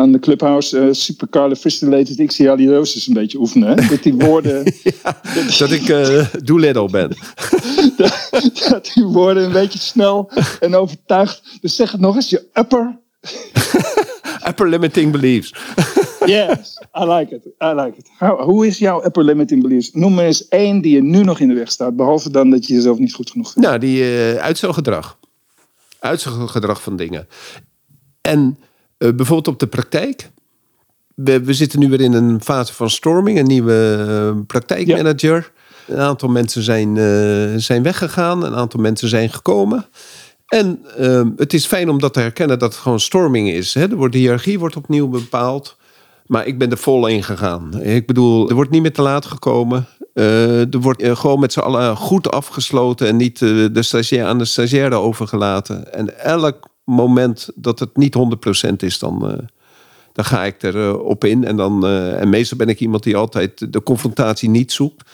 aan 0.00 0.12
de 0.12 0.18
Clubhouse 0.18 0.78
uh, 0.78 0.92
supercalifragilisticexpialidocious 0.92 3.06
een 3.06 3.14
beetje 3.14 3.38
oefenen. 3.38 3.68
Hè? 3.68 3.74
Dat 3.88 4.02
die 4.02 4.14
woorden, 4.14 4.64
Dat 5.58 5.70
ik 5.70 5.88
eh 5.88 6.26
Doolittle 6.44 6.90
ben. 6.90 7.08
dat 8.70 8.90
die 8.94 9.04
woorden 9.04 9.44
een 9.44 9.52
beetje 9.52 9.78
snel 9.78 10.30
en 10.60 10.74
overtuigd. 10.74 11.58
Dus 11.60 11.76
zeg 11.76 11.92
het 11.92 12.00
nog 12.00 12.14
eens, 12.14 12.30
je 12.30 12.46
upper. 12.52 12.98
Upper 14.48 14.68
limiting 14.68 15.12
beliefs. 15.12 15.54
Yes, 16.24 16.82
I 17.00 17.04
like 17.04 17.34
it. 17.34 17.44
I 17.46 17.74
like 17.74 17.92
it. 17.96 18.10
How- 18.18 18.42
hoe 18.42 18.66
is 18.66 18.78
jouw 18.78 19.04
upper 19.04 19.24
limiting 19.24 19.62
beliefs? 19.62 19.90
Noem 19.92 20.14
me 20.14 20.22
eens 20.22 20.48
één 20.48 20.80
die 20.80 20.94
je 20.94 21.02
nu 21.02 21.24
nog 21.24 21.40
in 21.40 21.48
de 21.48 21.54
weg 21.54 21.70
staat, 21.70 21.96
behalve 21.96 22.30
dan 22.30 22.50
dat 22.50 22.66
je 22.66 22.74
jezelf 22.74 22.98
niet 22.98 23.14
goed 23.14 23.30
genoeg 23.30 23.52
vindt. 23.52 23.68
Nou, 23.68 23.80
die 23.80 24.02
eh 24.02 24.34
uitstelgedrag. 24.34 25.18
Uitstelgedrag 25.98 26.82
van 26.82 26.96
dingen. 26.96 27.28
En 28.20 28.56
eh, 28.58 28.64
bijvoorbeeld 29.00 29.48
op 29.48 29.58
de 29.58 29.66
praktijk. 29.66 30.30
We, 31.14 31.44
we 31.44 31.54
zitten 31.54 31.78
nu 31.78 31.88
weer 31.88 32.00
in 32.00 32.12
een 32.12 32.40
fase 32.42 32.74
van 32.74 32.90
storming. 32.90 33.38
Een 33.38 33.46
nieuwe 33.46 34.06
eh, 34.08 34.40
praktijkmanager. 34.46 35.52
Een 35.86 35.98
aantal 35.98 36.28
mensen 36.28 36.62
zijn, 36.62 36.96
eh, 36.96 37.54
zijn 37.56 37.82
weggegaan. 37.82 38.44
Een 38.44 38.54
aantal 38.54 38.80
mensen 38.80 39.08
zijn 39.08 39.30
gekomen. 39.30 39.86
En 40.46 40.80
eh, 40.96 41.22
het 41.36 41.54
is 41.54 41.66
fijn 41.66 41.88
om 41.88 41.98
dat 41.98 42.12
te 42.12 42.20
herkennen 42.20 42.58
dat 42.58 42.72
het 42.72 42.82
gewoon 42.82 43.00
storming 43.00 43.50
is. 43.50 43.74
Hè? 43.74 43.88
De 43.88 44.18
hiërarchie 44.18 44.58
wordt 44.58 44.76
opnieuw 44.76 45.08
bepaald. 45.08 45.76
Maar 46.26 46.46
ik 46.46 46.58
ben 46.58 46.70
er 46.70 46.78
vol 46.78 47.06
in 47.06 47.22
gegaan. 47.22 47.80
Ik 47.80 48.06
bedoel, 48.06 48.48
er 48.48 48.54
wordt 48.54 48.70
niet 48.70 48.82
meer 48.82 48.92
te 48.92 49.02
laat 49.02 49.26
gekomen. 49.26 49.86
Eh, 50.14 50.74
er 50.74 50.80
wordt 50.80 51.02
eh, 51.02 51.16
gewoon 51.16 51.40
met 51.40 51.52
z'n 51.52 51.60
allen 51.60 51.96
goed 51.96 52.30
afgesloten 52.30 53.06
en 53.06 53.16
niet 53.16 53.42
eh, 53.42 53.48
de 53.72 53.82
stagiair 53.82 54.26
aan 54.26 54.38
de 54.38 54.44
stagiaire 54.44 54.94
overgelaten. 54.94 55.92
En 55.92 56.24
elk 56.24 56.68
moment 56.90 57.48
dat 57.54 57.78
het 57.78 57.96
niet 57.96 58.14
100% 58.14 58.82
is, 58.82 58.98
dan, 58.98 59.30
eh, 59.30 59.38
dan 60.12 60.24
ga 60.24 60.44
ik 60.44 60.62
erop 60.62 61.04
op 61.04 61.24
in. 61.24 61.44
En, 61.44 61.56
dan, 61.56 61.86
eh, 61.86 62.20
en 62.20 62.28
meestal 62.28 62.58
ben 62.58 62.68
ik 62.68 62.80
iemand 62.80 63.02
die 63.02 63.16
altijd 63.16 63.72
de 63.72 63.82
confrontatie 63.82 64.48
niet 64.48 64.72
zoekt. 64.72 65.04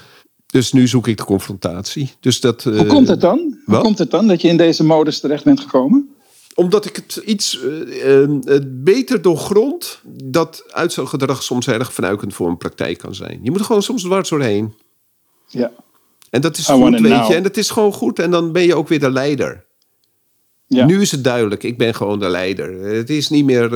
Dus 0.46 0.72
nu 0.72 0.88
zoek 0.88 1.06
ik 1.08 1.16
de 1.16 1.24
confrontatie. 1.24 2.12
Dus 2.20 2.40
dat, 2.40 2.66
eh, 2.66 2.78
Hoe 2.78 2.86
komt 2.86 3.08
het 3.08 3.20
dan? 3.20 3.58
Hoe 3.64 3.78
komt 3.78 3.98
het 3.98 4.10
dan 4.10 4.26
dat 4.26 4.40
je 4.40 4.48
in 4.48 4.56
deze 4.56 4.84
modus 4.84 5.20
terecht 5.20 5.44
bent 5.44 5.60
gekomen? 5.60 6.10
Omdat 6.54 6.84
ik 6.84 6.96
het 6.96 7.16
iets 7.16 7.60
eh, 7.60 8.22
eh, 8.22 8.30
het 8.44 8.84
beter 8.84 9.22
doorgrond 9.22 10.00
dat 10.24 10.64
uitstelgedrag 10.68 11.42
soms 11.42 11.68
erg 11.68 11.92
vernuikend 11.92 12.34
voor 12.34 12.48
een 12.48 12.56
praktijk 12.56 12.98
kan 12.98 13.14
zijn. 13.14 13.40
Je 13.42 13.50
moet 13.50 13.60
er 13.60 13.66
gewoon 13.66 13.82
soms 13.82 14.02
dwars 14.02 14.28
doorheen. 14.28 14.74
Ja. 15.46 15.72
En 16.30 16.40
dat 16.40 16.56
is 16.56 16.68
I 16.68 16.72
goed, 16.72 16.90
weet 16.90 17.00
know. 17.00 17.28
je. 17.28 17.34
En 17.34 17.42
dat 17.42 17.56
is 17.56 17.70
gewoon 17.70 17.92
goed. 17.92 18.18
En 18.18 18.30
dan 18.30 18.52
ben 18.52 18.62
je 18.62 18.74
ook 18.74 18.88
weer 18.88 19.00
de 19.00 19.10
leider. 19.10 19.64
Ja. 20.68 20.86
Nu 20.86 21.00
is 21.00 21.10
het 21.10 21.24
duidelijk, 21.24 21.62
ik 21.62 21.78
ben 21.78 21.94
gewoon 21.94 22.18
de 22.18 22.28
leider. 22.28 22.80
Het 22.80 23.10
is 23.10 23.28
niet 23.28 23.44
meer 23.44 23.64
eh, 23.64 23.70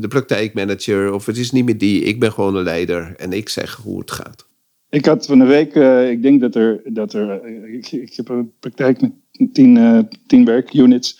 de 0.00 0.06
praktijkmanager 0.08 1.12
of 1.12 1.26
het 1.26 1.36
is 1.36 1.50
niet 1.50 1.64
meer 1.64 1.78
die. 1.78 2.02
Ik 2.02 2.20
ben 2.20 2.32
gewoon 2.32 2.54
de 2.54 2.62
leider 2.62 3.14
en 3.16 3.32
ik 3.32 3.48
zeg 3.48 3.74
hoe 3.74 3.98
het 3.98 4.10
gaat. 4.10 4.46
Ik 4.90 5.04
had 5.04 5.26
van 5.26 5.38
de 5.38 5.44
week, 5.44 5.74
eh, 5.74 6.10
ik 6.10 6.22
denk 6.22 6.40
dat 6.40 6.54
er, 6.54 6.80
dat 6.84 7.12
er 7.12 7.30
eh, 7.30 7.74
ik, 7.74 7.92
ik 7.92 8.14
heb 8.16 8.28
een 8.28 8.52
praktijk 8.60 9.00
met 9.00 9.12
tien, 9.52 10.08
tien 10.26 10.44
werkunits. 10.44 11.18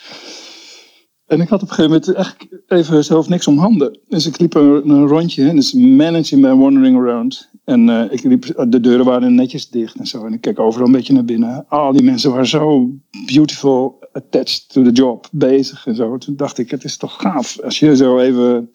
En 1.26 1.40
ik 1.40 1.48
had 1.48 1.62
op 1.62 1.68
een 1.68 1.74
gegeven 1.74 2.00
moment 2.00 2.14
echt 2.14 2.36
even 2.66 3.04
zelf 3.04 3.28
niks 3.28 3.46
om 3.46 3.58
handen. 3.58 3.98
Dus 4.08 4.26
ik 4.26 4.38
liep 4.38 4.54
een, 4.54 4.88
een 4.88 5.06
rondje, 5.06 5.54
dus 5.54 5.72
managing 5.72 6.40
my 6.40 6.54
wandering 6.54 6.96
around. 6.96 7.50
En 7.64 8.10
ik 8.10 8.22
liep, 8.22 8.66
de 8.68 8.80
deuren 8.80 9.04
waren 9.04 9.34
netjes 9.34 9.70
dicht 9.70 9.96
en 9.96 10.06
zo. 10.06 10.24
En 10.24 10.32
ik 10.32 10.40
keek 10.40 10.58
overal 10.58 10.86
een 10.86 10.92
beetje 10.92 11.12
naar 11.12 11.24
binnen. 11.24 11.64
Al 11.68 11.92
die 11.92 12.02
mensen 12.02 12.30
waren 12.30 12.46
zo 12.46 12.90
beautiful 13.26 13.97
attached 14.12 14.68
to 14.68 14.82
the 14.82 14.92
job 14.92 15.28
bezig 15.32 15.86
en 15.86 15.94
zo. 15.94 16.18
Toen 16.18 16.36
dacht 16.36 16.58
ik, 16.58 16.70
het 16.70 16.84
is 16.84 16.96
toch 16.96 17.20
gaaf 17.20 17.60
als 17.60 17.78
je 17.78 17.96
zo 17.96 18.18
even 18.18 18.70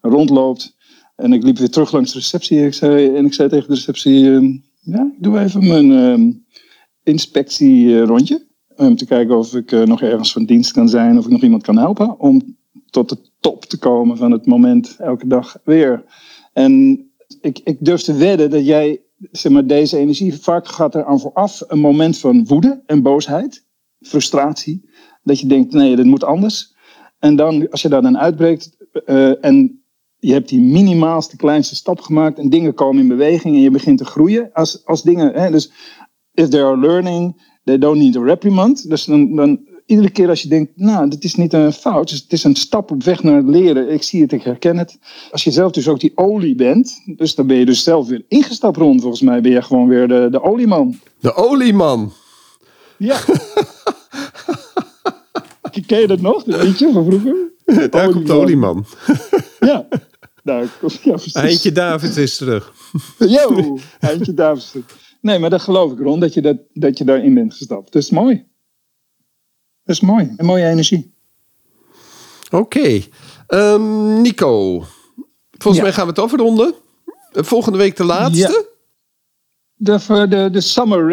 rondloopt. 0.00 0.76
En 1.16 1.32
ik 1.32 1.42
liep 1.42 1.58
weer 1.58 1.70
terug 1.70 1.92
langs 1.92 2.12
de 2.12 2.18
receptie. 2.18 2.66
Ik 2.66 2.74
zei, 2.74 3.16
en 3.16 3.24
ik 3.24 3.34
zei 3.34 3.48
tegen 3.48 3.68
de 3.68 3.74
receptie: 3.74 4.32
ehm, 4.32 4.56
Ja, 4.80 5.10
ik 5.16 5.22
doe 5.22 5.38
even 5.38 5.66
mijn 5.66 5.92
ehm 5.92 6.30
inspectierondje. 7.02 8.48
Om 8.76 8.96
te 8.96 9.06
kijken 9.06 9.38
of 9.38 9.54
ik 9.54 9.72
eh, 9.72 9.82
nog 9.82 10.02
ergens 10.02 10.32
van 10.32 10.44
dienst 10.44 10.72
kan 10.72 10.88
zijn. 10.88 11.18
Of 11.18 11.24
ik 11.24 11.30
nog 11.30 11.42
iemand 11.42 11.62
kan 11.62 11.76
helpen. 11.76 12.18
Om 12.18 12.56
tot 12.90 13.08
de 13.08 13.18
top 13.40 13.64
te 13.64 13.78
komen 13.78 14.16
van 14.16 14.30
het 14.30 14.46
moment 14.46 14.96
elke 14.98 15.26
dag 15.26 15.56
weer. 15.64 16.04
En 16.52 17.04
ik, 17.40 17.60
ik 17.64 17.76
durf 17.80 18.02
te 18.02 18.14
wedden 18.14 18.50
dat 18.50 18.66
jij, 18.66 19.02
zeg 19.30 19.52
maar, 19.52 19.66
deze 19.66 19.98
energie. 19.98 20.34
Vaak 20.34 20.68
gaat 20.68 20.94
er 20.94 21.04
aan 21.04 21.20
vooraf 21.20 21.62
een 21.66 21.78
moment 21.78 22.18
van 22.18 22.46
woede 22.46 22.82
en 22.86 23.02
boosheid. 23.02 23.64
Frustratie. 24.00 24.90
Dat 25.22 25.40
je 25.40 25.46
denkt: 25.46 25.72
Nee, 25.72 25.96
dit 25.96 26.04
moet 26.04 26.24
anders. 26.24 26.74
En 27.18 27.36
dan, 27.36 27.70
als 27.70 27.82
je 27.82 27.88
daar 27.88 28.02
dan 28.02 28.18
uitbreekt. 28.18 28.76
eh, 29.04 29.44
en 29.44 29.82
je 30.18 30.32
hebt 30.32 30.48
die 30.48 30.60
minimaalste 30.60 31.36
kleinste 31.36 31.74
stap 31.74 32.00
gemaakt 32.00 32.38
en 32.38 32.48
dingen 32.48 32.74
komen 32.74 33.02
in 33.02 33.08
beweging 33.08 33.54
en 33.54 33.60
je 33.62 33.70
begint 33.70 33.98
te 33.98 34.04
groeien. 34.04 34.50
Als, 34.52 34.86
als 34.86 35.02
dingen, 35.02 35.32
hè, 35.32 35.50
dus 35.50 35.72
if 36.34 36.48
they 36.48 36.62
are 36.64 36.78
learning, 36.78 37.42
they 37.64 37.78
don't 37.78 37.98
need 37.98 38.16
a 38.16 38.22
reprimand. 38.22 38.88
Dus 38.88 39.04
dan, 39.04 39.36
dan 39.36 39.60
iedere 39.86 40.10
keer 40.10 40.28
als 40.28 40.42
je 40.42 40.48
denkt, 40.48 40.72
nou, 40.76 41.08
dit 41.08 41.24
is 41.24 41.34
niet 41.34 41.52
een 41.52 41.72
fout, 41.72 42.08
dus 42.08 42.20
het 42.22 42.32
is 42.32 42.44
een 42.44 42.54
stap 42.56 42.90
op 42.90 43.02
weg 43.02 43.22
naar 43.22 43.36
het 43.36 43.48
leren. 43.48 43.92
Ik 43.92 44.02
zie 44.02 44.22
het, 44.22 44.32
ik 44.32 44.42
herken 44.42 44.78
het. 44.78 44.98
Als 45.30 45.44
je 45.44 45.50
zelf 45.50 45.72
dus 45.72 45.88
ook 45.88 46.00
die 46.00 46.12
olie 46.14 46.54
bent, 46.54 47.02
dus 47.16 47.34
dan 47.34 47.46
ben 47.46 47.56
je 47.56 47.66
dus 47.66 47.82
zelf 47.82 48.08
weer 48.08 48.24
ingestapt 48.28 48.76
rond. 48.76 49.00
Volgens 49.00 49.22
mij 49.22 49.40
ben 49.40 49.52
je 49.52 49.62
gewoon 49.62 49.88
weer 49.88 50.08
de, 50.08 50.28
de 50.30 50.42
olieman. 50.42 50.98
De 51.20 51.34
olieman. 51.34 52.12
Ja. 53.00 53.20
Ken 55.86 56.00
je 56.00 56.06
dat 56.06 56.20
nog, 56.20 56.42
dat 56.44 56.62
liedje 56.62 56.92
van 56.92 57.04
vroeger? 57.04 57.34
Daar 57.90 58.10
komt 58.10 58.26
de 58.26 58.32
olieman. 58.32 58.86
Ja. 59.60 59.88
Nou, 60.42 60.68
ja. 61.02 61.16
Eindje 61.32 61.72
David 61.72 62.16
is 62.16 62.36
terug. 62.36 62.72
Yo, 63.18 63.78
Eindje 63.98 64.34
Davids. 64.34 64.74
Nee, 65.20 65.38
maar 65.38 65.50
dat 65.50 65.62
geloof 65.62 65.92
ik, 65.92 65.98
Ron, 65.98 66.20
dat 66.20 66.34
je, 66.34 66.40
dat, 66.42 66.56
dat 66.72 66.98
je 66.98 67.04
daarin 67.04 67.34
bent 67.34 67.54
gestapt. 67.54 67.92
Dat 67.92 68.02
is 68.02 68.10
mooi. 68.10 68.46
Dat 69.84 69.94
is 69.96 70.00
mooi. 70.00 70.34
Een 70.36 70.46
mooie 70.46 70.64
energie. 70.66 71.14
Oké. 72.50 73.00
Ehm, 73.46 74.20
Nico. 74.20 74.84
Volgens 75.50 75.76
Ja. 75.76 75.82
mij 75.82 75.92
gaan 75.92 76.04
we 76.04 76.10
het 76.10 76.18
afronden. 76.18 76.74
Eh, 77.32 77.42
Volgende 77.42 77.78
week 77.78 77.96
de 77.96 78.04
laatste. 78.04 78.69
De, 79.82 80.26
de, 80.28 80.48
de 80.52 80.60
summer 80.60 81.06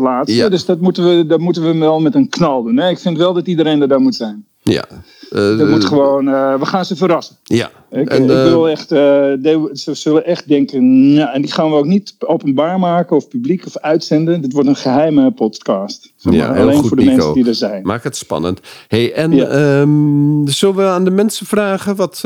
laatste. 0.00 0.36
Ja. 0.36 0.48
Dus 0.48 0.64
dat 0.64 0.80
moeten, 0.80 1.16
we, 1.16 1.26
dat 1.26 1.40
moeten 1.40 1.62
we 1.62 1.78
wel 1.78 2.00
met 2.00 2.14
een 2.14 2.28
knal 2.28 2.62
doen. 2.62 2.76
Hè? 2.76 2.88
Ik 2.88 2.98
vind 2.98 3.16
wel 3.18 3.32
dat 3.32 3.46
iedereen 3.46 3.80
er 3.80 3.88
daar 3.88 4.00
moet 4.00 4.14
zijn. 4.14 4.44
Ja. 4.72 4.84
Eh, 5.30 5.68
moet 5.68 5.84
gewoon, 5.84 6.28
eh, 6.28 6.58
we 6.58 6.66
gaan 6.66 6.84
ze 6.84 6.96
verrassen. 6.96 7.36
Ja. 7.44 7.70
Ik, 7.90 8.08
En, 8.08 8.22
ik 8.22 8.28
wil 8.28 8.68
echt, 8.68 8.92
eh, 8.92 8.98
de- 9.38 9.70
ze 9.72 9.94
zullen 9.94 10.24
echt 10.26 10.48
denken, 10.48 11.12
nou, 11.14 11.32
en 11.32 11.42
die 11.42 11.52
gaan 11.52 11.70
we 11.70 11.76
ook 11.76 11.84
niet 11.86 12.14
openbaar 12.18 12.78
maken 12.78 13.16
of 13.16 13.28
publiek 13.28 13.66
of 13.66 13.76
uitzenden. 13.78 14.40
Dit 14.40 14.52
wordt 14.52 14.68
een 14.68 14.76
geheime 14.76 15.30
podcast. 15.30 16.12
Zeg 16.16 16.34
maar, 16.34 16.58
alleen 16.60 16.76
goed, 16.76 16.88
voor 16.88 16.96
de 16.96 17.02
Nico. 17.02 17.16
mensen 17.16 17.34
die 17.34 17.46
er 17.46 17.54
zijn. 17.54 17.82
Maak 17.82 18.04
het 18.04 18.16
spannend. 18.16 18.60
Hey, 18.88 19.12
en 19.12 19.32
Ja. 19.32 19.46
ehm, 19.46 20.46
zullen 20.46 20.76
we 20.76 20.84
aan 20.84 21.04
de 21.04 21.10
mensen 21.10 21.46
vragen 21.46 21.96
wat, 21.96 22.20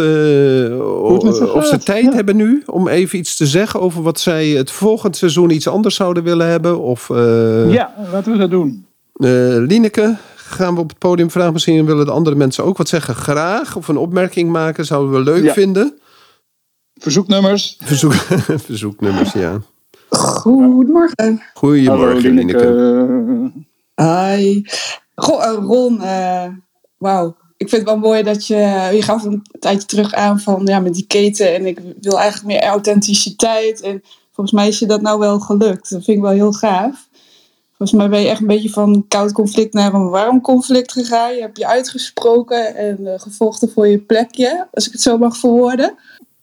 of 1.54 1.66
ze 1.66 1.78
tijd 1.84 2.04
ja. 2.04 2.12
hebben 2.12 2.36
nu 2.36 2.62
om 2.66 2.88
even 2.88 3.18
iets 3.18 3.36
te 3.36 3.46
zeggen 3.46 3.80
over 3.80 4.02
wat 4.02 4.20
zij 4.20 4.48
het 4.48 4.70
volgend 4.70 5.16
seizoen 5.16 5.50
iets 5.50 5.68
anders 5.68 5.94
zouden 5.94 6.22
willen 6.22 6.46
hebben? 6.48 6.80
Of 6.80 7.08
Ja, 7.68 7.94
laten 8.12 8.32
we 8.32 8.38
dat 8.38 8.50
doen. 8.50 8.86
Lineke, 9.66 10.16
gaan 10.54 10.74
we 10.74 10.80
op 10.80 10.88
het 10.88 10.98
podium 10.98 11.30
vragen. 11.30 11.52
Misschien 11.52 11.86
willen 11.86 12.06
de 12.06 12.12
andere 12.12 12.36
mensen 12.36 12.64
ook 12.64 12.76
wat 12.76 12.88
zeggen. 12.88 13.14
Graag. 13.14 13.76
Of 13.76 13.88
een 13.88 13.96
opmerking 13.96 14.50
maken. 14.50 14.84
Zouden 14.86 15.12
we 15.12 15.20
leuk 15.30 15.44
Ja. 15.44 15.52
vinden. 15.52 15.98
Verzoeknummers. 16.94 17.76
Verzoek, 17.82 18.12
verzoeknummers, 18.68 19.32
ja. 19.32 19.60
Goedemorgen. 20.08 21.42
Goedemorgen, 21.54 22.06
Hallo, 22.06 22.18
Lineke. 22.18 23.50
Hi. 23.94 24.62
Goh, 25.14 25.44
eh, 25.44 25.54
Ron, 25.54 26.02
eh, 26.02 26.46
wauw. 26.98 27.36
Ik 27.56 27.68
vind 27.68 27.82
het 27.82 27.90
wel 27.90 27.98
mooi 28.00 28.22
dat 28.22 28.46
je, 28.46 28.88
je 28.92 29.02
gaf 29.02 29.24
een 29.24 29.42
tijdje 29.58 29.86
terug 29.86 30.12
aan 30.12 30.40
van 30.40 30.62
ja, 30.66 30.80
met 30.80 30.94
die 30.94 31.06
keten 31.06 31.54
en 31.54 31.66
ik 31.66 31.78
wil 32.00 32.18
eigenlijk 32.20 32.46
meer 32.46 32.62
authenticiteit. 32.70 33.80
En 33.80 34.02
volgens 34.32 34.56
mij 34.56 34.68
is 34.68 34.78
je 34.78 34.86
dat 34.86 35.00
nou 35.02 35.18
wel 35.18 35.40
gelukt. 35.40 35.90
Dat 35.90 36.04
vind 36.04 36.16
ik 36.16 36.22
wel 36.22 36.32
heel 36.32 36.52
gaaf. 36.52 37.08
Volgens 37.84 38.02
mij 38.02 38.18
ben 38.18 38.26
je 38.26 38.32
echt 38.32 38.40
een 38.40 38.56
beetje 38.56 38.70
van 38.70 39.04
koud 39.08 39.32
conflict 39.32 39.72
naar 39.72 39.94
een 39.94 40.08
warm 40.08 40.40
conflict 40.40 40.92
gegaan. 40.92 41.34
Je 41.34 41.40
hebt 41.40 41.58
je 41.58 41.66
uitgesproken 41.66 42.76
en 42.76 43.06
eh, 43.06 43.20
gevochten 43.20 43.70
voor 43.70 43.88
je 43.88 43.98
plekje, 43.98 44.66
als 44.72 44.86
ik 44.86 44.92
het 44.92 45.00
zo 45.00 45.18
mag 45.18 45.36
verwoorden. 45.36 45.94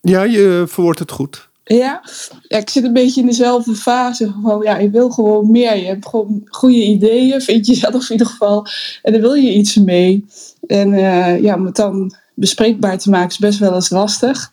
Ja, 0.02 0.24
je 0.24 0.64
verwoordt 0.68 1.00
het 1.00 1.12
goed. 1.12 1.50
Ja. 1.64 2.02
ja, 2.48 2.58
ik 2.58 2.70
zit 2.70 2.84
een 2.84 2.94
beetje 2.94 3.22
in 3.22 3.28
dezelfde 3.28 3.76
fase. 3.76 4.34
Van, 4.42 4.62
ja, 4.62 4.78
je 4.78 4.89
wil 4.89 5.10
gewoon 5.10 5.52
meer. 5.52 5.78
Je 5.78 5.86
hebt 5.86 6.08
gewoon 6.08 6.42
goede 6.46 6.84
ideeën, 6.84 7.42
vind 7.42 7.66
je 7.66 7.76
zelf 7.76 8.04
in 8.04 8.12
ieder 8.12 8.28
geval. 8.28 8.66
En 9.02 9.12
daar 9.12 9.22
wil 9.22 9.34
je 9.34 9.54
iets 9.54 9.76
mee. 9.76 10.26
En 10.68 10.94
eh, 10.94 11.42
ja, 11.42 11.56
om 11.56 11.66
het 11.66 11.76
dan 11.76 12.16
bespreekbaar 12.34 12.98
te 12.98 13.10
maken 13.10 13.30
is 13.30 13.38
best 13.38 13.60
wel 13.60 13.74
eens 13.74 13.89
lastig. 13.89 14.52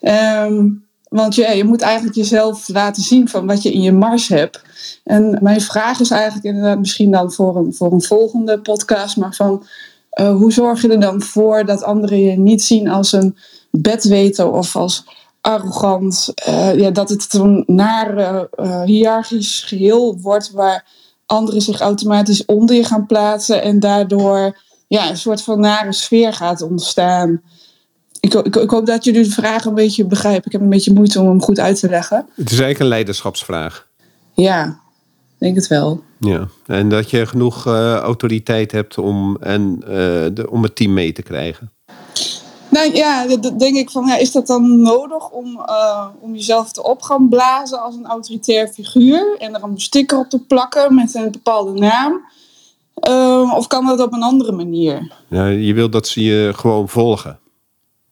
Ehm, 0.00 0.66
want 1.08 1.34
ja, 1.34 1.50
je 1.50 1.64
moet 1.64 1.80
eigenlijk 1.80 2.16
jezelf 2.16 2.68
laten 2.68 3.02
zien 3.02 3.28
van 3.28 3.46
wat 3.46 3.62
je 3.62 3.72
in 3.72 3.80
je 3.80 3.92
mars 3.92 4.28
hebt. 4.28 4.62
En 5.04 5.38
mijn 5.42 5.60
vraag 5.60 6.00
is 6.00 6.10
eigenlijk 6.10 6.44
inderdaad 6.44 6.78
misschien 6.78 7.10
dan 7.10 7.32
voor 7.32 7.56
een, 7.56 7.74
voor 7.74 7.92
een 7.92 8.02
volgende 8.02 8.60
podcast. 8.60 9.16
Maar 9.16 9.34
van 9.34 9.64
eh, 10.10 10.30
hoe 10.30 10.52
zorg 10.52 10.82
je 10.82 10.88
er 10.88 11.00
dan 11.00 11.22
voor 11.22 11.64
dat 11.64 11.82
anderen 11.82 12.20
je 12.20 12.38
niet 12.38 12.62
zien 12.62 12.88
als 12.88 13.12
een 13.12 13.36
bedweter 13.70 14.50
of 14.52 14.76
als 14.76 15.04
arrogant. 15.40 16.32
eh, 16.34 16.78
ja, 16.78 16.90
dat 16.90 17.08
het 17.08 17.32
een 17.32 17.64
nare 17.66 18.48
eh 18.56 18.82
hiërarchisch 18.82 19.62
geheel 19.62 20.18
wordt 20.20 20.50
waar 20.50 20.86
anderen 21.26 21.60
zich 21.60 21.80
automatisch 21.80 22.44
onder 22.44 22.76
je 22.76 22.84
gaan 22.84 23.06
plaatsen 23.06 23.62
en 23.62 23.80
daardoor 23.80 24.58
ja, 24.88 25.10
een 25.10 25.16
soort 25.16 25.42
van 25.42 25.60
nare 25.60 25.92
sfeer 25.92 26.32
gaat 26.32 26.62
ontstaan. 26.62 27.42
Ik, 28.20 28.32
ho- 28.32 28.40
ik, 28.44 28.56
ik 28.56 28.70
hoop 28.70 28.86
dat 28.86 29.04
jullie 29.04 29.22
de 29.22 29.30
vraag 29.30 29.64
een 29.64 29.74
beetje 29.74 30.04
begrijpen. 30.04 30.44
Ik 30.46 30.52
heb 30.52 30.60
een 30.60 30.68
beetje 30.68 30.92
moeite 30.92 31.20
om 31.20 31.26
hem 31.28 31.42
goed 31.42 31.58
uit 31.58 31.80
te 31.80 31.88
leggen. 31.88 32.16
Het 32.16 32.44
is 32.44 32.50
eigenlijk 32.50 32.78
een 32.80 32.86
leiderschapsvraag. 32.86 33.86
Ja, 34.34 34.64
ik 34.66 35.38
denk 35.38 35.56
het 35.56 35.66
wel. 35.66 36.02
Ja. 36.20 36.48
En 36.66 36.88
dat 36.88 37.10
je 37.10 37.26
genoeg 37.26 37.66
eh, 37.66 37.94
autoriteit 37.94 38.72
hebt 38.72 38.98
om, 38.98 39.36
en, 39.40 39.78
eh, 39.82 39.90
de, 40.32 40.46
om 40.50 40.62
het 40.62 40.76
team 40.76 40.92
mee 40.92 41.12
te 41.12 41.22
krijgen. 41.22 41.72
Nou 42.70 42.94
ja, 42.94 43.26
dat- 43.36 43.58
denk 43.58 43.76
ik 43.76 43.90
van, 43.90 44.06
ja, 44.06 44.16
is 44.16 44.32
dat 44.32 44.46
dan 44.46 44.82
nodig 44.82 45.30
om, 45.30 45.60
eh, 45.66 46.06
om 46.20 46.34
jezelf 46.34 46.72
te 46.72 46.82
op 46.84 47.02
gaan 47.02 47.28
blazen 47.28 47.82
als 47.82 47.94
een 47.94 48.06
autoritair 48.06 48.68
figuur 48.68 49.36
en 49.38 49.54
er 49.54 49.62
een 49.62 49.80
sticker 49.80 50.18
op 50.18 50.28
te 50.30 50.38
plakken 50.44 50.94
met 50.94 51.14
een 51.14 51.30
bepaalde 51.30 51.72
naam? 51.80 52.20
Of 53.56 53.66
kan 53.66 53.86
dat 53.86 54.00
op 54.00 54.12
een 54.12 54.22
andere 54.22 54.52
manier? 54.52 55.12
Ja, 55.28 55.46
je 55.46 55.74
wilt 55.74 55.92
dat 55.92 56.06
ze 56.08 56.22
je 56.22 56.52
gewoon 56.56 56.88
volgen. 56.88 57.38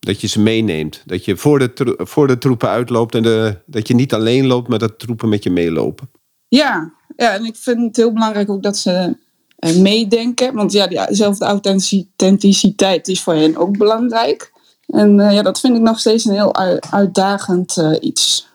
Dat 0.06 0.20
je 0.20 0.26
ze 0.26 0.40
meeneemt. 0.40 1.02
Dat 1.06 1.24
je 1.24 1.36
voor 1.36 1.58
de, 1.58 1.72
tro- 1.72 1.94
voor 1.98 2.26
de 2.26 2.38
troepen 2.38 2.68
uitloopt. 2.68 3.14
En 3.14 3.22
de, 3.22 3.58
dat 3.66 3.88
je 3.88 3.94
niet 3.94 4.14
alleen 4.14 4.46
loopt, 4.46 4.68
maar 4.68 4.78
dat 4.78 4.98
troepen 4.98 5.28
met 5.28 5.42
je 5.42 5.50
meelopen. 5.50 6.10
Ja, 6.48 6.92
ja, 7.16 7.34
en 7.34 7.44
ik 7.44 7.56
vind 7.56 7.80
het 7.80 7.96
heel 7.96 8.12
belangrijk 8.12 8.50
ook 8.50 8.62
dat 8.62 8.76
ze 8.76 9.16
eh, 9.56 9.76
meedenken. 9.76 10.54
Want 10.54 10.72
ja, 10.72 10.86
diezelfde 10.86 11.44
authenticiteit 11.44 13.08
is 13.08 13.22
voor 13.22 13.34
hen 13.34 13.56
ook 13.56 13.78
belangrijk. 13.78 14.52
En 14.86 15.20
eh, 15.20 15.32
ja, 15.34 15.42
dat 15.42 15.60
vind 15.60 15.76
ik 15.76 15.82
nog 15.82 15.98
steeds 15.98 16.24
een 16.24 16.34
heel 16.34 16.54
ui- 16.54 16.78
uitdagend 16.90 17.76
eh, 17.76 17.92
iets. 18.00 18.48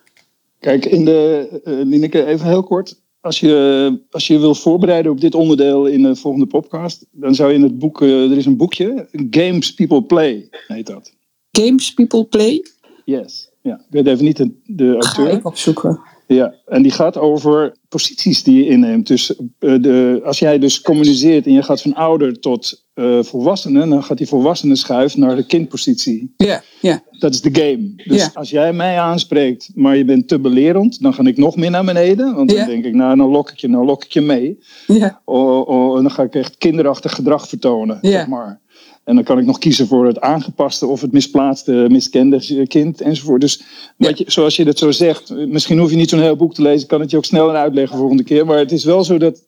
Kijk, 0.59 0.85
in 0.85 1.05
de, 1.05 1.61
Lineke, 1.63 2.25
even 2.25 2.47
heel 2.47 2.63
kort. 2.63 2.99
Als 3.21 3.39
je, 3.39 3.99
als 4.11 4.27
je 4.27 4.39
wil 4.39 4.55
voorbereiden 4.55 5.11
op 5.11 5.21
dit 5.21 5.35
onderdeel 5.35 5.85
in 5.85 6.03
de 6.03 6.15
volgende 6.15 6.47
podcast, 6.47 7.05
dan 7.11 7.35
zou 7.35 7.49
je 7.49 7.55
in 7.55 7.63
het 7.63 7.79
boek, 7.79 8.01
er 8.01 8.37
is 8.37 8.45
een 8.45 8.57
boekje, 8.57 9.07
Games 9.29 9.73
People 9.73 10.03
Play, 10.03 10.47
heet 10.67 10.87
dat. 10.87 11.13
Games 11.51 11.93
People 11.93 12.25
Play, 12.25 12.65
Yes. 13.05 13.49
Ja, 13.61 13.73
ik 13.75 13.85
weet 13.89 14.07
even 14.07 14.25
niet 14.25 14.37
de, 14.37 14.51
de 14.65 14.95
ga 14.99 15.17
auteur. 15.17 15.37
ik 15.37 15.45
opzoeken. 15.45 15.99
Ja, 16.27 16.53
en 16.65 16.81
die 16.81 16.91
gaat 16.91 17.17
over 17.17 17.75
posities 17.89 18.43
die 18.43 18.63
je 18.63 18.69
inneemt. 18.69 19.07
Dus 19.07 19.35
eh, 19.59 19.81
de, 19.81 20.21
als 20.23 20.39
jij 20.39 20.59
dus 20.59 20.81
communiceert 20.81 21.45
en 21.45 21.51
je 21.53 21.63
gaat 21.63 21.81
van 21.81 21.93
ouder 21.93 22.39
tot 22.39 22.85
eh 22.93 23.23
volwassene, 23.23 23.87
dan 23.87 24.03
gaat 24.03 24.17
die 24.17 24.27
volwassene 24.27 24.75
schuift 24.75 25.17
naar 25.17 25.35
de 25.35 25.45
kindpositie. 25.45 26.33
Ja, 26.37 26.61
ja, 26.81 27.03
Dat 27.19 27.33
is 27.33 27.41
de 27.41 27.49
game. 27.61 27.93
Dus 27.95 28.35
als 28.35 28.49
jij 28.49 28.73
mij 28.73 28.99
aanspreekt, 28.99 29.69
maar 29.75 29.97
je 29.97 30.05
bent 30.05 30.27
te 30.27 30.39
belerend, 30.39 31.01
dan 31.01 31.13
ga 31.13 31.23
ik 31.23 31.37
nog 31.37 31.55
meer 31.55 31.69
naar 31.71 31.85
beneden. 31.85 32.35
Want 32.35 32.49
dan 32.55 32.65
denk 32.65 32.85
ik, 32.85 32.93
nou, 32.93 33.17
dan 33.17 33.29
lok 33.29 33.51
ik 33.51 33.57
je, 33.57 33.67
nou 33.67 33.85
lok 33.85 34.03
ik 34.03 34.11
je 34.11 34.21
mee. 34.21 34.59
ja, 34.87 35.21
Oh, 35.25 35.67
oh, 35.67 35.97
en 35.97 36.01
dan 36.03 36.11
ga 36.11 36.23
ik 36.23 36.35
echt 36.35 36.57
kinderachtig 36.57 37.15
gedrag 37.15 37.47
vertonen. 37.47 37.97
Ja. 38.01 38.09
Zeg 38.11 38.27
maar. 38.27 38.59
En 39.03 39.15
dan 39.15 39.23
kan 39.23 39.39
ik 39.39 39.45
nog 39.45 39.57
kiezen 39.57 39.87
voor 39.87 40.05
het 40.05 40.19
aangepaste 40.19 40.87
of 40.87 41.01
het 41.01 41.11
misplaatste, 41.11 41.85
miskende 41.89 42.67
kind 42.67 43.01
enzovoort. 43.01 43.41
Dus 43.41 43.61
wat 43.97 44.17
je, 44.17 44.23
zoals 44.27 44.55
je 44.55 44.65
dat 44.65 44.77
zo 44.77 44.91
zegt, 44.91 45.29
misschien 45.47 45.79
hoef 45.79 45.89
je 45.89 45.95
niet 45.95 46.09
zo'n 46.09 46.21
heel 46.21 46.35
boek 46.35 46.53
te 46.53 46.61
lezen, 46.61 46.87
kan 46.87 46.99
het 46.99 47.11
je 47.11 47.17
ook 47.17 47.25
sneller 47.25 47.55
uitleggen 47.55 47.97
volgende 47.97 48.23
keer. 48.23 48.45
Maar 48.45 48.57
het 48.57 48.71
is 48.71 48.83
wel 48.83 49.03
zo 49.03 49.17
dat, 49.17 49.43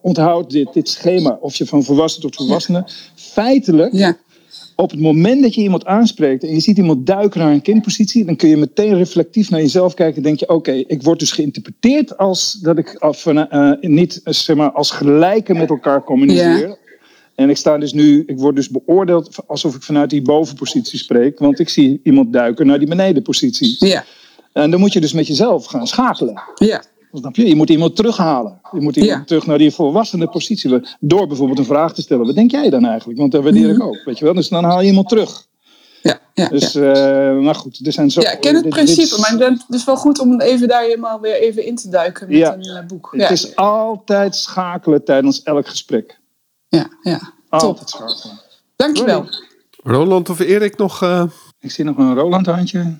onthoud 0.00 0.50
dit, 0.50 0.72
dit 0.72 0.88
schema, 0.88 1.38
of 1.40 1.56
je 1.56 1.66
van 1.66 1.84
volwassen 1.84 2.20
tot 2.20 2.36
volwassene, 2.36 2.88
feitelijk 3.14 3.92
ja, 3.92 4.16
op 4.76 4.90
het 4.90 5.00
moment 5.00 5.42
dat 5.42 5.54
je 5.54 5.62
iemand 5.62 5.84
aanspreekt 5.84 6.42
en 6.42 6.54
je 6.54 6.60
ziet 6.60 6.76
iemand 6.76 7.06
duiken 7.06 7.40
naar 7.40 7.52
een 7.52 7.62
kindpositie, 7.62 8.24
dan 8.24 8.36
kun 8.36 8.48
je 8.48 8.56
meteen 8.56 8.96
reflectief 8.96 9.50
naar 9.50 9.60
jezelf 9.60 9.94
kijken 9.94 10.16
en 10.16 10.22
denk 10.22 10.40
je, 10.40 10.48
oké, 10.48 10.72
ik 10.72 11.02
word 11.02 11.18
dus 11.18 11.32
geïnterpreteerd 11.32 12.18
als 12.18 12.52
dat 12.52 12.78
ik 12.78 12.94
af, 12.94 13.26
eh, 13.26 13.70
niet 13.80 14.20
zeg 14.24 14.56
maar, 14.56 14.70
als 14.70 14.90
gelijke 14.90 15.54
met 15.54 15.68
elkaar 15.68 16.04
communiceer. 16.04 16.78
En 17.36 17.50
ik 17.50 17.56
sta 17.56 17.78
dus 17.78 17.92
nu, 17.92 18.22
ik 18.26 18.38
word 18.38 18.56
dus 18.56 18.68
beoordeeld 18.68 19.36
alsof 19.46 19.74
ik 19.74 19.82
vanuit 19.82 20.10
die 20.10 20.22
bovenpositie 20.22 20.98
spreek, 20.98 21.38
want 21.38 21.58
ik 21.58 21.68
zie 21.68 22.00
iemand 22.02 22.32
duiken 22.32 22.66
naar 22.66 22.78
die 22.78 22.88
benedenpositie. 22.88 23.76
ja, 23.86 24.04
En 24.52 24.70
dan 24.70 24.80
moet 24.80 24.92
je 24.92 25.00
dus 25.00 25.12
met 25.12 25.26
jezelf 25.26 25.64
gaan 25.66 25.86
schakelen. 25.86 26.42
ja, 26.54 26.82
Snap 27.12 27.36
je? 27.36 27.48
Je 27.48 27.56
moet 27.56 27.70
iemand 27.70 27.96
terughalen. 27.96 28.60
Je 28.72 28.80
moet 28.80 28.96
iemand 28.96 29.18
Ja. 29.18 29.24
terug 29.24 29.46
naar 29.46 29.58
die 29.58 29.70
volwassene 29.70 30.26
positie. 30.28 30.80
Door 31.00 31.26
bijvoorbeeld 31.26 31.58
een 31.58 31.64
vraag 31.64 31.94
te 31.94 32.02
stellen. 32.02 32.26
Wat 32.26 32.34
denk 32.34 32.50
jij 32.50 32.70
dan 32.70 32.84
eigenlijk? 32.84 33.18
Want 33.18 33.32
dat 33.32 33.42
waardeer 33.42 33.68
ik 33.70 33.82
ook. 33.82 34.02
Weet 34.04 34.18
je 34.18 34.24
wel? 34.24 34.34
Dus 34.34 34.48
dan 34.48 34.64
haal 34.64 34.80
je 34.80 34.86
iemand 34.88 35.08
terug. 35.08 35.46
ja, 36.02 36.18
ja. 36.34 36.48
Dus, 36.48 36.72
ja. 36.72 36.92
eh, 37.30 37.38
maar 37.38 37.54
goed, 37.54 37.86
er 37.86 37.92
zijn 37.92 38.10
zo. 38.10 38.20
Ja, 38.20 38.32
ik 38.32 38.40
ken 38.40 38.54
het 38.54 38.62
dit- 38.62 38.72
principe, 38.72 39.08
dit 39.08 39.18
maar 39.38 39.48
het 39.50 39.64
is 39.74 39.84
wel 39.84 39.96
goed 39.96 40.18
om 40.18 40.40
even 40.40 40.68
daar 40.68 40.82
helemaal 40.82 41.20
weer 41.20 41.40
even 41.40 41.64
in 41.66 41.76
te 41.76 41.88
duiken 41.88 42.28
met 42.28 42.36
Ja. 42.38 42.54
een 42.54 42.62
eh, 42.62 42.86
boek. 42.86 43.08
Het 43.12 43.20
Ja, 43.20 43.28
is 43.28 43.56
altijd 43.56 44.36
schakelen 44.36 45.04
tijdens 45.04 45.42
elk 45.42 45.68
gesprek. 45.68 46.18
Ja, 46.68 46.86
ja. 47.02 47.20
Altijd 47.48 47.88
schakelen. 47.90 48.40
Dankjewel. 48.76 49.28
Roland 49.82 50.28
of 50.30 50.38
Erik 50.38 50.76
nog? 50.76 51.02
eh? 51.02 51.24
Ik 51.60 51.70
zie 51.70 51.84
nog 51.84 51.96
een 51.98 52.14
Roland 52.14 52.46
handje. 52.46 52.98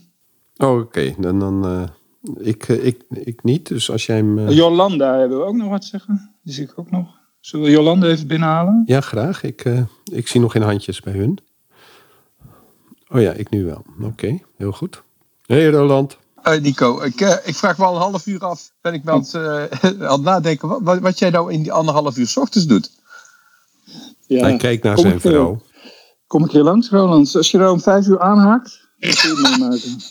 Oh, 0.56 0.78
oké. 0.80 1.14
Dan, 1.18 1.38
dan, 1.38 1.64
eh, 1.66 2.46
ik, 2.46 2.68
eh, 2.68 2.86
ik, 2.86 3.02
ik 3.10 3.42
niet. 3.44 3.68
Dus 3.68 3.90
als 3.90 4.06
jij 4.06 4.16
hem... 4.16 4.48
Jolanda 4.48 5.18
hebben 5.18 5.38
we 5.38 5.44
ook 5.44 5.54
nog 5.56 5.68
wat 5.68 5.80
te 5.80 5.86
zeggen. 5.86 6.34
Die 6.42 6.54
zie 6.54 6.64
ik 6.64 6.72
ook 6.76 6.90
nog. 6.90 7.08
Zullen 7.40 7.64
we 7.66 7.70
Jolanda 7.72 8.06
even 8.06 8.26
binnenhalen? 8.26 8.82
Ja, 8.86 9.00
graag. 9.00 9.42
Ik, 9.42 9.64
ik 10.04 10.28
zie 10.28 10.40
nog 10.40 10.52
geen 10.52 10.62
handjes 10.62 11.00
bij 11.00 11.12
hun. 11.12 11.38
Oh 13.08 13.20
ja, 13.20 13.32
ik 13.32 13.50
nu 13.50 13.64
wel. 13.64 13.84
Oké, 14.02 14.38
heel 14.56 14.72
goed. 14.72 15.02
Hey 15.46 15.68
Roland. 15.70 16.16
Nico, 16.60 17.02
ik, 17.02 17.20
ik 17.44 17.54
vraag 17.54 17.78
me 17.78 17.84
al 17.84 17.94
een 17.94 18.00
half 18.00 18.26
uur 18.26 18.40
af. 18.44 18.72
Ben 18.80 18.94
ik 18.94 19.04
wel 19.04 19.14
aan 19.14 19.20
het, 19.20 19.34
eh, 19.34 19.90
aan 20.08 20.12
het 20.12 20.20
nadenken 20.22 20.68
wat- 20.68 20.80
wat, 20.82 20.98
wat 20.98 21.18
jij 21.18 21.30
nou 21.30 21.52
in 21.52 21.62
die 21.62 21.72
anderhalf 21.72 22.16
uur 22.16 22.26
's 22.26 22.36
ochtends 22.36 22.66
doet. 22.66 22.90
Ja. 24.26 24.40
Hij 24.42 24.56
kijkt 24.56 24.82
naar 24.82 24.94
Kom 24.94 25.02
zijn 25.02 25.16
ik, 25.16 25.24
eh, 25.24 25.30
vrouw. 25.30 25.62
Kom 26.26 26.44
ik 26.44 26.50
hier 26.50 26.62
langs, 26.62 26.88
Roland? 26.90 27.36
Als 27.36 27.50
je 27.50 27.58
er 27.58 27.70
om 27.70 27.80
vijf 27.80 28.06
uur 28.06 28.20
aanhaakt, 28.20 28.80
dan 28.98 29.10
kun 29.14 29.28
je 29.30 29.36
het 29.36 29.58
meemaken. 29.58 29.96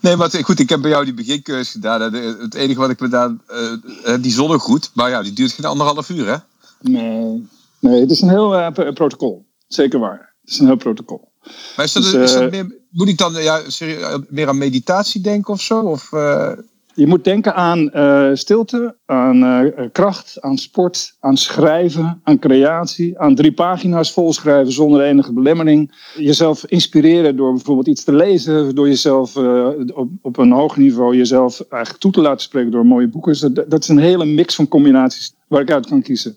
Nee, 0.00 0.16
maar 0.16 0.30
goed, 0.30 0.58
ik 0.58 0.68
heb 0.68 0.80
bij 0.80 0.90
jou 0.90 1.04
die 1.04 1.14
begincursus 1.14 1.70
gedaan. 1.70 2.12
Het 2.12 2.54
enige 2.54 2.78
wat 2.80 2.90
ik 2.90 3.00
me 3.00 3.08
daar, 3.08 3.30
eh, 3.46 3.72
eh, 4.04 4.22
die 4.22 4.32
zonnegroet, 4.32 4.90
maar 4.94 5.10
ja, 5.10 5.22
die 5.22 5.32
duurt 5.32 5.52
geen 5.52 5.64
anderhalf 5.64 6.08
uur 6.08 6.26
hè. 6.26 6.36
Nee, 6.80 7.48
nee 7.78 8.00
het 8.00 8.10
is 8.10 8.20
een 8.20 8.28
heel 8.28 8.54
eh, 8.56 8.72
pro- 8.72 8.92
protocol. 8.92 9.44
Zeker 9.68 9.98
waar. 9.98 10.34
Het 10.40 10.50
is 10.50 10.58
een 10.58 10.66
heel 10.66 10.76
protocol. 10.76 11.28
Maar 11.76 11.84
is 11.84 11.92
dat, 11.92 12.02
Dus, 12.02 12.12
is 12.14 12.32
dat 12.32 12.50
meer, 12.50 12.74
moet 12.90 13.08
ik 13.08 13.18
dan 13.18 13.32
ja, 13.32 13.60
serieus, 13.66 14.18
meer 14.28 14.48
aan 14.48 14.58
meditatie 14.58 15.20
denken 15.20 15.52
of 15.52 15.60
zo? 15.60 15.80
Of, 15.80 16.12
eh, 16.12 16.52
Je 16.94 17.06
moet 17.06 17.24
denken 17.24 17.54
aan 17.54 17.90
eh, 17.90 18.30
stilte, 18.34 18.96
aan 19.06 19.42
eh, 19.44 19.86
kracht, 19.92 20.40
aan 20.40 20.58
sport, 20.58 21.16
aan 21.20 21.36
schrijven, 21.36 22.20
aan 22.22 22.38
creatie, 22.38 23.18
aan 23.18 23.34
drie 23.34 23.52
pagina's 23.52 24.12
volschrijven 24.12 24.72
zonder 24.72 25.02
enige 25.02 25.32
belemmering. 25.32 26.10
Jezelf 26.16 26.64
inspireren 26.66 27.36
door 27.36 27.52
bijvoorbeeld 27.52 27.86
iets 27.86 28.04
te 28.04 28.14
lezen, 28.14 28.74
door 28.74 28.88
jezelf 28.88 29.36
eh, 29.36 29.68
op, 29.94 30.10
op 30.22 30.36
een 30.36 30.52
hoog 30.52 30.76
niveau 30.76 31.16
jezelf 31.16 31.60
eigenlijk 31.60 32.02
toe 32.02 32.12
te 32.12 32.20
laten 32.20 32.40
spreken 32.40 32.70
door 32.70 32.86
mooie 32.86 33.08
boeken. 33.08 33.32
Dus 33.32 33.40
dat, 33.40 33.70
dat 33.70 33.82
is 33.82 33.88
een 33.88 33.98
hele 33.98 34.24
mix 34.24 34.54
van 34.54 34.68
combinaties 34.68 35.34
waar 35.48 35.60
ik 35.60 35.70
uit 35.70 35.86
kan 35.86 36.02
kiezen. 36.02 36.36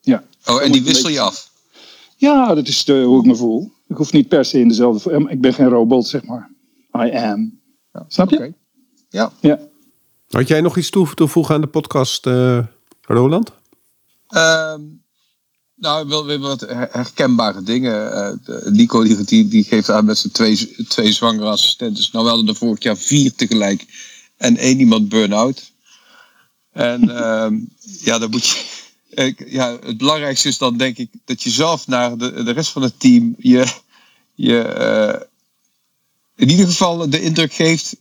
Ja. 0.00 0.24
Oh, 0.46 0.62
en 0.62 0.72
die 0.72 0.84
wissel 0.84 1.10
je 1.10 1.20
af? 1.20 1.50
Ja, 2.16 2.54
dat 2.54 2.68
is 2.68 2.84
de, 2.84 3.02
hoe 3.02 3.20
ik 3.20 3.26
me 3.26 3.34
voel. 3.34 3.72
Ik 3.88 3.96
hoef 3.96 4.12
niet 4.12 4.28
per 4.28 4.44
se 4.44 4.60
in 4.60 4.68
dezelfde... 4.68 5.26
Ik 5.28 5.40
ben 5.40 5.54
geen 5.54 5.68
robot, 5.68 6.06
zeg 6.06 6.24
maar. 6.24 6.50
I 7.06 7.10
am. 7.10 7.60
Ja, 7.92 8.04
Snap 8.08 8.30
je? 8.30 8.52
Ja. 9.08 9.32
Ja. 9.40 9.58
Had 10.30 10.48
jij 10.48 10.60
nog 10.60 10.76
iets 10.76 10.90
toe 10.90 11.14
te 11.14 11.26
voegen 11.28 11.54
aan 11.54 11.60
de 11.60 11.66
podcast, 11.66 12.26
eh, 12.26 12.58
Roland? 13.02 13.52
Ehm, 14.28 14.80
nou, 15.74 16.08
wel 16.08 16.24
weer 16.26 16.38
wat 16.38 16.60
her- 16.60 16.88
herkenbare 16.92 17.62
dingen. 17.62 18.12
Eh, 18.12 18.66
Nico 18.72 19.02
die, 19.24 19.48
die, 19.48 19.64
geeft 19.64 19.90
aan 19.90 20.04
met 20.04 20.18
zijn 20.18 20.32
twee, 20.32 20.84
twee 20.88 21.12
zwangere 21.12 21.46
assistenten. 21.48 22.08
Nou, 22.12 22.24
we 22.24 22.30
hadden 22.30 22.48
er 22.48 22.54
vorig 22.56 22.82
jaar 22.82 22.96
vier 22.96 23.34
tegelijk. 23.34 23.84
En 24.36 24.56
één 24.56 24.78
iemand 24.78 25.08
burn-out. 25.08 25.72
En 26.72 27.16
ehm, 27.16 27.58
ja, 28.00 28.18
dan 28.18 28.30
moet 28.30 28.46
je... 28.46 28.64
ik- 29.24 29.50
ja, 29.50 29.78
het 29.84 29.98
belangrijkste 29.98 30.48
is 30.48 30.58
dan 30.58 30.76
denk 30.76 30.96
ik 30.98 31.10
dat 31.24 31.42
je 31.42 31.50
zelf 31.50 31.86
naar 31.86 32.16
de, 32.18 32.42
de 32.42 32.50
rest 32.52 32.70
van 32.70 32.82
het 32.82 33.00
team 33.00 33.34
je, 33.38 33.66
je 34.34 34.60
eh, 34.62 35.20
in 36.36 36.50
ieder 36.50 36.66
geval 36.66 37.10
de 37.10 37.20
indruk 37.20 37.52
geeft 37.52 37.96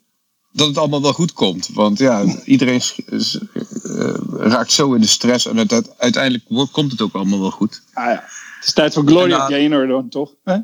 dat 0.58 0.68
het 0.68 0.78
allemaal 0.78 1.02
wel 1.02 1.14
goed 1.14 1.34
komt. 1.34 1.70
Want 1.74 1.98
ja, 1.98 2.24
iedereen 2.46 2.82
is- 3.06 3.40
eh, 3.84 4.14
raakt 4.38 4.72
zo 4.72 4.94
in 4.94 5.02
de 5.02 5.08
stress 5.08 5.46
en 5.46 5.58
het, 5.58 5.98
uiteindelijk 5.98 6.44
komt 6.72 6.92
het 6.92 7.02
ook 7.02 7.14
allemaal 7.14 7.40
wel 7.40 7.52
goed. 7.52 7.82
Ah, 7.94 8.06
ja. 8.06 8.24
Het 8.58 8.66
is 8.68 8.74
tijd 8.74 8.94
voor 8.94 9.06
Gloria 9.08 9.38
na- 9.38 9.46
Gaynor 9.46 9.88
dan, 9.88 10.10
toch? 10.10 10.32
Hè? 10.44 10.58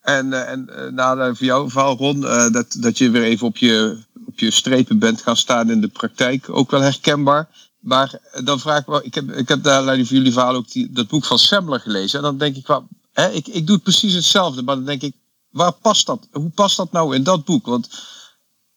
En, 0.00 0.32
eh, 0.32 0.50
en 0.52 0.68
eh, 0.76 0.92
na 0.92 1.14
de, 1.14 1.34
voor 1.36 1.46
jouw 1.46 1.70
verhaal, 1.70 1.96
Ron, 1.96 2.20
dat, 2.52 2.76
dat 2.78 2.98
je 2.98 3.10
weer 3.10 3.22
even 3.22 3.46
op 3.46 3.56
je, 3.56 3.98
op 4.26 4.38
je 4.38 4.50
strepen 4.50 4.98
bent 4.98 5.22
gaan 5.22 5.36
staan 5.36 5.70
in 5.70 5.80
de 5.80 5.88
praktijk, 5.88 6.46
ook 6.50 6.70
wel 6.70 6.80
herkenbaar. 6.80 7.48
Maar 7.80 8.20
dan 8.44 8.60
vraag 8.60 8.78
ik 8.80 8.86
wel, 8.86 9.04
ik 9.04 9.14
heb, 9.14 9.30
ik 9.32 9.48
heb 9.48 9.66
aanleiding 9.66 10.08
van 10.08 10.16
jullie 10.16 10.32
verhaal 10.32 10.54
ook 10.54 10.70
die, 10.72 10.92
dat 10.92 11.08
boek 11.08 11.24
van 11.24 11.38
Semmler 11.38 11.80
gelezen. 11.80 12.18
En 12.18 12.24
dan 12.24 12.38
denk 12.38 12.56
ik 12.56 12.66
wel, 12.66 12.86
hè, 13.12 13.30
ik, 13.30 13.46
ik 13.48 13.66
doe 13.66 13.74
het 13.74 13.84
precies 13.84 14.14
hetzelfde, 14.14 14.62
maar 14.62 14.74
dan 14.74 14.84
denk 14.84 15.02
ik, 15.02 15.14
waar 15.50 15.72
past 15.72 16.06
dat? 16.06 16.28
Hoe 16.32 16.50
past 16.50 16.76
dat 16.76 16.92
nou 16.92 17.14
in 17.14 17.22
dat 17.22 17.44
boek? 17.44 17.66
Want 17.66 17.88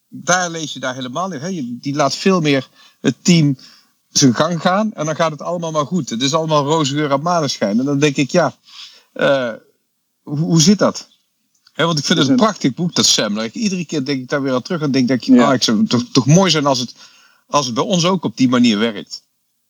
daar 0.08 0.50
lees 0.50 0.74
je 0.74 0.80
daar 0.80 0.96
helemaal 0.96 1.28
niet. 1.28 1.42
Hè? 1.42 1.50
Die 1.82 1.96
laat 1.96 2.16
veel 2.16 2.42
meer 2.42 2.70
het 3.00 3.16
team 3.22 3.58
zijn 4.10 4.34
gang 4.36 4.62
gaan 4.62 4.94
en 4.94 5.06
dan 5.06 5.16
gaat 5.16 5.32
het 5.32 5.42
allemaal 5.42 5.72
maar 5.72 5.86
goed. 5.86 6.10
Het 6.10 6.22
is 6.22 6.34
allemaal 6.34 6.64
roze 6.66 6.94
geur 6.96 7.12
aan 7.12 7.22
maneschijn. 7.22 7.80
En 7.80 7.86
dan 7.86 8.00
denk 8.00 8.16
ik, 8.16 8.32
ja, 8.32 8.56
eh, 9.14 9.52
hoe, 10.24 10.38
hoe 10.40 10.62
zit 10.62 10.80
dat? 10.80 11.08
Hè, 11.74 11.86
want 11.86 12.00
ik 12.00 12.06
vind 12.06 12.20
het 12.20 12.28
een 12.28 12.36
prachtig 12.36 12.74
boek, 12.74 12.96
dat 12.96 13.06
Sam. 13.06 13.40
Iedere 13.40 13.86
keer 13.86 14.06
denk 14.06 14.20
ik 14.22 14.30
daar 14.30 14.42
weer 14.42 14.54
aan 14.54 14.62
terug 14.62 14.82
en 14.82 14.92
denk, 14.92 15.08
denk 15.08 15.22
je, 15.24 15.34
Ja. 15.34 15.48
ah, 15.48 15.54
ik 15.54 15.64
zou 15.64 15.86
toch, 15.88 16.04
toch 16.12 16.26
mooi 16.26 16.52
zijn 16.52 16.66
als 16.66 16.80
het, 16.80 16.96
als 17.48 17.66
het 17.66 17.76
bij 17.76 17.84
ons 17.84 18.06
ook 18.06 18.24
op 18.24 18.38
die 18.38 18.50
manier 18.50 18.78
werkt. 18.80 19.24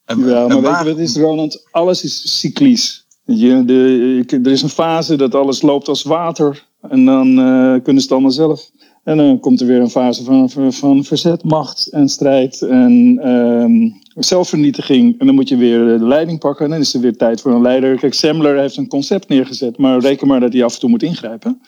En, 0.06 0.20
Ja, 0.28 0.48
maar 0.48 0.62
weet 0.62 0.78
je 0.80 0.84
wat 0.86 0.98
is, 0.98 1.16
Roland? 1.16 1.64
Alles 1.72 2.04
is 2.04 2.40
cyclisch. 2.40 3.06
Je, 3.26 3.64
de, 3.66 4.18
ik- 4.22 4.32
er 4.46 4.52
is 4.52 4.62
een 4.62 4.70
fase 4.70 5.16
dat 5.16 5.36
alles 5.36 5.62
loopt 5.62 5.88
als 5.88 6.04
water. 6.04 6.66
En 6.82 7.06
dan 7.06 7.28
eh, 7.40 7.84
kunnen 7.84 7.96
ze 7.96 8.02
het 8.02 8.12
allemaal 8.12 8.32
zelf. 8.32 8.70
En 9.08 9.18
dan 9.18 9.40
komt 9.40 9.62
er 9.62 9.68
weer 9.68 9.80
een 9.80 9.90
fase 9.90 10.24
van, 10.24 10.50
van, 10.74 11.04
verzet, 11.04 11.44
macht 11.44 11.88
en 11.88 12.10
strijd 12.10 12.62
en 12.62 13.20
ehm, 13.22 13.90
zelfvernietiging. 14.24 15.20
En 15.20 15.26
dan 15.26 15.36
moet 15.36 15.50
je 15.50 15.58
weer 15.58 15.86
de 15.86 16.08
leiding 16.08 16.40
pakken. 16.40 16.66
En 16.66 16.72
dan 16.72 16.80
is 16.80 16.94
er 16.94 17.00
weer 17.00 17.18
tijd 17.18 17.42
voor 17.42 17.52
een 17.52 17.62
leider. 17.62 17.98
Kijk, 17.98 18.14
Semmler 18.14 18.60
heeft 18.60 18.78
een 18.78 18.88
concept 18.88 19.28
neergezet. 19.28 19.78
Maar 19.78 20.00
reken 20.00 20.28
maar 20.28 20.40
dat 20.40 20.54
hij 20.54 20.64
af 20.64 20.74
en 20.74 20.80
toe 20.80 20.90
moet 20.90 21.04
ingrijpen. 21.04 21.62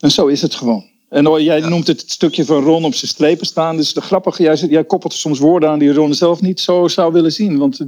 En 0.00 0.10
zo 0.10 0.26
is 0.26 0.42
het 0.42 0.54
gewoon. 0.54 0.84
En 1.08 1.42
jij 1.42 1.60
noemt 1.60 1.86
het, 1.86 2.04
stukje 2.06 2.44
van 2.44 2.62
Ron 2.62 2.84
op 2.84 2.94
zijn 2.94 3.10
strepen 3.10 3.46
staan. 3.46 3.76
Dus 3.76 3.94
de 3.94 4.00
grappige, 4.00 4.42
jij, 4.42 4.54
jij 4.54 4.84
koppelt 4.84 5.12
er 5.12 5.18
soms 5.18 5.38
woorden 5.38 5.68
aan 5.68 5.78
die 5.78 5.92
Ron 5.92 6.14
zelf 6.14 6.40
niet 6.40 6.60
zo 6.60 6.88
zou 6.88 7.12
willen 7.12 7.32
zien. 7.32 7.58
Want 7.58 7.80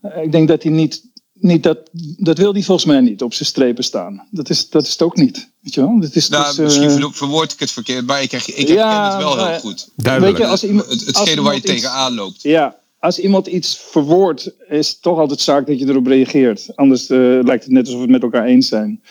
eh, 0.00 0.22
ik 0.22 0.32
denk 0.32 0.48
dat 0.48 0.62
hij 0.62 0.72
niet, 0.72 1.02
niet 1.40 1.62
dat, 1.62 1.78
dat 2.16 2.38
wil 2.38 2.52
hij 2.52 2.62
volgens 2.62 2.86
mij 2.86 3.00
niet 3.00 3.22
op 3.22 3.34
zijn 3.34 3.48
strepen 3.48 3.84
staan. 3.84 4.26
Dat 4.30 4.50
is, 4.50 4.68
dat 4.68 4.82
is 4.84 4.90
het 4.90 5.02
ook 5.02 5.16
niet. 5.16 5.50
Weet 5.60 5.74
je 5.74 5.80
wel? 5.80 6.00
Dat 6.00 6.14
is, 6.14 6.28
nou, 6.28 6.48
is, 6.50 6.56
misschien 6.58 6.88
eh, 6.88 6.94
ver- 6.96 7.12
verwoord 7.12 7.52
ik 7.52 7.60
het 7.60 7.70
verkeerd, 7.70 8.06
maar 8.06 8.22
ik, 8.22 8.32
ik 8.32 8.46
herken 8.56 8.74
Ja, 8.74 9.14
het 9.14 9.22
wel 9.22 9.36
maar- 9.36 9.50
heel 9.50 9.60
goed. 9.60 9.88
Duidelijk. 9.96 10.36
Weet 10.36 10.46
je, 10.46 10.50
als 10.52 10.64
iemand, 10.64 10.88
Het, 10.90 11.04
hetgene 11.06 11.42
waar 11.42 11.52
je 11.54 11.58
iets- 11.60 11.70
tegenaan 11.70 12.14
loopt. 12.14 12.42
Ja, 12.42 12.78
als 12.98 13.18
iemand 13.18 13.46
iets 13.46 13.78
verwoordt, 13.90 14.50
is 14.68 14.88
het 14.88 15.02
toch 15.02 15.18
altijd 15.18 15.40
zaak 15.40 15.66
dat 15.66 15.78
je 15.78 15.86
erop 15.88 16.06
reageert. 16.06 16.66
Anders 16.74 17.08
eh, 17.10 17.18
lijkt 17.42 17.64
het 17.64 17.72
net 17.72 17.80
alsof 17.86 17.94
we 17.96 18.02
het 18.02 18.10
met 18.10 18.22
elkaar 18.22 18.44
eens 18.44 18.68
zijn. 18.68 19.02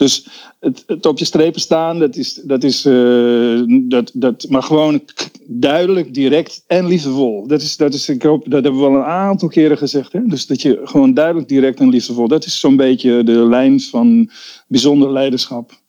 Dus 0.00 0.26
het, 0.60 0.84
het 0.86 1.06
op 1.06 1.18
je 1.18 1.24
strepen 1.24 1.60
staan, 1.60 1.98
dat 1.98 2.16
is, 2.16 2.34
dat 2.34 2.64
is 2.64 2.84
eh, 2.84 3.62
dat, 3.66 4.10
dat, 4.14 4.46
maar 4.48 4.62
gewoon 4.62 5.02
duidelijk, 5.46 6.14
direct 6.14 6.64
en 6.66 6.86
liefdevol. 6.86 7.46
Dat 7.46 7.60
is, 7.62 7.76
dat 7.76 7.94
is, 7.94 8.08
ik 8.08 8.22
hoop, 8.22 8.50
dat 8.50 8.62
hebben 8.62 8.80
we 8.80 8.86
al 8.86 8.94
een 8.94 9.02
aantal 9.02 9.48
keren 9.48 9.78
gezegd. 9.78 10.12
Hè? 10.12 10.20
Dus 10.26 10.46
dat 10.46 10.62
je 10.62 10.80
gewoon 10.84 11.14
duidelijk, 11.14 11.48
direct 11.48 11.80
en 11.80 11.88
liefdevol. 11.88 12.28
Dat 12.28 12.44
is 12.44 12.60
zo'n 12.60 12.76
beetje 12.76 13.24
de 13.24 13.32
lijn 13.32 13.80
van 13.80 14.30
bijzonder 14.66 15.12
leiderschap. 15.12 15.79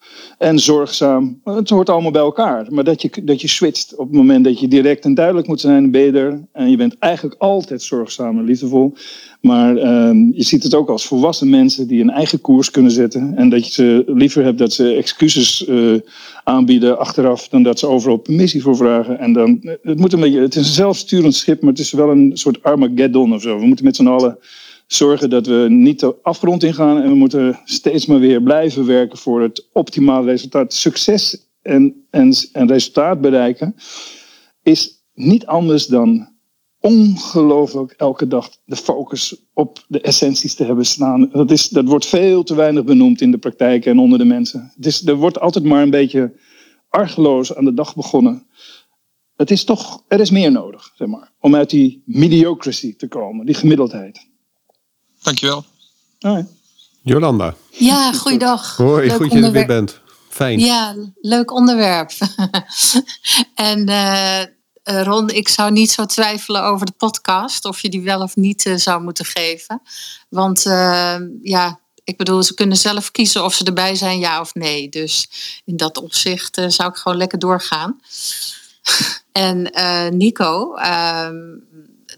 En 0.42 0.60
zorgzaam. 0.60 1.42
Het 1.44 1.70
hoort 1.70 1.90
allemaal 1.90 2.12
bij 2.12 2.22
elkaar. 2.22 2.66
Maar 2.70 2.84
dat 2.84 3.02
je, 3.02 3.10
dat 3.24 3.42
je 3.42 3.48
switcht 3.48 3.96
op 3.96 4.08
het 4.08 4.16
moment 4.16 4.44
dat 4.44 4.60
je 4.60 4.68
direct 4.68 5.06
en 5.06 5.14
duidelijk 5.14 5.48
moet 5.48 5.60
zijn, 5.60 5.92
ben 5.92 6.02
je 6.02 6.12
er. 6.12 6.42
En 6.52 6.70
je 6.70 6.78
bent 6.78 6.96
eigenlijk 7.00 7.42
altijd 7.42 7.82
zorgzaam 7.82 8.38
en 8.38 8.44
liefdevol. 8.44 8.94
Maar 9.42 9.78
ehm, 9.78 10.18
je 10.18 10.44
ziet 10.44 10.64
het 10.64 10.76
ook 10.76 10.90
als 10.90 11.06
volwassen 11.06 11.50
mensen 11.50 11.88
die 11.88 12.02
een 12.02 12.10
eigen 12.10 12.42
koers 12.42 12.72
kunnen 12.72 12.92
zetten. 12.92 13.34
En 13.36 13.50
dat 13.50 13.66
je 13.66 13.72
ze 13.72 14.04
liever 14.06 14.44
hebt 14.44 14.58
dat 14.58 14.74
ze 14.74 14.94
excuses 14.94 15.66
eh, 15.66 15.94
aanbieden 16.44 17.00
achteraf. 17.00 17.48
dan 17.48 17.64
dat 17.64 17.80
ze 17.80 17.88
overal 17.88 18.18
permissie 18.18 18.62
voor 18.62 18.76
vragen. 18.76 19.20
En 19.20 19.34
dan, 19.34 19.60
het, 19.82 20.00
moet 20.00 20.14
een 20.14 20.20
beetje, 20.20 20.42
het 20.42 20.56
is 20.56 20.68
een 20.68 20.74
zelfsturend 20.74 21.36
schip, 21.36 21.62
maar 21.62 21.72
het 21.72 21.80
is 21.80 21.92
wel 21.92 22.10
een 22.10 22.32
soort 22.34 22.64
Armageddon 22.64 23.34
of 23.34 23.42
zo. 23.42 23.60
We 23.60 23.66
moeten 23.66 23.86
met 23.86 23.96
z'n 23.96 24.08
allen 24.08 24.38
zorgen 24.94 25.30
dat 25.30 25.46
we 25.46 25.66
niet 25.70 26.00
de 26.00 26.16
afgrond 26.22 26.64
ingaan. 26.64 27.02
En 27.02 27.10
we 27.10 27.16
moeten 27.16 27.60
steeds 27.64 28.06
maar 28.06 28.20
weer 28.20 28.42
blijven 28.42 28.86
werken 28.86 29.18
voor 29.18 29.42
het 29.42 29.68
optimale 29.74 30.26
resultaat. 30.26 30.74
Succes 30.74 31.50
en, 31.62 32.06
en, 32.10 32.34
en 32.52 32.68
resultaat 32.68 33.22
bereiken 33.22 33.76
is 34.64 35.04
niet 35.14 35.46
anders 35.46 35.86
dan 35.86 36.30
ongelooflijk 36.80 37.92
elke 37.92 38.28
dag 38.28 38.50
de 38.66 38.76
focus 38.76 39.46
op 39.54 39.86
de 39.88 40.02
essenties 40.02 40.56
te 40.56 40.64
hebben 40.64 40.86
staan. 40.86 41.30
Dat, 41.32 41.52
is, 41.52 41.70
dat 41.70 41.86
wordt 41.86 42.06
veel 42.06 42.44
te 42.44 42.56
weinig 42.56 42.84
benoemd 42.84 43.22
in 43.22 43.32
de 43.32 43.38
praktijk 43.38 43.86
en 43.86 44.00
onder 44.00 44.18
de 44.18 44.26
mensen. 44.26 44.72
Het 44.76 44.86
is, 44.86 45.08
er 45.08 45.16
wordt 45.16 45.40
altijd 45.40 45.66
maar 45.66 45.82
een 45.82 45.90
beetje 45.90 46.40
argeloos 46.90 47.56
aan 47.56 47.66
de 47.66 47.74
dag 47.74 47.96
begonnen. 47.96 48.48
Het 49.36 49.52
is 49.52 49.64
toch, 49.64 50.04
er 50.08 50.20
is 50.20 50.32
meer 50.32 50.52
nodig, 50.52 50.92
zeg 50.96 51.08
maar, 51.08 51.34
om 51.40 51.56
uit 51.56 51.70
die 51.70 52.04
mediocracy 52.06 52.96
te 52.96 53.08
komen, 53.08 53.46
die 53.46 53.56
gemiddeldheid. 53.56 54.31
Dankjewel. 55.22 55.66
Ah, 56.20 56.46
Jolanda. 57.02 57.56
Ja, 57.70 58.14
goeiedag. 58.14 58.78
Hoi, 58.78 59.08
Leuk 59.08 59.16
goed 59.16 59.30
dat 59.30 59.40
je 59.40 59.46
er 59.46 59.52
weer 59.52 59.66
bent. 59.66 60.00
Fijn. 60.30 60.60
Ja, 60.60 60.96
leuk 61.22 61.52
onderwerp. 61.52 62.12
en 63.56 63.88
eh, 63.88 64.42
eh, 64.42 64.48
Ron, 64.84 65.30
ik 65.30 65.48
zou 65.48 65.72
niet 65.72 65.92
zo 65.92 66.06
twijfelen 66.06 66.64
over 66.64 66.86
de 66.86 66.92
podcast, 66.98 67.66
of 67.66 67.82
je 67.82 67.90
die 67.90 68.02
wel 68.02 68.22
of 68.22 68.36
niet 68.36 68.66
eh, 68.66 68.76
zou 68.76 69.02
moeten 69.02 69.26
geven. 69.26 69.82
Want 70.30 70.62
ja, 71.42 71.80
ik 72.04 72.18
bedoel, 72.18 72.44
ze 72.44 72.54
kunnen 72.54 72.78
zelf 72.78 73.12
kiezen 73.12 73.44
of 73.44 73.54
ze 73.54 73.64
erbij 73.64 73.96
zijn, 73.96 74.20
ja 74.20 74.40
of 74.40 74.54
nee. 74.54 74.90
Dus 74.90 75.30
in 75.66 75.78
dat 75.78 75.98
opzicht 75.98 76.62
zou 76.68 76.90
ik 76.90 76.96
gewoon 76.96 77.18
lekker 77.18 77.40
doorgaan. 77.40 78.00
en 79.32 79.72
eh, 79.72 80.10
Nico, 80.10 80.76
ehm, 80.76 81.36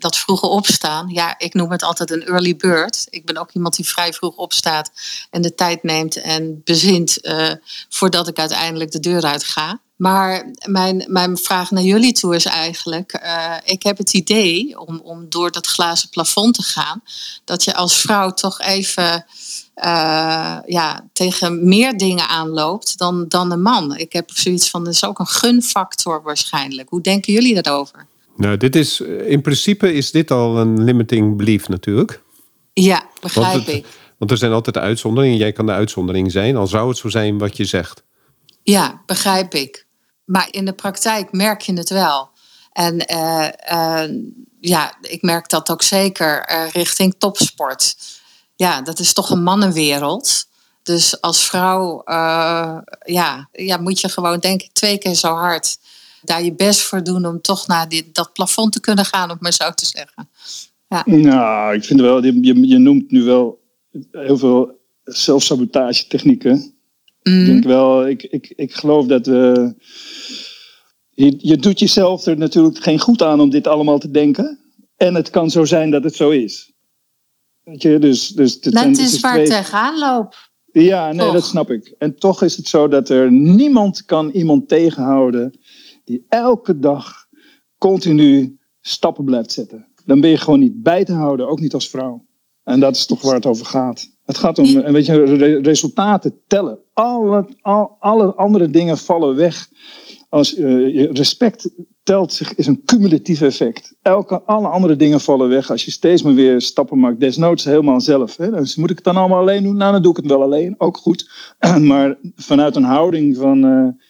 dat 0.04 0.18
vroege 0.18 0.47
opstaan, 0.47 1.10
ja, 1.10 1.39
ik 1.39 1.54
noem 1.54 1.72
het 1.72 1.84
altijd 1.84 2.12
een 2.12 2.26
early 2.26 2.56
bird. 2.56 3.08
Ik 3.10 3.26
ben 3.26 3.38
ook 3.38 3.51
iemand 3.51 3.76
die 3.76 3.88
vrij 3.88 4.14
vroeg 4.14 4.36
opstaat 4.36 4.91
en 5.30 5.41
de 5.41 5.56
tijd 5.56 5.84
neemt 5.84 6.22
en 6.22 6.62
bezint 6.64 7.22
eh, 7.22 7.51
voordat 7.89 8.28
ik 8.28 8.39
uiteindelijk 8.39 8.91
de 8.91 8.99
deur 8.99 9.24
uit 9.24 9.43
ga. 9.43 9.80
Maar 9.95 10.51
mijn, 10.66 11.06
mijn 11.08 11.38
vraag 11.38 11.72
naar 11.72 11.84
jullie 11.84 12.14
toe 12.14 12.36
is 12.36 12.45
eigenlijk: 12.45 13.12
eh, 13.12 13.56
ik 13.64 13.84
heb 13.84 13.97
het 13.97 14.14
idee 14.14 14.80
om, 14.80 14.99
om 15.04 15.30
door 15.30 15.51
dat 15.51 15.68
glazen 15.68 16.10
plafond 16.10 16.54
te 16.54 16.62
gaan, 16.64 17.04
dat 17.45 17.64
je 17.64 17.76
als 17.76 17.95
vrouw 17.95 18.32
toch 18.32 18.62
even 18.62 19.26
eh, 19.74 20.58
ja, 20.66 21.08
tegen 21.14 21.68
meer 21.68 21.97
dingen 21.97 22.28
aanloopt 22.28 22.97
dan, 22.97 23.28
dan 23.28 23.51
een 23.51 23.62
man. 23.62 23.95
Ik 23.95 24.14
heb 24.14 24.32
zoiets 24.34 24.70
van: 24.70 24.84
dat 24.84 24.93
is 24.93 25.06
ook 25.06 25.20
een 25.20 25.28
gunfactor 25.28 26.24
waarschijnlijk. 26.24 26.89
Hoe 26.89 27.01
denken 27.01 27.34
jullie 27.34 27.62
daarover? 27.62 28.08
Nou, 28.36 28.58
dit 28.58 28.76
is, 28.76 29.00
in 29.26 29.42
principe 29.42 29.94
is 29.94 30.12
dit 30.12 30.32
al 30.32 30.58
een 30.58 30.84
limiting 30.84 31.38
belief 31.38 31.68
natuurlijk. 31.70 32.22
Ja, 32.74 33.04
begrijp 33.22 33.54
Want, 33.54 33.66
het- 33.66 33.76
ik. 33.76 33.86
want 34.18 34.32
er 34.32 34.38
zijn 34.38 34.52
altijd 34.52 34.78
uitzonderingen. 34.78 35.38
Jij 35.38 35.52
kan 35.52 35.66
de 35.66 35.72
uitzondering 35.72 36.32
zijn, 36.32 36.56
al 36.56 36.68
zou 36.68 36.88
het 36.90 36.98
zo 36.98 37.10
zijn 37.10 37.38
wat 37.38 37.58
je 37.58 37.66
zegt. 37.66 38.04
Ja, 38.64 39.02
begrijp 39.06 39.54
ik. 39.54 39.86
Maar 40.26 40.48
in 40.52 40.66
de 40.66 40.74
praktijk 40.74 41.32
merk 41.32 41.62
je 41.62 41.74
het 41.74 41.90
wel. 41.90 42.30
En 42.72 43.00
eh, 43.06 43.48
eh, 44.04 44.12
ja, 44.60 44.98
ik 45.02 45.22
merk 45.22 45.50
dat 45.50 45.72
ook 45.72 45.82
zeker 45.82 46.40
eh, 46.42 46.70
richting 46.70 47.16
topsport. 47.18 47.96
Ja, 48.56 48.82
dat 48.82 49.00
is 49.00 49.14
toch 49.14 49.30
een 49.30 49.44
mannenwereld. 49.44 50.46
Dus 50.84 51.22
als 51.22 51.46
vrouw 51.46 52.02
ja, 53.06 53.48
ja, 53.52 53.78
moet 53.78 54.00
je 54.00 54.10
gewoon, 54.10 54.40
denk 54.40 54.62
ik, 54.62 54.70
twee 54.74 54.98
keer 54.98 55.14
zo 55.16 55.34
hard 55.34 55.78
daar 56.24 56.44
je 56.44 56.56
best 56.56 56.82
voor 56.82 57.04
doen 57.04 57.26
om 57.26 57.42
toch 57.42 57.68
naar 57.68 57.90
dit, 57.90 58.16
dat 58.16 58.34
plafond 58.34 58.72
te 58.72 58.80
kunnen 58.80 59.06
gaan, 59.06 59.32
om 59.32 59.38
maar 59.40 59.54
zo 59.54 59.72
te 59.72 59.86
zeggen. 59.86 60.30
Nou, 61.06 61.76
ik 61.76 61.84
vind 61.84 62.00
wel, 62.00 62.24
je, 62.24 62.68
je, 62.68 62.78
noemt 62.78 63.12
nu 63.12 63.24
wel 63.24 63.62
heel 64.12 64.38
veel 64.38 64.80
zelfsabotage 65.04 66.08
technieken. 66.08 66.76
Mm. 67.24 67.40
Ik 67.40 67.46
denk 67.46 67.64
wel, 67.64 68.08
ik, 68.08 68.24
ik, 68.24 68.54
ik 68.56 68.74
geloof 68.74 69.06
dat 69.06 69.26
we. 69.26 69.76
Je, 71.10 71.36
je 71.38 71.58
doet 71.58 71.80
jezelf 71.80 72.26
er 72.26 72.38
natuurlijk 72.38 72.84
geen 72.84 73.00
goed 73.00 73.22
aan 73.22 73.40
om 73.40 73.50
dit 73.50 73.68
allemaal 73.68 74.00
te 74.00 74.12
denken. 74.12 74.60
En 74.98 75.16
het 75.16 75.30
kan 75.30 75.50
zo 75.50 75.66
zijn 75.66 75.92
dat 75.92 76.04
het 76.04 76.16
zo 76.16 76.30
is. 76.30 76.72
Weet 77.64 77.82
je, 77.82 78.00
dus, 78.00 78.28
dus 78.28 78.60
Dat 78.60 78.98
is 78.98 79.20
waar 79.20 79.34
twee- 79.34 79.48
tegenaan 79.48 80.00
loop. 80.00 80.52
Ja, 80.72 81.12
nee, 81.12 81.26
Toch? 81.26 81.34
dat 81.34 81.46
snap 81.46 81.72
ik. 81.72 81.96
En 81.98 82.20
toch 82.20 82.44
is 82.44 82.58
het 82.58 82.68
zo 82.68 82.88
dat 82.88 83.10
er 83.10 83.32
niemand 83.32 84.06
kan 84.06 84.30
iemand 84.30 84.68
tegenhouden 84.68 85.60
die 86.04 86.26
elke 86.30 86.80
dag 86.80 87.28
continu 87.78 88.58
stappen 88.82 89.26
blijft 89.26 89.51
zetten. 89.51 89.88
Dan 90.06 90.22
ben 90.22 90.30
je 90.30 90.38
gewoon 90.38 90.60
niet 90.60 90.84
bij 90.84 91.04
te 91.04 91.14
houden, 91.14 91.47
ook 91.47 91.60
niet 91.60 91.74
als 91.74 91.89
vrouw. 91.89 92.26
En 92.64 92.80
dat 92.80 92.95
is 92.95 93.06
toch 93.06 93.22
waar 93.22 93.36
het 93.36 93.45
over 93.45 93.66
gaat. 93.66 94.12
Het 94.26 94.38
gaat 94.38 94.60
om, 94.60 94.78
en 94.78 94.93
weet 94.93 95.06
je, 95.06 95.24
re- 95.24 95.60
resultaten 95.62 96.39
tellen. 96.47 96.80
Alle, 96.93 97.47
al, 97.62 97.95
alle 97.99 98.34
andere 98.34 98.70
dingen 98.70 98.97
vallen 98.97 99.36
weg. 99.36 99.70
Als, 100.30 100.56
eh, 100.56 101.12
respect 101.12 101.70
telt 102.04 102.34
zich, 102.34 102.56
is 102.56 102.68
een 102.68 102.82
cumulatief 102.86 103.41
effect. 103.41 103.95
Elke, 104.01 104.41
alle 104.41 104.68
andere 104.68 104.95
dingen 104.95 105.22
vallen 105.22 105.49
weg 105.49 105.72
als 105.72 105.86
je 105.86 105.91
steeds 105.91 106.22
maar 106.22 106.34
weer 106.34 106.62
stappen 106.62 106.99
maakt. 106.99 107.20
Desnoods 107.20 107.64
helemaal 107.64 108.01
zelf. 108.01 108.38
Hè? 108.38 108.51
Dus 108.51 108.76
moet 108.76 108.89
ik 108.89 108.95
het 108.95 109.06
dan 109.06 109.18
allemaal 109.18 109.39
alleen 109.39 109.64
doen? 109.64 109.78
Nou, 109.78 109.91
dan 109.91 110.01
doe 110.01 110.12
ik 110.12 110.18
het 110.18 110.26
wel 110.26 110.41
alleen. 110.41 110.76
Ook 110.78 110.97
goed. 110.97 111.30
maar 111.80 112.18
vanuit 112.36 112.76
een 112.76 112.84
houding 112.84 113.38
van, 113.38 113.66
eh, 113.66 114.06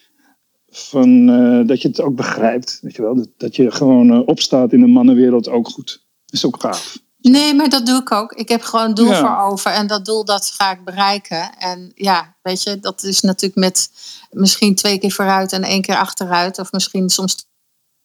van 0.78 1.30
eh, 1.30 1.68
dat 1.68 1.82
je 1.82 1.88
het 1.88 2.02
ook 2.02 2.16
begrijpt. 2.16 2.78
Weet 2.82 2.96
je 2.96 3.02
wel? 3.02 3.16
Dat, 3.16 3.28
dat 3.38 3.56
je 3.56 3.72
gewoon 3.72 4.12
eh, 4.12 4.22
opstaat 4.28 4.74
in 4.74 4.80
de 4.80 4.88
mannenwereld 4.88 5.48
ook 5.50 5.68
goed. 5.70 6.02
is 6.30 6.46
ook 6.46 6.62
gaaf. 6.62 6.98
Nee, 7.22 7.54
maar 7.54 7.70
dat 7.70 7.86
doe 7.86 8.00
ik 8.00 8.12
ook. 8.12 8.34
Ik 8.34 8.50
heb 8.50 8.62
gewoon 8.62 8.86
een 8.86 8.94
doel 8.94 9.10
Ja. 9.10 9.20
voor 9.20 9.52
over 9.52 9.72
en 9.72 9.88
dat 9.88 10.06
doel 10.06 10.26
dat 10.26 10.46
ga 10.58 10.72
ik 10.72 10.84
bereiken. 10.84 11.58
En 11.58 11.92
ja, 11.96 12.36
weet 12.42 12.64
je, 12.64 12.80
dat 12.80 13.04
is 13.04 13.22
natuurlijk 13.22 13.60
met 13.60 13.90
misschien 14.32 14.76
twee 14.76 14.98
keer 14.98 15.12
vooruit 15.12 15.52
en 15.52 15.64
één 15.64 15.82
keer 15.82 15.96
achteruit. 15.98 16.60
Of 16.60 16.72
misschien 16.72 17.10
soms 17.10 17.36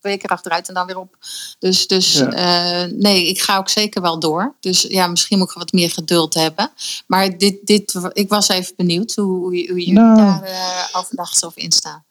twee 0.01 0.17
keer 0.19 0.31
achteruit 0.31 0.69
en 0.69 0.75
dan 0.75 0.87
weer 0.87 0.99
op. 0.99 1.17
Dus, 1.59 1.87
dus 1.87 2.19
Ja. 2.19 2.31
eh, 2.33 2.93
nee, 2.93 3.29
ik 3.29 3.41
ga 3.41 3.57
ook 3.57 3.69
zeker 3.69 4.03
wel 4.03 4.19
door. 4.19 4.57
Dus 4.61 4.83
ja, 4.83 5.07
misschien 5.07 5.39
moet 5.39 5.51
ik 5.51 5.57
wat 5.57 5.73
meer 5.73 5.91
geduld 5.91 6.35
hebben. 6.35 6.71
Maar 7.07 7.39
dit, 7.39 7.67
dit, 7.67 7.95
ik 8.13 8.29
was 8.29 8.49
even 8.49 8.73
benieuwd 8.77 9.15
hoe, 9.15 9.25
hoe, 9.27 9.45
hoe 9.45 9.79
jullie 9.79 9.93
Nou. 9.93 10.17
daar 10.17 10.43
eh, 10.43 10.85
over 10.93 11.17
dachten 11.17 11.49
of 11.49 11.57
instaan. 11.57 12.05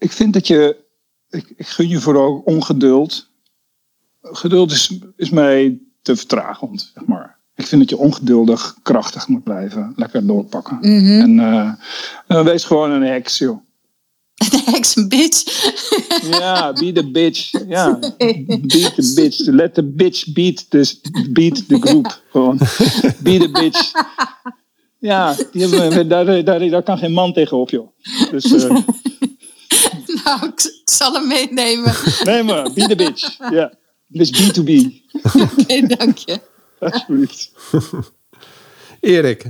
Ik 0.00 0.12
vind 0.12 0.32
dat 0.32 0.46
je. 0.46 0.76
Ik, 1.30 1.52
ik 1.56 1.66
gun 1.66 1.88
je 1.88 2.00
vooral 2.00 2.42
ongeduld. 2.44 3.28
Geduld 4.22 4.72
is, 4.72 4.98
is 5.16 5.30
mij 5.30 5.78
te 6.02 6.16
vertragend, 6.16 6.90
zeg 6.94 7.06
maar. 7.06 7.38
Ik 7.56 7.66
vind 7.66 7.80
dat 7.80 7.90
je 7.90 8.04
ongeduldig, 8.04 8.76
krachtig 8.82 9.28
moet 9.28 9.44
blijven. 9.44 9.92
Lekker 9.96 10.26
doorpakken. 10.26 10.76
Mhm. 10.80 11.20
En 11.20 11.38
eh, 11.40 11.72
eh, 12.26 12.44
wees 12.44 12.64
gewoon 12.64 12.90
een 12.90 13.02
heks, 13.02 13.38
joh. 13.38 13.58
De 14.50 14.62
heks 14.64 14.96
een 14.96 15.08
bitch. 15.08 15.42
Ja, 16.22 16.72
be 16.72 16.92
the 16.92 17.10
bitch. 17.10 17.50
Ja, 17.66 17.98
beat 18.72 18.94
the 18.94 19.12
bitch. 19.14 19.38
Let 19.38 19.74
the 19.74 19.84
bitch 19.84 20.32
beat, 20.32 20.70
dus 20.70 21.00
beat 21.30 21.68
the 21.68 21.78
group. 21.80 22.22
Gewoon. 22.30 22.58
Be 23.22 23.38
the 23.38 23.48
bitch. 23.52 23.92
Ja, 24.98 25.36
die 25.52 25.66
hebben, 25.66 26.08
daar, 26.08 26.44
daar, 26.44 26.68
daar 26.68 26.82
kan 26.82 26.98
geen 26.98 27.12
man 27.12 27.32
tegenop, 27.32 27.70
joh. 27.70 27.88
Dus 28.30 28.52
eh, 28.52 28.76
nou, 30.38 30.52
ik, 30.52 30.82
zal 30.84 31.12
hem 31.12 31.26
meenemen. 31.28 31.94
nee 32.24 32.42
maar, 32.42 32.62
be 32.62 32.86
the 32.86 32.96
bitch. 32.96 33.36
Ja, 33.50 33.72
dus 34.06 34.42
B2B. 34.42 34.64
Nee, 35.66 35.86
dank 35.86 36.16
je. 36.16 36.40
Alsjeblieft. 36.78 37.52
Erik. 39.00 39.44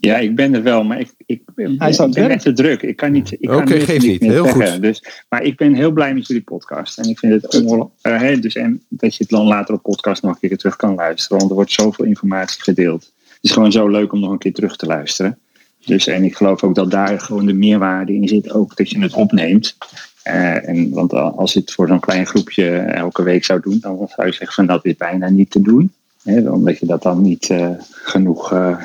Ja, 0.00 0.16
ik 0.16 0.36
ben 0.36 0.54
er 0.54 0.62
wel, 0.62 0.84
maar 0.84 1.00
ik, 1.00 1.12
ik, 1.26 1.42
ben- 1.54 1.74
Hij 1.78 1.90
ik 1.90 2.12
ben 2.14 2.38
te 2.38 2.52
druk. 2.52 2.82
Ik 2.82 2.96
kan 2.96 3.12
niet. 3.12 3.32
Ik 3.32 3.48
kan 3.48 3.56
Oké, 3.62 3.74
nu 3.74 3.80
geeft 3.80 4.06
niet. 4.06 4.20
meer 4.20 4.30
Heel 4.30 4.44
zeggen. 4.44 4.72
goed. 4.72 4.82
Dus, 4.82 5.24
maar 5.28 5.42
ik 5.42 5.56
ben 5.56 5.74
heel 5.74 5.90
blij 5.90 6.14
met 6.14 6.26
jullie 6.26 6.42
podcast. 6.42 6.98
En 6.98 7.08
ik 7.08 7.18
vind 7.18 7.42
het 7.42 7.54
ongelooflijk. 7.54 7.92
eh, 8.02 8.18
hè, 8.20 8.38
dus, 8.38 8.54
en 8.54 8.82
dat 8.88 9.14
je 9.16 9.22
het 9.22 9.28
dan 9.32 9.46
later 9.46 9.74
op 9.74 9.82
podcast 9.82 10.22
nog 10.22 10.32
een 10.40 10.48
keer 10.48 10.58
terug 10.58 10.76
kan 10.76 10.94
luisteren. 10.94 11.38
Want 11.38 11.50
er 11.50 11.56
wordt 11.56 11.72
zoveel 11.72 12.04
informatie 12.04 12.62
gedeeld. 12.62 13.12
Het 13.24 13.38
is 13.40 13.50
gewoon 13.50 13.72
zo 13.72 13.88
leuk 13.88 14.12
om 14.12 14.20
nog 14.20 14.30
een 14.30 14.38
keer 14.38 14.52
terug 14.52 14.76
te 14.76 14.86
luisteren. 14.86 15.38
Dus, 15.86 16.06
en 16.06 16.24
ik 16.24 16.36
geloof 16.36 16.62
ook 16.62 16.74
dat 16.74 16.90
daar 16.90 17.20
gewoon 17.20 17.46
de 17.46 17.52
meerwaarde 17.52 18.14
in 18.14 18.28
zit. 18.28 18.52
Ook 18.52 18.76
dat 18.76 18.90
je 18.90 19.00
het 19.00 19.14
opneemt. 19.14 19.76
Eh, 20.22 20.68
en, 20.68 20.90
want 20.90 21.12
als 21.12 21.52
je 21.52 21.60
het 21.60 21.72
voor 21.72 21.88
zo'n 21.88 22.00
klein 22.00 22.26
groepje 22.26 22.76
elke 22.78 23.22
week 23.22 23.44
zou 23.44 23.60
doen, 23.60 23.78
dan 23.80 24.08
zou 24.16 24.26
je 24.26 24.32
zeggen 24.32 24.52
van 24.52 24.66
dat 24.66 24.84
is 24.84 24.96
bijna 24.96 25.28
niet 25.28 25.50
te 25.50 25.60
doen. 25.60 25.92
Hè, 26.22 26.50
omdat 26.50 26.78
je 26.78 26.86
dat 26.86 27.02
dan 27.02 27.22
niet 27.22 27.50
eh, 27.50 27.68
genoeg 27.92 28.52
eh, 28.52 28.76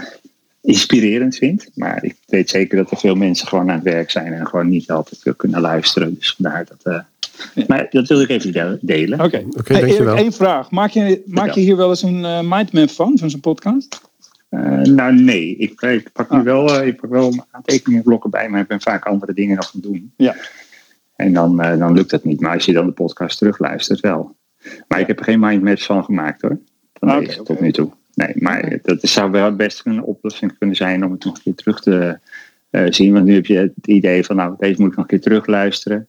inspirerend 0.62 1.36
vindt. 1.36 1.70
Maar 1.74 2.04
ik 2.04 2.16
weet 2.26 2.50
zeker 2.50 2.78
dat 2.78 2.92
er 2.92 2.98
veel 2.98 3.16
mensen 3.16 3.48
gewoon 3.48 3.70
aan 3.70 3.76
het 3.76 3.84
werk 3.84 4.12
zijn 4.12 4.34
en 4.34 4.48
gewoon 4.48 4.70
niet 4.70 4.92
altijd 4.92 5.36
kunnen 5.38 5.62
luisteren. 5.62 6.16
Dus 6.20 6.34
vandaar 6.38 6.66
dat. 6.66 6.94
eh, 7.56 7.66
Maar 7.68 7.88
dat 7.90 8.08
wil 8.08 8.22
ik 8.22 8.30
even 8.30 8.52
de- 8.54 8.78
delen. 8.82 9.22
Oké, 9.22 9.44
Oké, 9.58 9.74
hey, 9.74 9.82
dankjewel. 9.82 10.14
Erik, 10.14 10.24
één 10.24 10.34
vraag. 10.34 10.72
Maak 10.72 10.90
je, 10.90 11.22
maak 11.26 11.52
je 11.52 11.60
hier 11.62 11.76
wel 11.76 11.90
eens 11.90 12.04
een 12.04 12.26
eh, 12.26 12.40
mindmap 12.44 12.90
van, 12.92 13.18
van 13.18 13.30
zo'n 13.30 13.40
podcast? 13.40 14.02
Eh, 14.50 14.62
nou, 14.82 15.14
nee. 15.16 15.56
Ik, 15.56 15.82
ik 15.82 16.12
pak 16.14 16.32
nu 16.32 16.38
Ah. 16.38 16.44
wel, 16.44 16.80
eh, 16.80 16.88
ik 16.88 17.02
pak 17.02 17.10
wel 17.10 17.30
mijn 17.30 17.48
aantekeningenblokken 17.52 18.30
bij, 18.30 18.50
maar 18.50 18.62
ik 18.62 18.68
ben 18.68 18.82
vaak 18.82 19.06
andere 19.06 19.34
dingen 19.34 19.56
nog 19.56 19.66
aan 19.66 19.72
het 19.74 19.84
doen. 19.84 20.14
Ja. 20.18 20.36
En 21.16 21.34
dan, 21.34 21.62
eh, 21.62 21.78
dan 21.78 21.94
lukt 21.94 22.10
dat 22.10 22.24
niet. 22.24 22.40
Maar 22.40 22.54
als 22.54 22.66
je 22.66 22.74
dan 22.74 22.86
de 22.86 22.92
podcast 22.92 23.38
terugluistert, 23.38 24.00
wel. 24.00 24.36
Maar 24.88 25.00
ik 25.00 25.08
heb 25.08 25.20
er 25.20 25.26
geen 25.26 25.40
mindmaps 25.40 25.86
van 25.86 26.04
gemaakt 26.04 26.42
hoor. 26.42 26.60
Van 26.94 27.10
Ah, 27.10 27.20
deze 27.20 27.40
oké. 27.40 27.44
tot 27.54 27.60
nu 27.60 27.72
toe. 27.72 27.90
Nee, 28.14 28.32
maar 28.36 28.80
dat 28.82 28.98
zou 29.02 29.32
wel 29.32 29.56
best 29.56 29.82
een 29.86 30.04
oplossing 30.04 30.58
kunnen 30.58 30.76
zijn 30.76 31.06
om 31.06 31.12
het 31.12 31.24
nog 31.26 31.36
een 31.36 31.42
keer 31.44 31.56
terug 31.56 31.82
te 31.82 32.20
eh, 32.70 32.86
zien. 32.90 33.14
Want 33.14 33.26
nu 33.26 33.34
heb 33.34 33.46
je 33.46 33.58
het 33.58 33.88
idee 33.88 34.24
van, 34.26 34.36
nou, 34.36 34.56
deze 34.60 34.82
moet 34.82 34.92
ik 34.92 34.98
nog 34.98 35.06
een 35.06 35.12
keer 35.12 35.22
terugluisteren. 35.22 36.08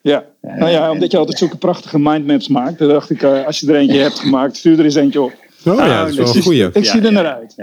Ja. 0.00 0.24
Eh, 0.40 0.56
nou 0.56 0.70
ja, 0.70 0.90
omdat 0.90 1.10
je 1.10 1.16
altijd 1.18 1.38
zulke 1.38 1.56
prachtige 1.58 1.98
mindmaps 1.98 2.48
maakt. 2.48 2.78
Dan 2.78 2.88
dacht 2.88 3.10
ik, 3.10 3.22
eh, 3.22 3.46
als 3.46 3.60
je 3.60 3.68
er 3.68 3.74
eentje 3.74 3.98
hebt 4.08 4.18
gemaakt, 4.18 4.56
stuur 4.56 4.78
er 4.78 4.84
eens 4.84 4.94
eentje 4.94 5.20
op. 5.22 5.32
Oh 5.64 5.74
ja, 5.76 5.82
Ah, 5.82 5.98
dat 6.00 6.08
is 6.08 6.16
wel 6.16 6.26
dus 6.26 6.34
een 6.34 6.42
goeie. 6.42 6.68
Ik 6.72 6.84
zie 6.84 7.00
er 7.00 7.12
naar 7.12 7.34
uit. 7.34 7.54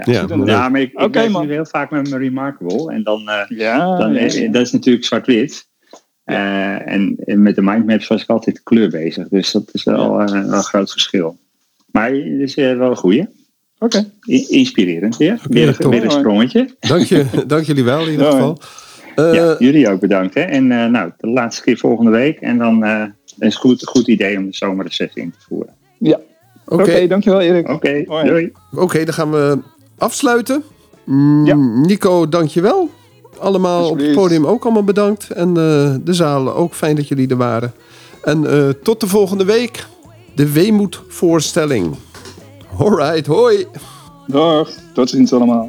Ja, 0.44 0.68
maar 0.68 0.80
ik, 0.80 0.92
ik 0.92 1.40
nu 1.42 1.52
heel 1.52 1.66
vaak 1.66 1.90
met 1.90 2.08
mijn 2.10 2.22
Remarkable. 2.22 2.92
En 2.92 3.02
dan, 3.02 3.28
eh, 3.28 3.58
Ja, 3.58 3.96
dan, 3.98 4.12
ja, 4.14 4.20
ja. 4.20 4.48
dat 4.50 4.62
is 4.62 4.72
natuurlijk 4.72 5.04
zwart-wit. 5.04 5.66
Eh, 6.24 6.88
en, 6.88 7.16
en 7.24 7.42
met 7.42 7.54
de 7.54 7.62
mindmaps 7.62 8.06
was 8.06 8.22
ik 8.22 8.28
altijd 8.28 8.62
kleur 8.62 8.88
bezig. 8.90 9.28
Dus 9.28 9.52
dat 9.52 9.68
is 9.72 9.84
wel, 9.84 10.20
eh, 10.20 10.32
wel 10.32 10.52
een 10.52 10.62
groot 10.62 10.90
verschil. 10.90 11.36
Maar 11.92 12.10
het 12.10 12.40
is 12.40 12.54
wel 12.54 12.90
een 12.90 12.96
goeie. 12.96 13.26
Oké. 13.78 14.10
Inspirerend 14.48 15.16
weer. 15.16 15.40
weer, 15.48 15.68
een- 15.68 15.74
top. 15.74 15.92
weer 15.92 16.04
een 16.04 16.10
sprongetje. 16.10 16.68
Dank, 16.80 17.02
je, 17.02 17.24
dank 17.46 17.64
jullie 17.64 17.84
wel 17.84 18.04
in 18.04 18.10
ieder 18.10 18.30
geval. 18.30 18.58
Eh, 19.14 19.34
ja, 19.34 19.56
jullie 19.58 19.88
ook 19.88 20.00
bedankt. 20.00 20.34
Hè? 20.34 20.40
En 20.40 20.72
eh, 20.72 20.86
nou, 20.86 21.10
de 21.18 21.26
laatste 21.28 21.62
keer 21.62 21.76
volgende 21.78 22.10
week. 22.10 22.40
En 22.40 22.58
dan 22.58 22.84
eh, 22.84 23.02
is 23.24 23.34
het 23.38 23.54
goed, 23.54 23.80
een 23.82 23.88
goed 23.88 24.08
idee 24.08 24.38
om 24.38 24.46
de 24.46 24.54
zomerreces 24.56 25.10
in 25.14 25.30
te 25.30 25.38
voeren. 25.48 25.74
Ja. 25.98 26.18
Oké, 26.66 27.06
dankjewel 27.06 27.40
Erik. 27.40 27.68
Oké, 27.68 28.02
Hoi. 28.06 28.28
doei. 28.28 28.52
Oké, 28.74 29.04
dan 29.04 29.14
gaan 29.14 29.30
we 29.30 29.58
afsluiten. 29.98 30.62
Mm, 31.04 31.46
Ja. 31.46 31.54
Nico, 31.56 32.28
dankjewel. 32.28 32.90
Allemaal 33.38 33.90
op 33.90 33.98
het 33.98 34.12
podium 34.12 34.46
ook 34.46 34.64
allemaal 34.64 34.84
bedankt. 34.84 35.30
En 35.30 35.48
eh, 35.48 35.94
de 36.04 36.12
zalen 36.12 36.54
ook 36.54 36.74
fijn 36.74 36.96
dat 36.96 37.08
jullie 37.08 37.28
er 37.28 37.36
waren. 37.36 37.72
En 38.22 38.46
eh, 38.50 38.68
tot 38.82 39.00
de 39.00 39.06
volgende 39.06 39.44
week. 39.44 39.86
De 40.34 40.52
Weemoedvoorstelling. 40.52 41.94
Alright, 42.78 43.26
hoi. 43.26 43.66
Dag. 44.26 44.70
Tot 44.94 45.10
ziens 45.10 45.32
allemaal. 45.32 45.68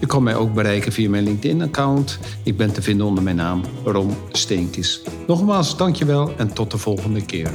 Je 0.00 0.06
kan 0.06 0.22
mij 0.22 0.34
ook 0.34 0.54
bereiken 0.54 0.92
via 0.92 1.08
mijn 1.08 1.24
LinkedIn-account. 1.24 2.18
Ik 2.42 2.56
ben 2.56 2.72
te 2.72 2.82
vinden 2.82 3.06
onder 3.06 3.22
mijn 3.24 3.36
naam 3.36 3.62
Rom 3.84 4.16
Steenkis. 4.32 5.02
Nogmaals, 5.26 5.76
dankjewel 5.76 6.32
en 6.36 6.52
tot 6.52 6.70
de 6.70 6.78
volgende 6.78 7.24
keer. 7.24 7.50